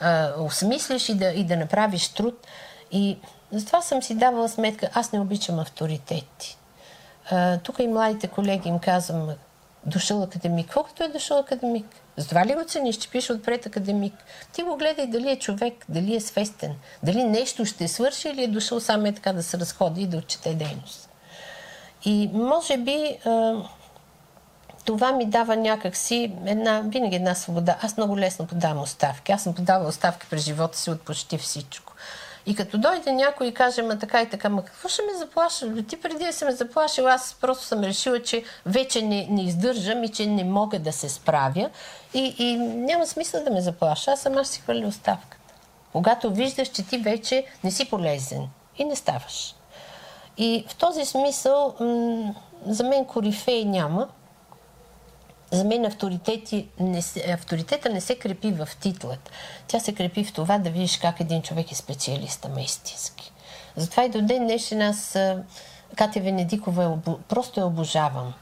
а, 0.01 0.33
осмислиш 0.39 1.09
и 1.09 1.15
да, 1.15 1.31
и 1.31 1.45
да 1.45 1.57
направиш 1.57 2.09
труд. 2.09 2.47
И 2.93 3.19
затова 3.53 3.83
съм 3.83 4.03
си 4.03 4.15
давала 4.15 4.49
сметка, 4.49 4.91
аз 4.95 5.13
не 5.13 5.21
обичам 5.21 5.59
авторитети. 5.59 6.59
А, 7.31 7.59
тук 7.59 7.79
и 7.79 7.89
младите 7.89 8.29
колеги 8.29 8.69
им 8.69 8.79
казвам, 8.79 9.31
дошъл 9.87 10.23
академик. 10.23 10.73
Колкото 10.75 11.05
е 11.05 11.09
дошъл 11.09 11.39
академик? 11.39 11.87
Затова 12.17 12.47
ли 12.47 12.55
го 12.55 12.65
цениш, 12.65 12.97
че 12.97 13.11
пише 13.11 13.33
отпред 13.33 13.67
академик? 13.67 14.15
Ти 14.53 14.63
го 14.63 14.77
гледай 14.77 15.07
дали 15.07 15.31
е 15.31 15.39
човек, 15.39 15.85
дали 15.89 16.17
е 16.17 16.21
свестен, 16.21 16.75
дали 17.03 17.25
нещо 17.25 17.65
ще 17.65 17.89
свърши 17.89 18.29
или 18.29 18.43
е 18.43 18.49
дошъл 18.49 18.81
само 18.81 19.07
е 19.07 19.13
така 19.13 19.33
да 19.33 19.43
се 19.43 19.59
разходи 19.59 20.03
и 20.03 20.07
да 20.07 20.17
отчете 20.17 20.55
дейност. 20.55 21.11
И 22.05 22.31
може 22.33 22.77
би 22.77 23.19
това 24.85 25.13
ми 25.13 25.27
дава 25.27 25.57
някакси 25.57 26.33
една, 26.47 26.81
винаги 26.81 27.17
една 27.17 27.35
свобода. 27.35 27.79
Аз 27.83 27.97
много 27.97 28.19
лесно 28.19 28.47
подавам 28.47 28.83
оставки. 28.83 29.33
Аз 29.33 29.43
съм 29.43 29.55
подавала 29.55 29.89
оставки 29.89 30.27
през 30.31 30.45
живота 30.45 30.79
си 30.79 30.91
от 30.91 31.03
почти 31.03 31.39
всичко. 31.39 31.90
И 32.51 32.55
като 32.55 32.79
дойде 32.79 33.13
някой 33.13 33.47
и 33.47 33.55
каже, 33.55 33.83
ма 33.83 33.99
така 33.99 34.23
и 34.23 34.29
така, 34.29 34.49
ма 34.49 34.65
какво 34.65 34.89
ще 34.89 35.03
ме 35.03 35.19
заплаша? 35.19 35.85
Ти 35.89 36.01
преди 36.01 36.25
да 36.25 36.33
се 36.33 36.45
ме 36.45 36.53
заплашил, 36.53 37.09
аз 37.09 37.37
просто 37.41 37.65
съм 37.65 37.81
решила, 37.81 38.23
че 38.23 38.45
вече 38.67 39.03
не, 39.03 39.27
не 39.31 39.43
издържам 39.43 40.05
и 40.05 40.09
че 40.09 40.27
не 40.27 40.45
мога 40.45 40.79
да 40.79 40.93
се 40.93 41.09
справя. 41.09 41.71
И, 42.15 42.35
и 42.39 42.57
няма 42.59 43.07
смисъл 43.07 43.45
да 43.45 43.51
ме 43.51 43.61
заплаша. 43.61 44.11
Аз 44.11 44.21
сама 44.21 44.45
ще 44.45 44.53
си 44.53 44.61
хвърля 44.61 44.87
оставката. 44.87 45.55
Когато 45.93 46.31
виждаш, 46.31 46.69
че 46.69 46.87
ти 46.87 46.99
вече 46.99 47.45
не 47.65 47.71
си 47.71 47.91
полезен 47.91 48.49
и 48.79 48.85
не 48.85 48.97
ставаш. 48.97 49.55
И 50.39 50.65
в 50.69 50.75
този 50.75 51.05
смисъл, 51.05 51.75
м- 51.81 52.35
за 52.67 52.85
мен 52.85 53.05
корифей 53.05 53.65
няма. 53.65 54.09
За 55.51 55.65
мен 55.65 55.83
не, 56.81 57.03
авторитета 57.33 57.91
не 57.91 58.01
се 58.01 58.19
крепи 58.19 58.53
в 58.53 58.69
титлът. 58.81 59.31
Тя 59.67 59.81
се 59.81 59.95
крепи 59.95 60.25
в 60.25 60.33
това 60.33 60.59
да 60.59 60.71
видиш 60.71 60.99
как 60.99 61.21
един 61.21 61.43
човек 61.43 61.73
е 61.73 61.75
специалист, 61.75 62.45
ама 62.45 62.61
истински. 62.61 63.33
Затова 63.77 64.05
и 64.05 64.09
до 64.09 64.23
ден 64.23 64.45
днешен 64.45 64.83
аз 64.83 65.19
Катя 65.97 66.21
Венедикова 66.21 66.85
е, 66.85 67.13
просто 67.29 67.61
я 67.61 67.67
обожавам. 67.67 68.35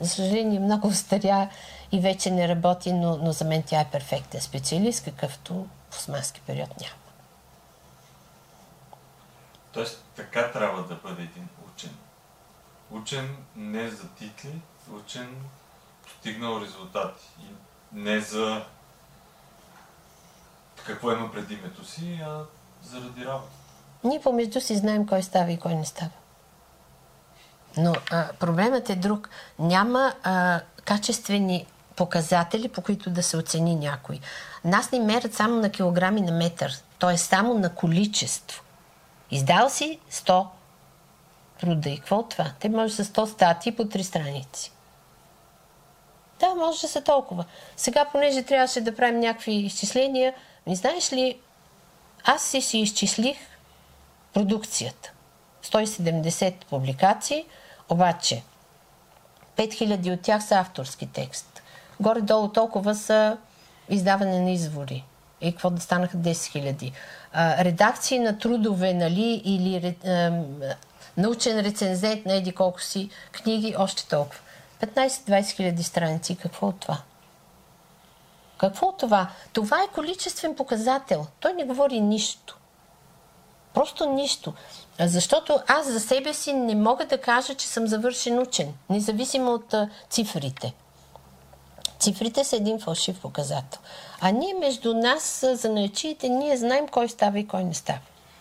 За 0.00 0.08
съжаление 0.08 0.60
много 0.60 0.92
старя 0.92 1.48
и 1.92 2.00
вече 2.00 2.30
не 2.30 2.48
работи, 2.48 2.92
но, 2.92 3.16
но 3.16 3.32
за 3.32 3.44
мен 3.44 3.62
тя 3.62 3.80
е 3.80 3.90
перфектен 3.92 4.40
специалист, 4.40 5.04
какъвто 5.04 5.66
в 5.90 5.98
османски 5.98 6.40
период 6.40 6.80
няма. 6.80 6.94
Тоест 9.72 10.04
така 10.16 10.52
трябва 10.52 10.82
да 10.82 10.94
бъде 10.94 11.22
един 11.22 11.48
учен. 11.68 11.96
Учен 12.90 13.36
не 13.56 13.88
за 13.88 14.08
титли, 14.08 14.60
учен 14.92 15.36
постигнал 16.12 16.60
резултати. 16.60 17.26
И 17.40 17.44
не 17.92 18.20
за 18.20 18.64
какво 20.86 21.12
има 21.12 21.32
пред 21.32 21.50
името 21.50 21.84
си, 21.84 22.20
а 22.24 22.40
заради 22.82 23.24
работа. 23.24 23.52
Ние 24.04 24.20
помежду 24.20 24.60
си 24.60 24.76
знаем 24.76 25.06
кой 25.06 25.22
става 25.22 25.52
и 25.52 25.58
кой 25.58 25.74
не 25.74 25.84
става. 25.84 26.10
Но 27.76 27.94
а, 28.10 28.28
проблемът 28.32 28.90
е 28.90 28.96
друг. 28.96 29.30
Няма 29.58 30.14
а, 30.22 30.60
качествени 30.84 31.66
показатели, 31.96 32.68
по 32.68 32.82
които 32.82 33.10
да 33.10 33.22
се 33.22 33.36
оцени 33.36 33.76
някой. 33.76 34.20
Нас 34.64 34.92
ни 34.92 35.00
мерят 35.00 35.34
само 35.34 35.56
на 35.56 35.70
килограми 35.70 36.20
на 36.20 36.32
метър, 36.32 36.72
т.е. 36.98 37.18
само 37.18 37.54
на 37.54 37.74
количество. 37.74 38.62
Издал 39.30 39.70
си 39.70 40.00
100 40.12 40.46
труда 41.60 41.88
и 41.88 41.98
какво 41.98 42.16
от 42.16 42.30
това? 42.30 42.52
Те 42.60 42.68
може 42.68 42.94
за 42.94 43.04
100 43.04 43.24
статии 43.24 43.76
по 43.76 43.84
3 43.84 44.02
страници. 44.02 44.72
Да, 46.40 46.54
може 46.54 46.80
да 46.80 46.88
са 46.88 47.00
толкова. 47.00 47.44
Сега, 47.76 48.04
понеже 48.04 48.42
трябваше 48.42 48.80
да 48.80 48.96
правим 48.96 49.20
някакви 49.20 49.52
изчисления, 49.52 50.34
не 50.66 50.74
знаеш 50.74 51.12
ли, 51.12 51.38
аз 52.24 52.42
си 52.42 52.60
си 52.60 52.78
изчислих 52.78 53.36
продукцията. 54.34 55.12
170 55.64 56.64
публикации, 56.64 57.46
обаче 57.88 58.42
5000 59.56 60.14
от 60.14 60.20
тях 60.20 60.44
са 60.44 60.54
авторски 60.54 61.06
текст. 61.06 61.62
Горе-долу 62.00 62.48
толкова 62.48 62.94
са 62.94 63.38
издаване 63.88 64.40
на 64.40 64.50
извори. 64.50 65.04
И 65.40 65.52
какво 65.52 65.70
да 65.70 65.80
станаха 65.80 66.16
10 66.16 66.92
000. 67.34 67.64
редакции 67.64 68.18
на 68.18 68.38
трудове, 68.38 68.94
нали, 68.94 69.42
или 69.44 69.96
научен 71.16 71.60
рецензент 71.60 72.26
на 72.26 72.34
еди 72.34 72.52
колко 72.52 72.82
си 72.82 73.10
книги, 73.32 73.74
още 73.78 74.08
толкова. 74.08 74.40
15-20 74.80 75.50
хиляди 75.50 75.82
страници. 75.82 76.36
Какво 76.36 76.68
от 76.68 76.80
това? 76.80 76.98
Какво 78.58 78.86
от 78.86 78.98
това? 78.98 79.30
Това 79.52 79.82
е 79.82 79.94
количествен 79.94 80.56
показател. 80.56 81.26
Той 81.40 81.52
не 81.52 81.64
говори 81.64 82.00
нищо. 82.00 82.58
Просто 83.74 84.10
нищо. 84.10 84.52
Защото 85.00 85.60
аз 85.66 85.86
за 85.86 86.00
себе 86.00 86.34
си 86.34 86.52
не 86.52 86.74
мога 86.74 87.06
да 87.06 87.20
кажа, 87.20 87.54
че 87.54 87.66
съм 87.68 87.86
завършен 87.86 88.38
учен, 88.38 88.74
независимо 88.90 89.52
от 89.52 89.74
цифрите. 90.10 90.74
Цифрите 91.98 92.44
са 92.44 92.56
един 92.56 92.80
фалшив 92.80 93.20
показател. 93.20 93.80
А 94.20 94.30
ние 94.30 94.54
между 94.54 94.94
нас, 94.94 95.46
за 95.52 95.70
наечиите, 95.70 96.28
ние 96.28 96.56
знаем 96.56 96.88
кой 96.88 97.08
става 97.08 97.38
и 97.38 97.46
кой 97.46 97.64
не 97.64 97.74
става. 97.74 98.00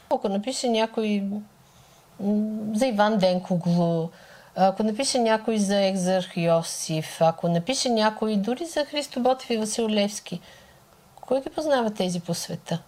Ако 0.10 0.30
напише 0.30 0.70
някой 0.70 1.24
за 2.74 2.86
Иван 2.86 3.18
Денкоглу, 3.18 4.10
ако 4.56 4.84
напише 4.84 5.20
някой 5.20 5.58
за 5.58 5.82
Екзарх 5.82 6.38
Йосиф, 6.38 7.22
ако 7.22 7.48
напише 7.48 7.90
някой 7.90 8.36
дори 8.36 8.66
за 8.66 8.86
Христо 8.86 9.20
Ботев 9.20 9.50
и 9.50 9.58
Васил 9.58 9.90
Левски, 9.90 10.42
кой 11.16 11.42
ги 11.42 11.50
познава 11.50 11.94
тези 11.94 12.20
по 12.20 12.34
света? 12.34 12.82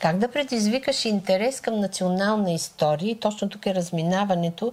Как 0.00 0.18
да 0.18 0.28
предизвикаш 0.28 1.04
интерес 1.04 1.60
към 1.60 1.80
национална 1.80 2.52
история, 2.52 3.10
и 3.10 3.20
точно 3.20 3.48
тук 3.48 3.66
е 3.66 3.74
разминаването, 3.74 4.72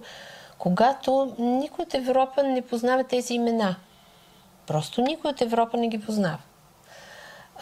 когато 0.58 1.34
никой 1.38 1.82
от 1.82 1.94
Европа 1.94 2.42
не 2.42 2.62
познава 2.62 3.04
тези 3.04 3.34
имена. 3.34 3.76
Просто 4.66 5.00
никой 5.00 5.30
от 5.30 5.40
Европа 5.40 5.76
не 5.76 5.88
ги 5.88 6.00
познава. 6.00 6.38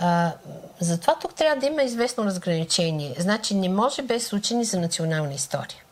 А, 0.01 0.33
затова 0.81 1.15
тук 1.15 1.35
трябва 1.35 1.61
да 1.61 1.67
има 1.67 1.83
известно 1.83 2.25
разграничение. 2.25 3.15
Значи 3.19 3.55
не 3.55 3.69
може 3.69 4.03
без 4.03 4.33
учени 4.33 4.65
за 4.65 4.81
национална 4.81 5.35
история. 5.35 5.84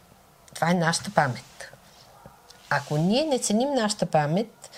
Това 0.54 0.70
е 0.70 0.74
нашата 0.74 1.10
памет. 1.10 1.72
Ако 2.70 2.96
ние 2.96 3.24
не 3.24 3.38
ценим 3.38 3.74
нашата 3.74 4.06
памет, 4.06 4.70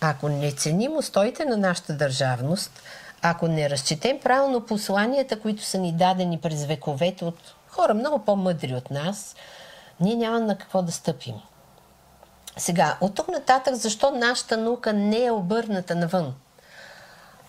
ако 0.00 0.28
не 0.28 0.52
ценим 0.52 0.96
устоите 0.96 1.44
на 1.44 1.56
нашата 1.56 1.92
държавност, 1.92 2.82
ако 3.22 3.48
не 3.48 3.70
разчетем 3.70 4.20
правилно 4.20 4.66
посланията, 4.66 5.40
които 5.40 5.64
са 5.64 5.78
ни 5.78 5.92
дадени 5.92 6.38
през 6.38 6.64
вековете 6.64 7.24
от 7.24 7.54
хора 7.68 7.94
много 7.94 8.18
по-мъдри 8.24 8.74
от 8.74 8.90
нас, 8.90 9.36
ние 10.00 10.14
няма 10.14 10.40
на 10.40 10.58
какво 10.58 10.82
да 10.82 10.92
стъпим. 10.92 11.34
Сега, 12.56 12.96
от 13.00 13.14
тук 13.14 13.28
нататък, 13.28 13.74
защо 13.74 14.10
нашата 14.10 14.56
наука 14.56 14.92
не 14.92 15.24
е 15.24 15.30
обърната 15.30 15.94
навън? 15.94 16.34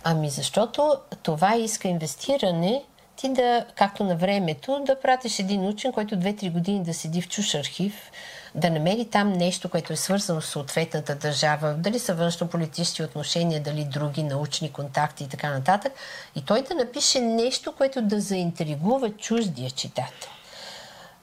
Ами 0.03 0.29
защото 0.29 0.97
това 1.23 1.55
иска 1.55 1.87
инвестиране, 1.87 2.83
ти 3.21 3.29
да, 3.29 3.65
както 3.75 4.03
на 4.03 4.15
времето, 4.15 4.83
да 4.85 4.99
пратиш 4.99 5.39
един 5.39 5.67
учен, 5.67 5.91
който 5.91 6.15
2-3 6.15 6.51
години 6.51 6.83
да 6.83 6.93
седи 6.93 7.21
в 7.21 7.27
чуш 7.27 7.55
архив, 7.55 8.11
да 8.55 8.69
намери 8.69 9.09
там 9.09 9.33
нещо, 9.33 9.69
което 9.69 9.93
е 9.93 9.95
свързано 9.95 10.41
с 10.41 10.47
съответната 10.47 11.15
държава, 11.15 11.73
дали 11.73 11.99
са 11.99 12.15
външно-политически 12.15 13.03
отношения, 13.03 13.63
дали 13.63 13.83
други 13.83 14.23
научни 14.23 14.71
контакти 14.71 15.23
и 15.23 15.27
така 15.27 15.49
нататък, 15.49 15.93
и 16.35 16.45
той 16.45 16.61
да 16.61 16.75
напише 16.75 17.19
нещо, 17.19 17.71
което 17.77 18.01
да 18.01 18.19
заинтригува 18.19 19.09
чуждия 19.09 19.71
читател. 19.71 20.29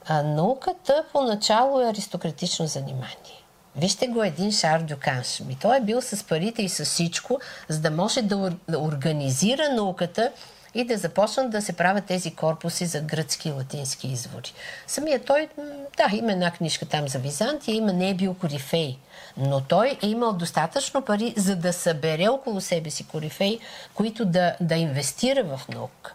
А 0.07 0.23
науката 0.23 1.03
поначало 1.13 1.81
е 1.81 1.89
аристократично 1.89 2.67
занимание. 2.67 3.43
Вижте 3.75 4.07
го 4.07 4.23
един 4.23 4.51
Шар 4.51 4.81
Дюканш. 4.81 5.39
Ми 5.39 5.57
той 5.61 5.77
е 5.77 5.81
бил 5.81 6.01
с 6.01 6.23
парите 6.23 6.61
и 6.61 6.69
с 6.69 6.85
всичко, 6.85 7.39
за 7.69 7.79
да 7.79 7.91
може 7.91 8.21
да 8.21 8.53
организира 8.77 9.69
науката 9.69 10.31
и 10.73 10.83
да 10.83 10.97
започнат 10.97 11.51
да 11.51 11.61
се 11.61 11.73
правят 11.73 12.05
тези 12.05 12.35
корпуси 12.35 12.85
за 12.85 13.01
гръцки 13.01 13.49
и 13.49 13.51
латински 13.51 14.07
извори. 14.07 14.53
Самия 14.87 15.19
той, 15.19 15.49
да, 15.97 16.15
има 16.15 16.31
една 16.31 16.51
книжка 16.51 16.85
там 16.85 17.07
за 17.07 17.19
Византия, 17.19 17.75
има 17.75 17.93
не 17.93 18.09
е 18.09 18.13
бил 18.13 18.33
корифей, 18.33 18.97
но 19.37 19.61
той 19.61 19.97
е 20.03 20.07
имал 20.07 20.33
достатъчно 20.33 21.01
пари, 21.01 21.33
за 21.37 21.55
да 21.55 21.73
събере 21.73 22.27
около 22.27 22.61
себе 22.61 22.89
си 22.89 23.07
корифей, 23.07 23.59
които 23.93 24.25
да, 24.25 24.55
да 24.61 24.75
инвестира 24.75 25.43
в 25.43 25.61
наука. 25.69 26.13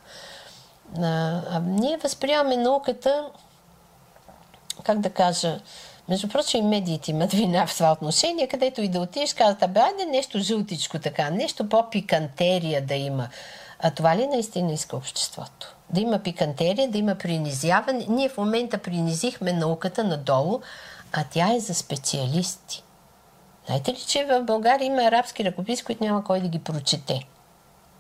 А, 0.99 1.41
а 1.51 1.61
ние 1.61 1.97
възприемаме 1.97 2.57
науката, 2.57 3.25
как 4.85 5.01
да 5.01 5.11
кажа, 5.11 5.61
между 6.09 6.29
прочим, 6.29 6.65
и 6.65 6.69
медиите 6.69 7.11
имат 7.11 7.33
вина 7.33 7.67
в 7.67 7.75
това 7.75 7.93
отношение, 7.93 8.49
където 8.49 8.83
и 8.83 8.89
да 8.89 9.01
отидеш, 9.01 9.35
казват, 9.35 9.63
абе, 9.63 9.81
айде 9.81 10.07
нещо 10.07 10.39
жълтичко 10.39 10.99
така, 10.99 11.31
нещо 11.31 11.69
по-пикантерия 11.69 12.83
да 12.83 12.95
има. 12.95 13.29
А 13.87 13.91
това 13.91 14.17
ли 14.17 14.27
наистина 14.27 14.73
иска 14.73 14.97
обществото? 14.97 15.77
Да 15.91 16.01
има 16.01 16.19
пикантерия, 16.19 16.91
да 16.91 16.99
има 16.99 17.15
принизяване. 17.15 18.07
Ние 18.09 18.29
в 18.29 18.39
момента 18.39 18.79
принизихме 18.79 19.53
науката 19.53 20.05
надолу, 20.05 20.61
а 21.13 21.25
тя 21.31 21.55
е 21.55 21.61
за 21.61 21.75
специалисти. 21.75 22.85
Знаете 23.67 23.93
ли, 23.93 24.05
че 24.07 24.25
в 24.25 24.43
България 24.43 24.87
има 24.87 25.03
арабски 25.03 25.45
ръкописи, 25.45 25.85
които 25.85 26.05
няма 26.05 26.25
кой 26.25 26.41
да 26.41 26.49
ги 26.49 26.59
прочете? 26.59 27.29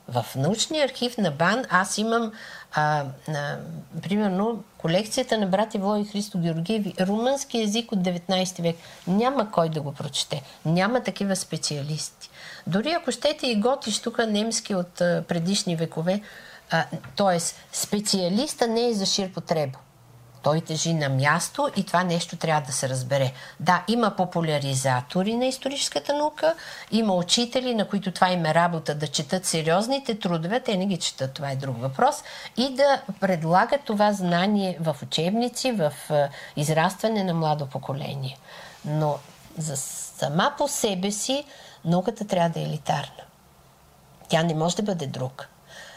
В 0.08 0.26
научния 0.36 0.84
архив 0.84 1.18
на 1.18 1.30
БАН 1.30 1.64
аз 1.70 1.98
имам, 1.98 2.32
а, 2.74 3.04
а, 3.28 3.56
примерно, 4.02 4.64
колекцията 4.78 5.38
на 5.38 5.46
брати 5.46 5.78
Вло 5.78 5.96
и 5.96 6.04
Христо 6.04 6.38
Георгиеви, 6.38 6.94
румънски 7.00 7.62
език 7.62 7.92
от 7.92 7.98
19 7.98 8.62
век. 8.62 8.76
Няма 9.06 9.50
кой 9.50 9.68
да 9.68 9.80
го 9.80 9.92
прочете. 9.92 10.42
Няма 10.64 11.02
такива 11.02 11.36
специалисти. 11.36 12.30
Дори 12.66 12.92
ако 12.92 13.12
щете 13.12 13.46
и 13.46 13.60
готиш 13.60 13.98
тук 13.98 14.18
немски 14.18 14.74
от 14.74 14.94
предишни 14.98 15.76
векове, 15.76 16.20
т.е. 17.16 17.40
специалиста 17.72 18.66
не 18.66 18.88
е 18.88 18.94
за 18.94 19.06
шир 19.06 19.32
потреба. 19.32 19.78
Той 20.42 20.60
тежи 20.60 20.94
на 20.94 21.08
място 21.08 21.70
и 21.76 21.86
това 21.86 22.04
нещо 22.04 22.36
трябва 22.36 22.66
да 22.66 22.72
се 22.72 22.88
разбере. 22.88 23.32
Да, 23.60 23.84
има 23.88 24.16
популяризатори 24.16 25.36
на 25.36 25.46
историческата 25.46 26.14
наука, 26.14 26.54
има 26.90 27.14
учители, 27.14 27.74
на 27.74 27.88
които 27.88 28.12
това 28.12 28.30
им 28.30 28.46
е 28.46 28.54
работа 28.54 28.94
да 28.94 29.06
четат 29.06 29.46
сериозните 29.46 30.18
трудове, 30.18 30.60
те 30.60 30.76
не 30.76 30.86
ги 30.86 30.96
четат, 30.96 31.32
това 31.34 31.50
е 31.50 31.56
друг 31.56 31.80
въпрос, 31.80 32.16
и 32.56 32.74
да 32.74 33.02
предлагат 33.20 33.80
това 33.84 34.12
знание 34.12 34.78
в 34.80 34.96
учебници, 35.02 35.72
в 35.72 35.92
израстване 36.56 37.24
на 37.24 37.34
младо 37.34 37.66
поколение. 37.66 38.38
Но 38.84 39.18
за 39.58 39.76
сама 39.76 40.54
по 40.58 40.68
себе 40.68 41.10
си 41.10 41.44
науката 41.84 42.26
трябва 42.26 42.48
да 42.48 42.60
е 42.60 42.62
елитарна. 42.62 43.22
Тя 44.28 44.42
не 44.42 44.54
може 44.54 44.76
да 44.76 44.82
бъде 44.82 45.06
друг. 45.06 45.48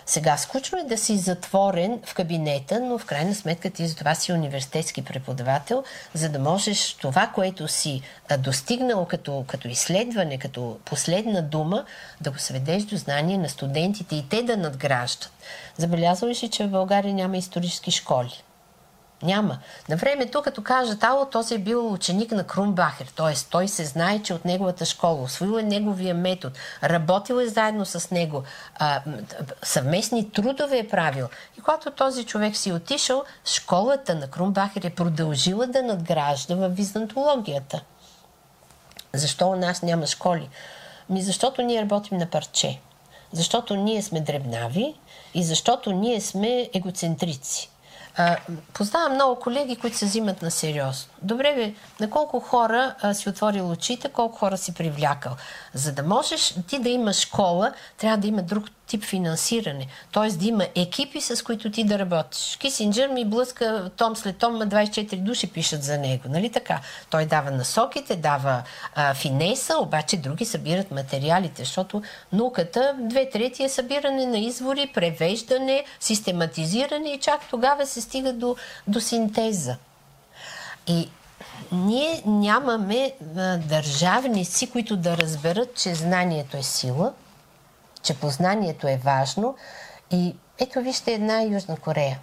Сега, 0.06 0.38
скучно 0.38 0.78
е 0.80 0.84
да 0.84 0.98
си 0.98 1.18
затворен 1.18 2.02
в 2.06 2.14
кабинета, 2.14 2.80
но 2.80 2.98
в 2.98 3.06
крайна 3.06 3.36
сметка 3.36 3.70
ти 3.70 3.88
за 3.88 3.96
това 3.96 4.16
си 4.16 4.34
университетски 4.34 5.02
преподавател, 5.02 5.84
за 6.14 6.30
да 6.30 6.40
можеш 6.40 6.94
това, 6.94 7.28
което 7.28 7.68
си 7.68 8.02
достигнал 8.40 9.06
като, 9.06 9.46
като 9.48 9.68
изследване, 9.68 10.38
като 10.38 10.80
последна 10.86 11.42
дума, 11.42 11.86
да 12.22 12.32
го 12.32 12.40
сведеш 12.40 12.84
до 12.84 12.98
знание 12.98 13.38
на 13.38 13.50
студентите 13.50 14.16
и 14.16 14.30
те 14.30 14.44
да 14.44 14.58
надграждат. 14.58 15.32
Забелязваш 15.78 16.44
ли, 16.44 16.50
че 16.50 16.68
в 16.68 16.72
България 16.72 17.14
няма 17.14 17.38
исторически 17.38 17.92
школи? 17.92 18.44
Няма. 19.24 19.60
На 19.90 19.96
времето, 19.96 20.42
като 20.42 20.64
кажат, 20.64 21.04
ало, 21.04 21.26
този 21.26 21.56
е 21.56 21.58
бил 21.58 21.94
ученик 21.94 22.32
на 22.32 22.44
Крумбахер, 22.44 23.06
т.е. 23.16 23.34
той 23.50 23.68
се 23.68 23.86
знае, 23.86 24.22
че 24.22 24.34
от 24.34 24.46
неговата 24.46 24.86
школа, 24.86 25.24
освоил 25.24 25.60
е 25.60 25.64
неговия 25.64 26.16
метод, 26.16 26.56
работил 26.84 27.36
е 27.36 27.48
заедно 27.48 27.86
с 27.86 28.12
него, 28.12 28.44
а, 28.76 29.02
съвместни 29.64 30.32
трудове 30.32 30.78
е 30.80 30.88
правил. 30.88 31.28
И 31.58 31.62
когато 31.62 31.92
този 31.92 32.26
човек 32.26 32.56
си 32.56 32.72
отишъл, 32.72 33.24
школата 33.46 34.16
на 34.16 34.28
Крумбахер 34.28 34.84
е 34.84 34.90
продължила 34.90 35.68
да 35.68 35.84
надгражда 35.84 36.56
в 36.56 36.70
византологията. 36.70 37.82
Защо 39.14 39.48
у 39.48 39.56
нас 39.56 39.82
няма 39.82 40.08
школи? 40.08 40.50
Ми 41.10 41.22
защото 41.22 41.62
ние 41.62 41.82
работим 41.82 42.18
на 42.18 42.26
парче. 42.26 42.80
Защото 43.32 43.76
ние 43.76 44.02
сме 44.02 44.22
дребнави 44.22 44.96
и 45.34 45.44
защото 45.44 45.92
ние 45.92 46.22
сме 46.22 46.70
егоцентрици. 46.74 47.70
Познавам 48.74 49.14
много 49.14 49.40
колеги, 49.40 49.76
които 49.76 49.98
се 49.98 50.06
взимат 50.06 50.42
на 50.42 50.52
сериозно. 50.52 51.12
Добре 51.22 51.54
бе, 51.56 51.74
на 52.00 52.10
колко 52.10 52.40
хора 52.40 52.96
а, 53.02 53.14
си 53.14 53.30
отворил 53.30 53.72
очите, 53.72 54.10
колко 54.10 54.38
хора 54.38 54.58
си 54.58 54.74
привлякал. 54.74 55.32
За 55.74 55.92
да 55.92 56.04
можеш 56.04 56.56
ти 56.68 56.80
да 56.80 56.90
имаш 56.90 57.20
школа, 57.20 57.74
трябва 57.98 58.18
да 58.18 58.28
има 58.28 58.42
друг 58.42 58.66
тип 58.88 59.04
финансиране. 59.04 59.88
Т.е. 60.12 60.32
да 60.32 60.46
има 60.46 60.68
екипи, 60.76 61.22
с 61.22 61.44
които 61.44 61.72
ти 61.72 61.84
да 61.84 62.00
работиш. 62.00 62.58
Кисинджер 62.60 63.08
ми 63.08 63.26
блъска 63.26 63.90
том 63.98 64.16
след 64.16 64.38
том, 64.38 64.56
24 64.56 65.16
души 65.16 65.52
пишат 65.52 65.84
за 65.84 65.98
него. 65.98 66.24
Нали 66.30 66.52
така? 66.52 66.80
Той 67.10 67.26
дава 67.26 67.52
насоките, 67.52 68.16
дава 68.16 68.64
а, 68.96 69.14
финеса, 69.14 69.78
обаче 69.80 70.18
други 70.18 70.46
събират 70.46 70.92
материалите, 70.92 71.64
защото 71.64 72.02
науката, 72.34 72.96
две 73.00 73.30
трети 73.30 73.64
е 73.64 73.70
събиране 73.70 74.26
на 74.26 74.38
извори, 74.38 74.92
превеждане, 74.94 75.84
систематизиране 76.00 77.10
и 77.10 77.20
чак 77.20 77.50
тогава 77.50 77.86
се 77.86 78.02
стига 78.02 78.34
до, 78.34 78.56
до 78.88 79.02
синтеза. 79.02 79.76
И 80.88 81.10
ние 81.72 82.22
нямаме 82.26 83.12
а, 83.38 83.58
държавници, 83.58 84.70
които 84.70 84.98
да 84.98 85.18
разберат, 85.18 85.76
че 85.76 85.96
знанието 85.96 86.58
е 86.58 86.64
сила– 86.64 87.14
че 88.02 88.20
познанието 88.20 88.88
е 88.88 89.02
важно. 89.04 89.56
И 90.12 90.36
ето 90.60 90.82
вижте 90.82 91.14
една 91.14 91.42
Южна 91.44 91.78
Корея. 91.78 92.20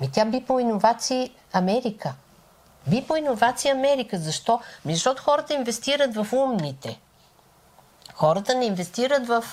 Ми 0.00 0.10
тя 0.12 0.24
би 0.24 0.44
по 0.44 0.60
иновации 0.60 1.30
Америка. 1.52 2.14
Би 2.86 3.04
по 3.08 3.16
иновации 3.16 3.70
Америка. 3.70 4.18
Защо? 4.18 4.60
Защото 4.86 5.22
хората 5.22 5.54
инвестират 5.54 6.14
в 6.14 6.32
умните. 6.32 6.98
Хората 8.14 8.54
не 8.54 8.66
инвестират 8.66 9.26
в 9.26 9.44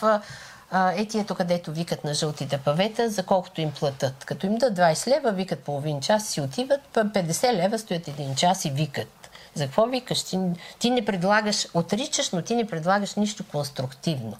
етието, 0.74 1.36
където 1.36 1.72
викат 1.72 2.03
на 2.03 2.13
жълтите 2.13 2.57
павета, 2.57 3.09
за 3.09 3.24
колкото 3.24 3.61
им 3.61 3.72
платят. 3.72 4.26
Като 4.26 4.45
им 4.45 4.55
дадат 4.55 4.78
20 4.78 5.07
лева, 5.07 5.32
викат 5.32 5.59
половин 5.59 6.01
час, 6.01 6.28
си 6.28 6.41
отиват, 6.41 6.82
50 6.93 7.53
лева 7.53 7.80
стоят 7.80 8.07
един 8.07 8.36
час 8.36 8.65
и 8.65 8.72
викат. 8.72 9.30
За 9.53 9.65
какво 9.65 9.86
викаш? 9.86 10.24
Ти, 10.24 10.39
ти 10.80 10.89
не 10.89 11.05
предлагаш, 11.05 11.67
отричаш, 11.74 12.30
но 12.30 12.41
ти 12.41 12.55
не 12.55 12.67
предлагаш 12.67 13.15
нищо 13.15 13.43
конструктивно. 13.51 14.38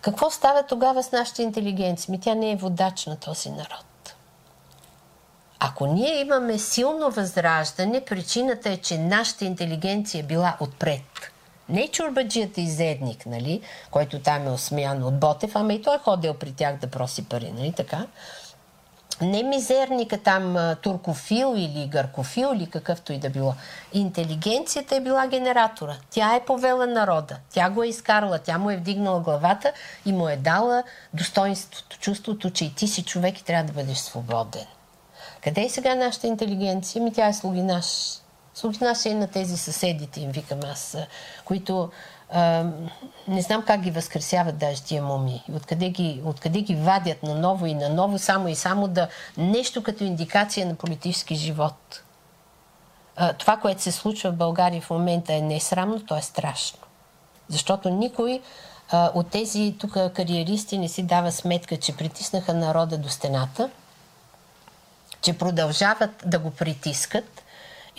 Какво 0.00 0.30
става 0.30 0.62
тогава 0.62 1.02
с 1.02 1.12
нашата 1.12 1.42
интелигенция? 1.42 2.12
Ми 2.12 2.20
тя 2.20 2.34
не 2.34 2.52
е 2.52 2.56
водач 2.56 3.06
на 3.06 3.16
този 3.16 3.50
народ. 3.50 4.14
Ако 5.58 5.86
ние 5.86 6.20
имаме 6.20 6.58
силно 6.58 7.10
възраждане, 7.10 8.04
причината 8.04 8.70
е, 8.70 8.76
че 8.76 8.98
нашата 8.98 9.44
интелигенция 9.44 10.20
е 10.20 10.26
била 10.26 10.56
отпред. 10.60 11.32
Не 11.68 11.88
чурбаджията 11.88 12.60
и 12.60 12.70
зедник, 12.70 13.26
нали, 13.26 13.60
който 13.90 14.18
там 14.18 14.46
е 14.46 14.50
осмян 14.50 15.02
от 15.02 15.18
Ботев, 15.18 15.56
ама 15.56 15.72
и 15.72 15.82
той 15.82 15.96
е 15.96 15.98
ходил 15.98 16.34
при 16.34 16.52
тях 16.52 16.76
да 16.76 16.86
проси 16.86 17.28
пари, 17.28 17.52
нали 17.52 17.72
така? 17.72 18.06
Не 19.22 19.42
мизерника 19.42 20.18
там 20.18 20.74
туркофил 20.82 21.54
или 21.56 21.86
гъркофил 21.86 22.50
или 22.54 22.66
какъвто 22.66 23.12
и 23.12 23.18
да 23.18 23.30
било. 23.30 23.54
Интелигенцията 23.92 24.96
е 24.96 25.00
била 25.00 25.26
генератора. 25.26 25.96
Тя 26.10 26.34
е 26.36 26.44
повела 26.44 26.86
народа. 26.86 27.36
Тя 27.50 27.70
го 27.70 27.82
е 27.82 27.88
изкарала. 27.88 28.38
Тя 28.38 28.58
му 28.58 28.70
е 28.70 28.76
вдигнала 28.76 29.20
главата 29.20 29.72
и 30.06 30.12
му 30.12 30.28
е 30.28 30.36
дала 30.36 30.82
достоинството, 31.14 31.98
чувството, 31.98 32.50
че 32.50 32.64
и 32.64 32.74
ти 32.74 32.88
си 32.88 33.04
човек 33.04 33.40
и 33.40 33.44
трябва 33.44 33.64
да 33.64 33.72
бъдеш 33.72 33.98
свободен. 33.98 34.66
Къде 35.44 35.60
е 35.60 35.68
сега 35.68 35.94
нашата 35.94 36.26
интелигенция? 36.26 37.02
Ми 37.02 37.12
тя 37.12 37.26
е 37.28 37.34
слугинаш. 37.34 37.86
Слугинаш 38.54 39.06
е 39.06 39.14
на 39.14 39.26
тези 39.26 39.56
съседите, 39.56 40.20
им 40.20 40.30
викам 40.30 40.58
аз, 40.72 40.96
които 41.44 41.90
не 43.28 43.42
знам 43.42 43.62
как 43.66 43.80
ги 43.80 43.90
възкресяват 43.90 44.58
даже 44.58 44.82
тия 44.82 45.02
муми. 45.02 45.44
Откъде 45.54 45.88
ги, 45.88 46.22
откъде 46.24 46.60
ги 46.60 46.74
вадят 46.74 47.22
на 47.22 47.34
ново 47.34 47.66
и 47.66 47.74
на 47.74 47.88
ново, 47.88 48.18
само 48.18 48.48
и 48.48 48.54
само 48.54 48.88
да 48.88 49.08
нещо 49.36 49.82
като 49.82 50.04
индикация 50.04 50.66
на 50.66 50.74
политически 50.74 51.34
живот. 51.34 52.02
А, 53.16 53.32
това, 53.32 53.56
което 53.56 53.82
се 53.82 53.92
случва 53.92 54.30
в 54.30 54.36
България 54.36 54.82
в 54.82 54.90
момента 54.90 55.34
е 55.34 55.40
не 55.40 55.60
срамно, 55.60 56.00
то 56.06 56.16
е 56.16 56.22
страшно. 56.22 56.78
Защото 57.48 57.90
никой 57.90 58.40
а, 58.90 59.10
от 59.14 59.30
тези 59.30 59.76
тук 59.80 59.92
кариеристи 59.92 60.78
не 60.78 60.88
си 60.88 61.02
дава 61.02 61.32
сметка, 61.32 61.76
че 61.76 61.96
притиснаха 61.96 62.54
народа 62.54 62.98
до 62.98 63.08
стената 63.08 63.70
че 65.22 65.38
продължават 65.38 66.10
да 66.26 66.38
го 66.38 66.50
притискат 66.50 67.39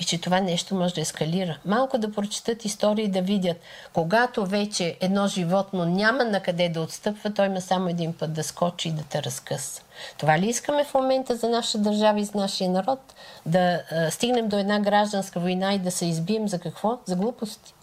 и 0.02 0.04
че 0.04 0.22
това 0.22 0.40
нещо 0.40 0.76
може 0.76 0.94
да 0.94 1.02
ескалира. 1.02 1.58
Малко 1.66 1.98
да 1.98 2.12
прочитат 2.12 2.66
истории 2.66 3.08
да 3.08 3.22
видят, 3.22 3.58
когато 3.94 4.46
вече 4.46 4.98
едно 5.02 5.28
животно 5.28 5.86
няма 5.86 6.24
на 6.24 6.40
къде 6.40 6.70
да 6.70 6.82
отстъпва, 6.82 7.34
той 7.34 7.46
има 7.46 7.62
само 7.62 7.90
един 7.90 8.14
път 8.14 8.34
да 8.34 8.44
скочи 8.44 8.88
и 8.88 8.92
да 8.92 9.04
те 9.04 9.24
разкъса. 9.24 9.82
Това 10.18 10.40
ли 10.40 10.48
искаме 10.48 10.84
в 10.84 10.94
момента 10.94 11.36
за 11.36 11.50
наша 11.50 11.78
държава 11.78 12.20
и 12.20 12.24
за 12.24 12.38
нашия 12.38 12.70
народ? 12.70 13.00
Да 13.46 13.82
а, 13.92 14.12
стигнем 14.12 14.48
до 14.48 14.58
една 14.58 14.80
гражданска 14.80 15.40
война 15.40 15.74
и 15.74 15.80
да 15.80 15.92
се 15.92 16.06
избием 16.06 16.48
за 16.48 16.60
какво? 16.60 17.00
За 17.06 17.16
глупости. 17.16 17.74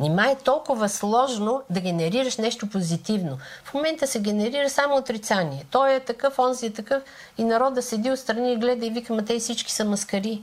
Нима 0.00 0.24
е 0.24 0.36
толкова 0.36 0.88
сложно 0.88 1.62
да 1.70 1.80
генерираш 1.80 2.36
нещо 2.36 2.70
позитивно. 2.70 3.38
В 3.64 3.74
момента 3.74 4.06
се 4.06 4.20
генерира 4.20 4.70
само 4.70 4.96
отрицание. 4.96 5.64
Той 5.70 5.94
е 5.94 6.00
такъв, 6.00 6.38
онзи 6.38 6.66
е 6.66 6.72
такъв 6.72 7.02
и 7.38 7.44
народа 7.44 7.82
седи 7.82 8.10
отстрани 8.10 8.52
и 8.52 8.56
гледа 8.56 8.86
и 8.86 8.90
вика, 8.90 9.14
ма 9.14 9.24
те 9.24 9.38
всички 9.38 9.72
са 9.72 9.84
маскари. 9.84 10.42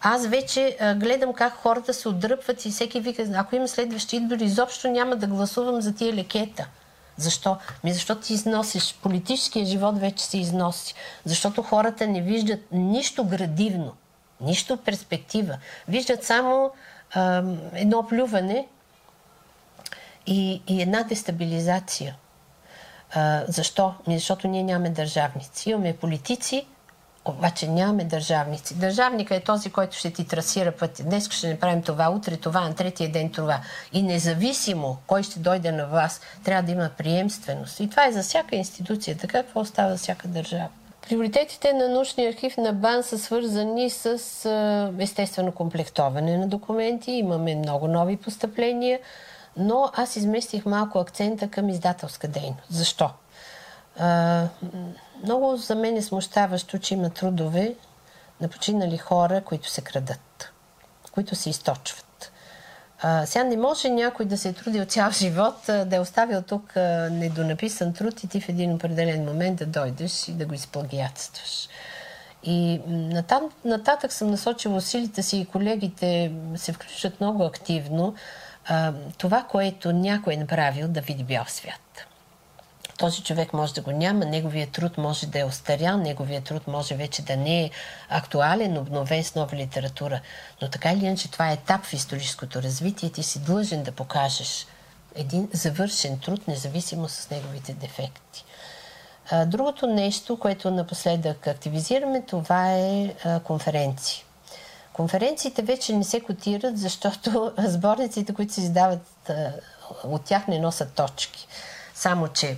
Аз 0.00 0.26
вече 0.26 0.76
а, 0.80 0.94
гледам 0.94 1.32
как 1.32 1.52
хората 1.52 1.94
се 1.94 2.08
отдръпват 2.08 2.64
и 2.64 2.70
всеки 2.70 3.00
вика, 3.00 3.26
ако 3.34 3.56
има 3.56 3.68
следващи 3.68 4.16
избори, 4.16 4.44
изобщо 4.44 4.88
няма 4.88 5.16
да 5.16 5.26
гласувам 5.26 5.80
за 5.80 5.94
тия 5.94 6.14
лекета. 6.14 6.66
Защо? 7.16 7.56
Ми 7.84 7.92
защото 7.92 8.20
ти 8.20 8.34
износиш. 8.34 8.94
Политическия 9.02 9.66
живот 9.66 9.98
вече 9.98 10.24
се 10.24 10.38
износи. 10.38 10.94
Защото 11.24 11.62
хората 11.62 12.06
не 12.06 12.20
виждат 12.20 12.60
нищо 12.72 13.24
градивно, 13.24 13.92
нищо 14.40 14.76
перспектива. 14.76 15.58
Виждат 15.88 16.24
само 16.24 16.70
а, 17.14 17.42
едно 17.74 18.06
плюване 18.06 18.66
и, 20.26 20.62
и 20.66 20.82
една 20.82 21.02
дестабилизация. 21.02 22.16
А, 23.14 23.44
защо? 23.48 23.94
Ми 24.06 24.18
защото 24.18 24.48
ние 24.48 24.62
нямаме 24.62 24.90
държавници. 24.90 25.70
Имаме 25.70 25.96
политици, 25.96 26.66
обаче 27.24 27.68
нямаме 27.68 28.04
държавници. 28.04 28.74
Държавника 28.74 29.34
е 29.34 29.40
този, 29.40 29.70
който 29.70 29.96
ще 29.96 30.10
ти 30.10 30.26
трасира 30.26 30.72
пътя. 30.72 31.02
Днес 31.02 31.30
ще 31.30 31.50
направим 31.50 31.82
това, 31.82 32.10
утре 32.10 32.36
това, 32.36 32.60
на 32.60 32.74
третия 32.74 33.12
ден 33.12 33.30
това. 33.30 33.60
И 33.92 34.02
независимо 34.02 34.96
кой 35.06 35.22
ще 35.22 35.38
дойде 35.38 35.72
на 35.72 35.86
вас, 35.86 36.20
трябва 36.44 36.62
да 36.62 36.72
има 36.72 36.90
приемственост. 36.98 37.80
И 37.80 37.90
това 37.90 38.06
е 38.06 38.12
за 38.12 38.22
всяка 38.22 38.56
институция. 38.56 39.16
Така 39.16 39.42
какво 39.42 39.64
става 39.64 39.90
за 39.90 39.96
всяка 39.98 40.28
държава. 40.28 40.68
Приоритетите 41.08 41.72
на 41.72 41.88
научния 41.88 42.30
архив 42.30 42.56
на 42.56 42.72
БАН 42.72 43.02
са 43.02 43.18
свързани 43.18 43.90
с 43.90 44.08
естествено 44.98 45.52
комплектоване 45.52 46.38
на 46.38 46.48
документи. 46.48 47.10
Имаме 47.10 47.54
много 47.54 47.88
нови 47.88 48.16
постъпления, 48.16 48.98
но 49.56 49.90
аз 49.94 50.16
изместих 50.16 50.66
малко 50.66 50.98
акцента 50.98 51.48
към 51.48 51.68
издателска 51.68 52.28
дейност. 52.28 52.66
Защо? 52.70 53.10
Много 55.22 55.56
за 55.56 55.74
мен 55.74 55.96
е 55.96 56.02
смущаващо, 56.02 56.78
че 56.78 56.94
има 56.94 57.10
трудове 57.10 57.74
на 58.40 58.48
починали 58.48 58.96
хора, 58.96 59.40
които 59.44 59.70
се 59.70 59.80
крадат, 59.80 60.52
които 61.12 61.34
се 61.34 61.50
източват. 61.50 62.32
А, 63.00 63.26
сега 63.26 63.44
не 63.44 63.56
може 63.56 63.90
някой 63.90 64.26
да 64.26 64.38
се 64.38 64.48
е 64.48 64.52
трудил 64.52 64.84
цял 64.84 65.10
живот, 65.10 65.54
да 65.66 65.96
е 65.96 66.00
оставил 66.00 66.42
тук 66.42 66.76
недонаписан 67.10 67.92
труд 67.92 68.24
и 68.24 68.28
ти 68.28 68.40
в 68.40 68.48
един 68.48 68.74
определен 68.74 69.24
момент 69.24 69.58
да 69.58 69.66
дойдеш 69.66 70.28
и 70.28 70.32
да 70.32 70.46
го 70.46 70.54
изплагиатстваш. 70.54 71.68
И 72.42 72.80
натам, 72.88 73.50
нататък 73.64 74.12
съм 74.12 74.30
насочила 74.30 74.76
усилите 74.76 75.22
си 75.22 75.38
и 75.38 75.46
колегите 75.46 76.32
се 76.56 76.72
включат 76.72 77.20
много 77.20 77.44
активно. 77.44 78.14
А, 78.66 78.92
това, 79.18 79.46
което 79.50 79.92
някой 79.92 80.34
е 80.34 80.36
направил, 80.36 80.88
да 80.88 81.00
види 81.00 81.24
бял 81.24 81.44
свят 81.48 82.07
този 82.98 83.22
човек 83.22 83.52
може 83.52 83.74
да 83.74 83.80
го 83.80 83.90
няма, 83.90 84.24
неговият 84.24 84.70
труд 84.70 84.98
може 84.98 85.26
да 85.26 85.38
е 85.38 85.44
остарял, 85.44 85.96
неговият 85.96 86.44
труд 86.44 86.66
може 86.66 86.94
вече 86.94 87.22
да 87.22 87.36
не 87.36 87.64
е 87.64 87.70
актуален, 88.08 88.78
обновен 88.78 89.24
с 89.24 89.34
нова 89.34 89.56
литература. 89.56 90.20
Но 90.62 90.70
така 90.70 90.92
или 90.92 91.04
иначе 91.04 91.30
това 91.30 91.50
е 91.50 91.52
етап 91.52 91.84
в 91.84 91.92
историческото 91.92 92.62
развитие. 92.62 93.10
Ти 93.10 93.22
си 93.22 93.38
длъжен 93.38 93.82
да 93.82 93.92
покажеш 93.92 94.66
един 95.14 95.48
завършен 95.52 96.18
труд, 96.18 96.48
независимо 96.48 97.08
с 97.08 97.30
неговите 97.30 97.72
дефекти. 97.72 98.44
Другото 99.46 99.86
нещо, 99.86 100.38
което 100.38 100.70
напоследък 100.70 101.46
активизираме, 101.46 102.22
това 102.22 102.72
е 102.72 103.14
конференции. 103.44 104.24
Конференциите 104.92 105.62
вече 105.62 105.96
не 105.96 106.04
се 106.04 106.20
котират, 106.20 106.78
защото 106.78 107.52
сборниците, 107.58 108.34
които 108.34 108.52
се 108.52 108.60
издават 108.60 109.30
от 110.04 110.24
тях 110.24 110.48
не 110.48 110.58
носят 110.58 110.92
точки. 110.92 111.48
Само, 111.94 112.28
че 112.28 112.56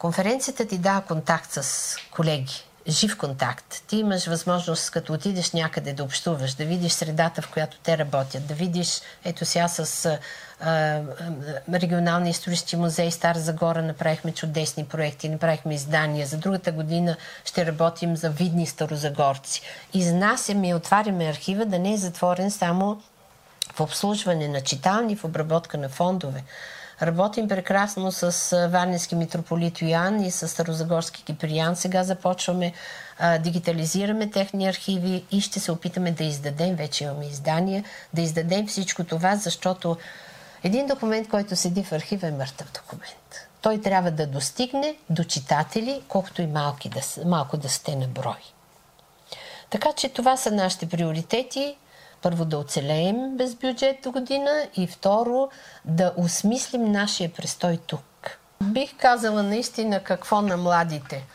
Конференцията 0.00 0.66
ти 0.66 0.78
дава 0.78 1.00
контакт 1.00 1.52
с 1.52 1.96
колеги, 2.10 2.64
жив 2.88 3.18
контакт. 3.18 3.82
Ти 3.86 3.96
имаш 3.96 4.26
възможност, 4.26 4.90
като 4.90 5.12
отидеш 5.12 5.52
някъде 5.52 5.92
да 5.92 6.04
общуваш, 6.04 6.54
да 6.54 6.64
видиш 6.64 6.92
средата, 6.92 7.42
в 7.42 7.50
която 7.50 7.78
те 7.82 7.98
работят, 7.98 8.46
да 8.46 8.54
видиш, 8.54 9.00
ето 9.24 9.44
сега 9.44 9.68
с 9.68 10.18
а, 10.60 11.00
регионалния 11.72 12.30
исторически 12.30 12.76
музей 12.76 13.10
Стар 13.10 13.36
Загора 13.36 13.82
направихме 13.82 14.32
чудесни 14.32 14.84
проекти, 14.84 15.28
направихме 15.28 15.74
издания. 15.74 16.26
За 16.26 16.36
другата 16.36 16.72
година 16.72 17.16
ще 17.44 17.66
работим 17.66 18.16
за 18.16 18.30
видни 18.30 18.66
старозагорци. 18.66 19.62
Изнасяме 19.94 20.68
и 20.68 20.74
отваряме 20.74 21.28
архива 21.28 21.64
да 21.64 21.78
не 21.78 21.92
е 21.92 21.96
затворен 21.96 22.50
само 22.50 23.02
в 23.74 23.80
обслужване 23.80 24.48
на 24.48 24.60
читални, 24.60 25.16
в 25.16 25.24
обработка 25.24 25.78
на 25.78 25.88
фондове. 25.88 26.44
Работим 27.02 27.48
прекрасно 27.48 28.12
с 28.12 28.50
Варненски 28.72 29.14
митрополит 29.14 29.82
Йоан 29.82 30.24
и 30.24 30.30
с 30.30 30.48
Старозагорски 30.48 31.24
киприян. 31.24 31.76
Сега 31.76 32.04
започваме, 32.04 32.72
а, 33.18 33.38
дигитализираме 33.38 34.30
техни 34.30 34.68
архиви 34.68 35.24
и 35.30 35.40
ще 35.40 35.60
се 35.60 35.72
опитаме 35.72 36.10
да 36.12 36.24
издадем, 36.24 36.76
вече 36.76 37.04
имаме 37.04 37.26
издания, 37.26 37.84
да 38.14 38.20
издадем 38.20 38.66
всичко 38.66 39.04
това, 39.04 39.36
защото 39.36 39.96
един 40.62 40.86
документ, 40.86 41.28
който 41.28 41.56
седи 41.56 41.84
в 41.84 41.92
архива 41.92 42.26
е 42.26 42.32
мъртъв 42.32 42.72
документ. 42.72 43.48
Той 43.62 43.80
трябва 43.80 44.10
да 44.10 44.26
достигне 44.26 44.96
до 45.10 45.24
читатели, 45.24 46.02
колкото 46.08 46.42
и 46.42 46.46
малки 46.46 46.88
да, 46.88 47.00
малко 47.26 47.56
да 47.56 47.68
сте 47.68 47.96
на 47.96 48.06
брой. 48.06 48.40
Така 49.70 49.92
че 49.96 50.08
това 50.08 50.36
са 50.36 50.50
нашите 50.50 50.88
приоритети 50.88 51.76
първо 52.22 52.44
да 52.44 52.58
оцелеем 52.58 53.36
без 53.36 53.54
бюджет 53.54 53.96
до 54.02 54.12
година 54.12 54.68
и 54.76 54.86
второ 54.86 55.48
да 55.84 56.14
осмислим 56.16 56.92
нашия 56.92 57.32
престой 57.32 57.76
тук. 57.86 58.38
Бих 58.62 58.96
казала 58.96 59.42
наистина 59.42 60.02
какво 60.02 60.40
на 60.42 60.56
младите. 60.56 61.26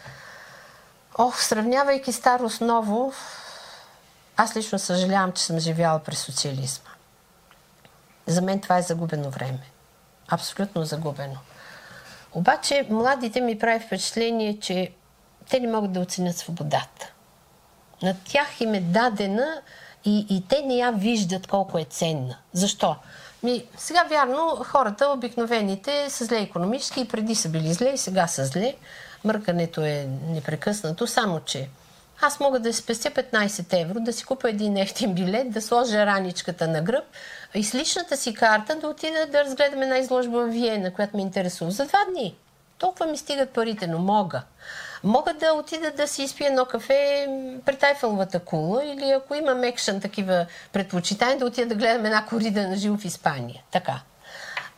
Ох, 1.18 1.42
сравнявайки 1.42 2.12
старо 2.12 2.50
с 2.50 2.62
ново, 2.62 3.14
аз 4.38 4.56
лично 4.56 4.80
съжалявам, 4.80 5.32
че 5.32 5.44
съм 5.44 5.60
живяла 5.60 6.00
през 6.00 6.20
социализма. 6.20 6.90
За 8.28 8.42
мен 8.42 8.62
това 8.62 8.78
е 8.78 8.82
загубено 8.82 9.30
време. 9.30 9.64
Абсолютно 10.28 10.86
загубено. 10.86 11.38
Обаче 12.34 12.88
младите 12.90 13.42
ми 13.42 13.60
прави 13.60 13.86
впечатление, 13.86 14.60
че 14.60 14.92
те 15.50 15.60
не 15.60 15.68
могат 15.68 15.94
да 15.94 16.00
оценят 16.00 16.38
свободата. 16.38 17.12
На 18.04 18.16
тях 18.24 18.62
им 18.62 18.74
е 18.74 18.80
дадена 18.80 19.62
и, 20.06 20.26
и 20.30 20.44
те 20.48 20.62
не 20.66 20.76
я 20.76 20.92
виждат 20.92 21.48
колко 21.48 21.78
е 21.78 21.84
ценна. 21.84 22.38
Защо? 22.54 22.96
Ми, 23.44 23.66
сега 23.78 24.04
вярно, 24.10 24.58
хората, 24.66 25.08
обикновените, 25.10 26.10
са 26.10 26.26
зле 26.26 26.38
економически 26.38 27.02
и 27.02 27.08
преди 27.08 27.36
са 27.36 27.50
били 27.50 27.74
зле 27.74 27.90
и 27.90 27.98
сега 27.98 28.28
са 28.28 28.46
зле. 28.46 28.76
Мъркането 29.24 29.82
е 29.82 30.08
непрекъснато, 30.28 31.08
само 31.08 31.40
че 31.40 31.70
аз 32.22 32.40
мога 32.40 32.60
да 32.60 32.74
спестя 32.74 33.12
15 33.12 33.82
евро, 33.82 34.00
да 34.00 34.14
си 34.14 34.26
купя 34.26 34.50
един 34.50 34.78
ефтин 34.78 35.14
билет, 35.14 35.52
да 35.52 35.62
сложа 35.62 36.06
раничката 36.06 36.68
на 36.68 36.82
гръб 36.82 37.04
и 37.56 37.64
с 37.64 37.76
личната 37.76 38.18
си 38.18 38.34
карта 38.34 38.76
да 38.76 38.88
отида 38.88 39.28
да 39.32 39.44
разгледам 39.44 39.82
една 39.82 39.98
изложба 39.98 40.46
в 40.46 40.50
Виена, 40.50 40.94
която 40.94 41.16
ме 41.16 41.22
интересува. 41.22 41.72
За 41.72 41.86
два 41.86 42.00
дни. 42.12 42.36
Толкова 42.78 43.06
ми 43.06 43.18
стигат 43.18 43.50
парите, 43.50 43.88
но 43.88 44.00
мога. 44.00 44.44
Мога 45.06 45.34
да 45.34 45.54
отида 45.54 45.92
да 45.92 46.08
си 46.08 46.24
изпия 46.24 46.48
едно 46.48 46.66
кафе 46.66 47.28
при 47.66 47.76
Тайфеловата 47.76 48.40
кула 48.40 48.86
или 48.86 49.12
ако 49.12 49.36
имам 49.36 49.64
екшен 49.64 50.02
такива 50.02 50.46
предпочитания, 50.74 51.38
да 51.38 51.46
отида 51.46 51.68
да 51.68 51.76
гледам 51.76 52.06
една 52.06 52.26
корида 52.26 52.68
на 52.68 52.76
живо 52.76 52.98
в 52.98 53.06
Испания. 53.06 53.64
Така. 53.72 54.02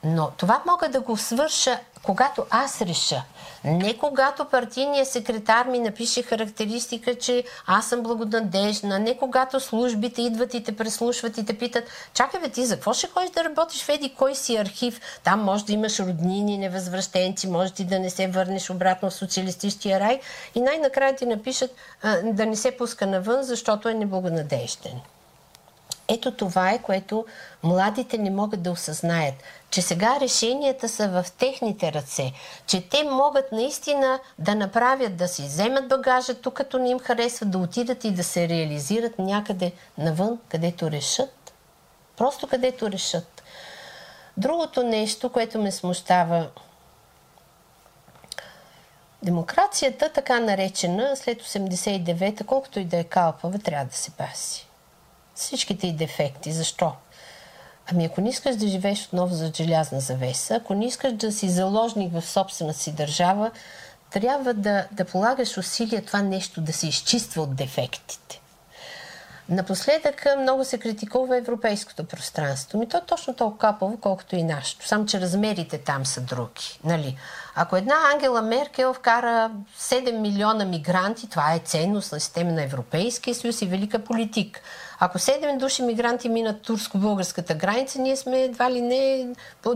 Но 0.07 0.31
това 0.37 0.61
мога 0.65 0.89
да 0.89 0.99
го 1.01 1.17
свърша, 1.17 1.79
когато 2.03 2.45
аз 2.49 2.81
реша. 2.81 3.23
Не 3.63 3.97
когато 3.97 4.45
партийният 4.45 5.07
секретар 5.07 5.65
ми 5.65 5.79
напише 5.79 6.21
характеристика, 6.21 7.15
че 7.15 7.43
аз 7.65 7.87
съм 7.87 8.03
благонадежна, 8.03 8.99
не 8.99 9.17
когато 9.17 9.59
службите 9.59 10.21
идват 10.21 10.53
и 10.53 10.63
те 10.63 10.75
преслушват 10.75 11.37
и 11.37 11.45
те 11.45 11.57
питат, 11.57 11.83
чакай 12.13 12.41
бе 12.41 12.49
ти, 12.49 12.65
за 12.65 12.75
какво 12.75 12.93
ще 12.93 13.07
ходиш 13.07 13.29
да 13.29 13.43
работиш 13.43 13.83
в 13.83 13.89
еди 13.89 14.13
кой 14.17 14.35
си 14.35 14.55
архив? 14.55 15.01
Там 15.23 15.43
може 15.43 15.65
да 15.65 15.73
имаш 15.73 15.99
роднини, 15.99 16.57
невъзвръщенци, 16.57 17.47
може 17.47 17.73
ти 17.73 17.85
да 17.85 17.99
не 17.99 18.09
се 18.09 18.27
върнеш 18.27 18.69
обратно 18.69 19.09
в 19.09 19.13
социалистическия 19.13 19.99
рай 19.99 20.19
и 20.55 20.61
най-накрая 20.61 21.15
ти 21.15 21.25
напишат 21.25 21.71
да 22.23 22.45
не 22.45 22.55
се 22.55 22.77
пуска 22.77 23.05
навън, 23.05 23.43
защото 23.43 23.89
е 23.89 23.93
неблагонадежден. 23.93 25.01
Ето 26.07 26.31
това 26.31 26.71
е, 26.71 26.81
което 26.81 27.25
младите 27.63 28.17
не 28.17 28.29
могат 28.29 28.61
да 28.61 28.71
осъзнаят. 28.71 29.35
Че 29.69 29.81
сега 29.81 30.17
решенията 30.19 30.89
са 30.89 31.09
в 31.09 31.31
техните 31.31 31.93
ръце. 31.93 32.31
Че 32.67 32.89
те 32.89 33.03
могат 33.03 33.51
наистина 33.51 34.19
да 34.39 34.55
направят, 34.55 35.17
да 35.17 35.27
си 35.27 35.41
вземат 35.41 35.87
багажа 35.87 36.33
тук, 36.33 36.53
като 36.53 36.79
не 36.79 36.89
им 36.89 36.99
харесва, 36.99 37.45
да 37.45 37.57
отидат 37.57 38.03
и 38.03 38.11
да 38.11 38.23
се 38.23 38.49
реализират 38.49 39.19
някъде 39.19 39.71
навън, 39.97 40.39
където 40.49 40.91
решат. 40.91 41.53
Просто 42.17 42.47
където 42.47 42.91
решат. 42.91 43.43
Другото 44.37 44.83
нещо, 44.83 45.31
което 45.31 45.61
ме 45.61 45.71
смущава 45.71 46.49
Демокрацията, 49.23 50.11
така 50.13 50.39
наречена, 50.39 51.15
след 51.15 51.41
89-та, 51.41 52.43
колкото 52.43 52.79
и 52.79 52.85
да 52.85 52.97
е 52.97 53.03
калпава, 53.03 53.59
трябва 53.59 53.85
да 53.85 53.95
се 53.95 54.11
паси. 54.11 54.67
Всичките 55.35 55.87
и 55.87 55.93
дефекти. 55.93 56.51
Защо? 56.51 56.91
Ами 57.91 58.05
ако 58.05 58.21
не 58.21 58.29
искаш 58.29 58.55
да 58.55 58.67
живееш 58.67 59.05
отново 59.05 59.35
за 59.35 59.51
желязна 59.55 59.99
завеса, 59.99 60.55
ако 60.55 60.73
не 60.73 60.85
искаш 60.85 61.13
да 61.13 61.31
си 61.31 61.49
заложник 61.49 62.13
в 62.13 62.25
собствената 62.25 62.79
си 62.79 62.91
държава, 62.91 63.51
трябва 64.11 64.53
да, 64.53 64.87
да 64.91 65.05
полагаш 65.05 65.57
усилия 65.57 66.05
това 66.05 66.21
нещо 66.21 66.61
да 66.61 66.73
се 66.73 66.87
изчиства 66.87 67.41
от 67.41 67.55
дефектите. 67.55 68.41
Напоследък 69.49 70.25
много 70.39 70.65
се 70.65 70.77
критикува 70.77 71.37
европейското 71.37 72.03
пространство. 72.03 72.79
Ми 72.79 72.89
то 72.89 72.97
е 72.97 73.05
точно 73.07 73.33
толкова 73.33 73.59
капаво, 73.59 73.97
колкото 74.01 74.35
и 74.35 74.43
нашето. 74.43 74.87
Само, 74.87 75.05
че 75.05 75.21
размерите 75.21 75.77
там 75.77 76.05
са 76.05 76.21
други. 76.21 76.79
Нали? 76.83 77.17
Ако 77.55 77.75
една 77.75 77.95
Ангела 78.13 78.41
Меркел 78.41 78.93
вкара 78.93 79.51
7 79.79 80.11
милиона 80.11 80.65
мигранти, 80.65 81.29
това 81.29 81.53
е 81.53 81.59
ценност 81.59 82.11
на 82.11 82.19
система 82.19 82.51
на 82.51 82.63
Европейския 82.63 83.35
съюз 83.35 83.61
и 83.61 83.65
велика 83.65 83.99
политика. 83.99 84.61
Ако 84.99 85.19
7 85.19 85.57
души 85.57 85.81
мигранти 85.81 86.29
минат 86.29 86.61
турско-българската 86.61 87.55
граница, 87.55 88.01
ние 88.01 88.15
сме 88.15 88.41
едва 88.41 88.71
ли 88.71 88.81
не, 88.81 89.27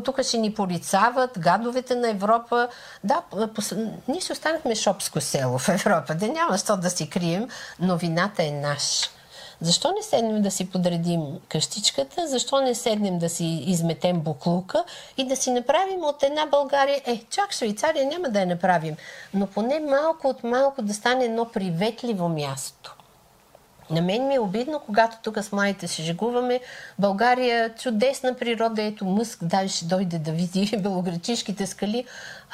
тук 0.03 0.21
ще 0.21 0.37
ни 0.37 0.53
порицават, 0.53 1.39
гадовете 1.39 1.95
на 1.95 2.09
Европа. 2.09 2.67
Да, 3.03 3.21
пос... 3.55 3.73
ние 4.07 4.21
си 4.21 4.31
останахме 4.31 4.75
шопско 4.75 5.21
село 5.21 5.57
в 5.57 5.69
Европа, 5.69 6.15
да 6.15 6.27
няма 6.27 6.57
що 6.57 6.77
да 6.77 6.89
си 6.89 7.09
крием, 7.09 7.47
но 7.79 7.97
вината 7.97 8.43
е 8.43 8.51
наша. 8.51 9.09
Защо 9.61 9.93
не 9.97 10.03
седнем 10.03 10.41
да 10.41 10.51
си 10.51 10.69
подредим 10.69 11.21
къщичката? 11.49 12.27
Защо 12.27 12.61
не 12.61 12.75
седнем 12.75 13.19
да 13.19 13.29
си 13.29 13.45
изметем 13.45 14.19
буклука 14.19 14.83
и 15.17 15.27
да 15.27 15.35
си 15.35 15.51
направим 15.51 16.03
от 16.03 16.23
една 16.23 16.45
България? 16.45 17.01
Е, 17.05 17.23
чак 17.29 17.53
Швейцария 17.53 18.05
няма 18.05 18.29
да 18.29 18.39
я 18.39 18.45
направим, 18.45 18.95
но 19.33 19.47
поне 19.47 19.79
малко 19.79 20.27
от 20.27 20.43
малко 20.43 20.81
да 20.81 20.93
стане 20.93 21.25
едно 21.25 21.45
приветливо 21.45 22.29
място. 22.29 22.95
На 23.89 24.01
мен 24.01 24.27
ми 24.27 24.35
е 24.35 24.39
обидно, 24.39 24.79
когато 24.85 25.17
тук 25.23 25.37
с 25.37 25.51
майите 25.51 25.87
се 25.87 26.01
жегуваме. 26.01 26.59
България, 26.99 27.75
чудесна 27.75 28.33
природа, 28.33 28.81
ето 28.83 29.05
Мъск, 29.05 29.43
даже 29.43 29.75
ще 29.75 29.85
дойде 29.85 30.19
да 30.19 30.31
види 30.31 30.77
белогречишките 30.81 31.67
скали. 31.67 32.05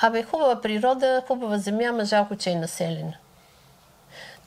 Абе, 0.01 0.23
хубава 0.23 0.61
природа, 0.61 1.23
хубава 1.27 1.57
земя, 1.57 1.91
ма 1.91 2.05
жалко, 2.05 2.35
че 2.35 2.49
е 2.49 2.55
населена. 2.55 3.13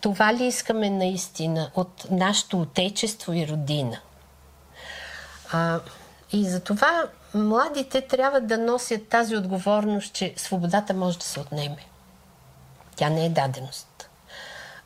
Това 0.00 0.34
ли 0.34 0.44
искаме 0.44 0.90
наистина 0.90 1.70
от 1.74 2.06
нашето 2.10 2.60
отечество 2.60 3.32
и 3.32 3.48
родина? 3.48 3.98
А, 5.52 5.80
и 6.32 6.44
за 6.44 6.60
това 6.60 7.04
младите 7.34 8.00
трябва 8.00 8.40
да 8.40 8.58
носят 8.58 9.08
тази 9.08 9.36
отговорност, 9.36 10.12
че 10.12 10.34
свободата 10.36 10.94
може 10.94 11.18
да 11.18 11.24
се 11.24 11.40
отнеме. 11.40 11.86
Тя 12.96 13.10
не 13.10 13.26
е 13.26 13.28
даденост. 13.28 13.89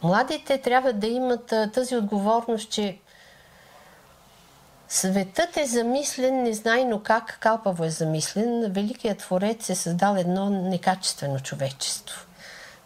Младите 0.03 0.59
трябва 0.59 0.93
да 0.93 1.07
имат 1.07 1.55
тази 1.73 1.97
отговорност, 1.97 2.71
че 2.71 2.99
Светът 4.89 5.57
е 5.57 5.67
замислен 5.67 6.43
незнайно 6.43 7.03
как, 7.03 7.39
калпаво 7.41 7.85
е 7.85 7.91
замислен. 7.91 8.73
Великият 8.73 9.19
творец 9.19 9.71
е 9.71 9.75
създал 9.75 10.17
едно 10.17 10.51
некачествено 10.51 11.41
човечество. 11.41 12.27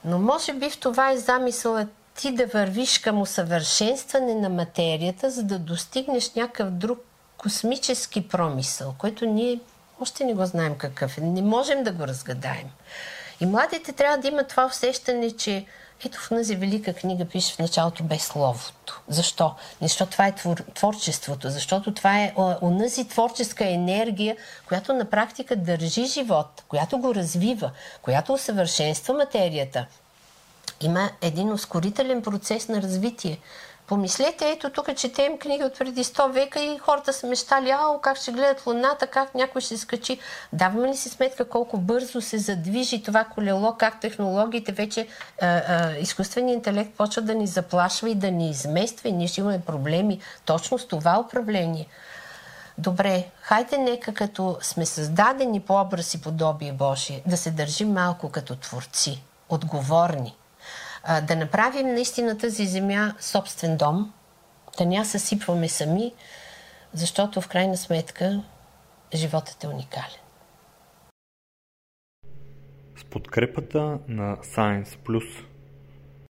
Но 0.05 0.19
може 0.19 0.53
би 0.53 0.71
в 0.71 0.81
това 0.81 1.11
е 1.11 1.17
замисълът 1.17 1.89
ти 2.17 2.35
да 2.35 2.47
вървиш 2.47 2.99
към 2.99 3.21
усъвършенстване 3.21 4.35
на 4.35 4.49
материята, 4.49 5.31
за 5.31 5.43
да 5.43 5.59
достигнеш 5.59 6.35
някакъв 6.35 6.71
друг 6.71 6.99
космически 7.39 8.29
промисъл, 8.29 8.95
който 8.99 9.27
ние 9.27 9.61
още 10.01 10.25
не 10.25 10.35
го 10.35 10.47
знаем 10.47 10.79
какъв 10.79 11.19
е. 11.19 11.21
Не 11.21 11.43
можем 11.43 11.85
да 11.85 11.93
го 11.93 12.07
разгадаем. 12.07 12.71
И 13.41 13.47
младите 13.47 13.93
трябва 13.93 14.19
да 14.19 14.29
имат 14.29 14.49
това 14.49 14.67
усещане, 14.67 15.31
че 15.31 15.67
ето 16.05 16.19
в 16.19 16.29
тази 16.29 16.57
велика 16.57 16.95
книга 16.95 17.25
пише 17.25 17.55
в 17.55 17.59
началото 17.59 18.05
без 18.05 18.23
словото. 18.23 19.01
Защо? 19.09 19.55
Защото 19.83 20.13
това 20.13 20.27
е 20.27 20.35
твор, 20.35 20.57
творчеството, 20.75 21.51
защото 21.51 21.95
това 21.95 22.23
е 22.23 22.35
онази 22.63 23.09
творческа 23.09 23.71
енергия, 23.71 24.37
която 24.69 24.93
на 24.93 25.05
практика 25.05 25.57
държи 25.57 26.07
живот, 26.07 26.63
която 26.69 26.99
го 26.99 27.15
развива, 27.15 27.71
която 28.03 28.33
усъвършенства 28.33 29.15
материята, 29.15 29.87
има 30.81 31.11
един 31.21 31.53
ускорителен 31.53 32.23
процес 32.23 32.69
на 32.69 32.83
развитие. 32.83 33.39
Помислете, 33.89 34.51
ето 34.51 34.71
тук 34.71 34.97
четем 34.97 35.39
книги 35.39 35.65
от 35.65 35.79
преди 35.79 36.05
100 36.05 36.31
века 36.31 36.61
и 36.61 36.79
хората 36.79 37.13
са 37.13 37.27
мечтали, 37.27 37.71
ао, 37.71 38.01
как 38.01 38.17
ще 38.17 38.33
гледат 38.33 38.67
луната, 38.67 39.07
как 39.07 39.35
някой 39.35 39.61
ще 39.61 39.77
скачи. 39.77 40.19
Даваме 40.53 40.89
ли 40.89 40.97
си 40.97 41.09
сметка 41.09 41.45
колко 41.45 41.79
бързо 41.79 42.21
се 42.21 42.39
задвижи 42.39 43.03
това 43.03 43.25
колело, 43.25 43.75
как 43.79 44.01
технологиите 44.01 44.73
вече, 44.73 45.09
а, 45.41 45.47
а, 45.47 45.97
изкуственият 45.97 46.57
интелект 46.57 46.97
почва 46.97 47.23
да 47.23 47.35
ни 47.35 47.47
заплашва 47.47 48.11
и 48.11 48.15
да 48.15 48.31
ни 48.31 48.51
измества 48.51 49.09
и 49.09 49.13
ние 49.13 49.29
ще 49.29 49.41
имаме 49.41 49.61
проблеми 49.61 50.21
точно 50.45 50.79
с 50.79 50.89
това 50.89 51.21
управление. 51.21 51.87
Добре, 52.79 53.25
хайде 53.41 53.79
нека 53.79 54.15
като 54.15 54.59
сме 54.61 54.87
създадени 54.87 55.61
по 55.61 55.81
образ 55.81 56.15
и 56.15 56.21
подобие 56.21 56.73
Божие, 56.73 57.23
да 57.27 57.37
се 57.37 57.51
държим 57.51 57.93
малко 57.93 58.31
като 58.31 58.57
творци, 58.57 59.23
отговорни, 59.49 60.37
а, 61.03 61.21
да 61.21 61.37
направим 61.37 61.87
наистина 61.87 62.39
тази 62.39 62.67
земя 62.67 63.15
собствен 63.21 63.77
дом, 63.77 64.13
да 64.79 64.85
ня 64.85 65.05
съсипваме 65.05 65.69
сами, 65.69 66.15
защото 66.93 67.41
в 67.41 67.49
крайна 67.49 67.77
сметка 67.77 68.43
животът 69.15 69.65
е 69.65 69.69
уникален. 69.69 70.21
С 72.97 73.05
подкрепата 73.05 73.99
на 74.09 74.37
Science 74.37 74.89
Plus 74.89 75.48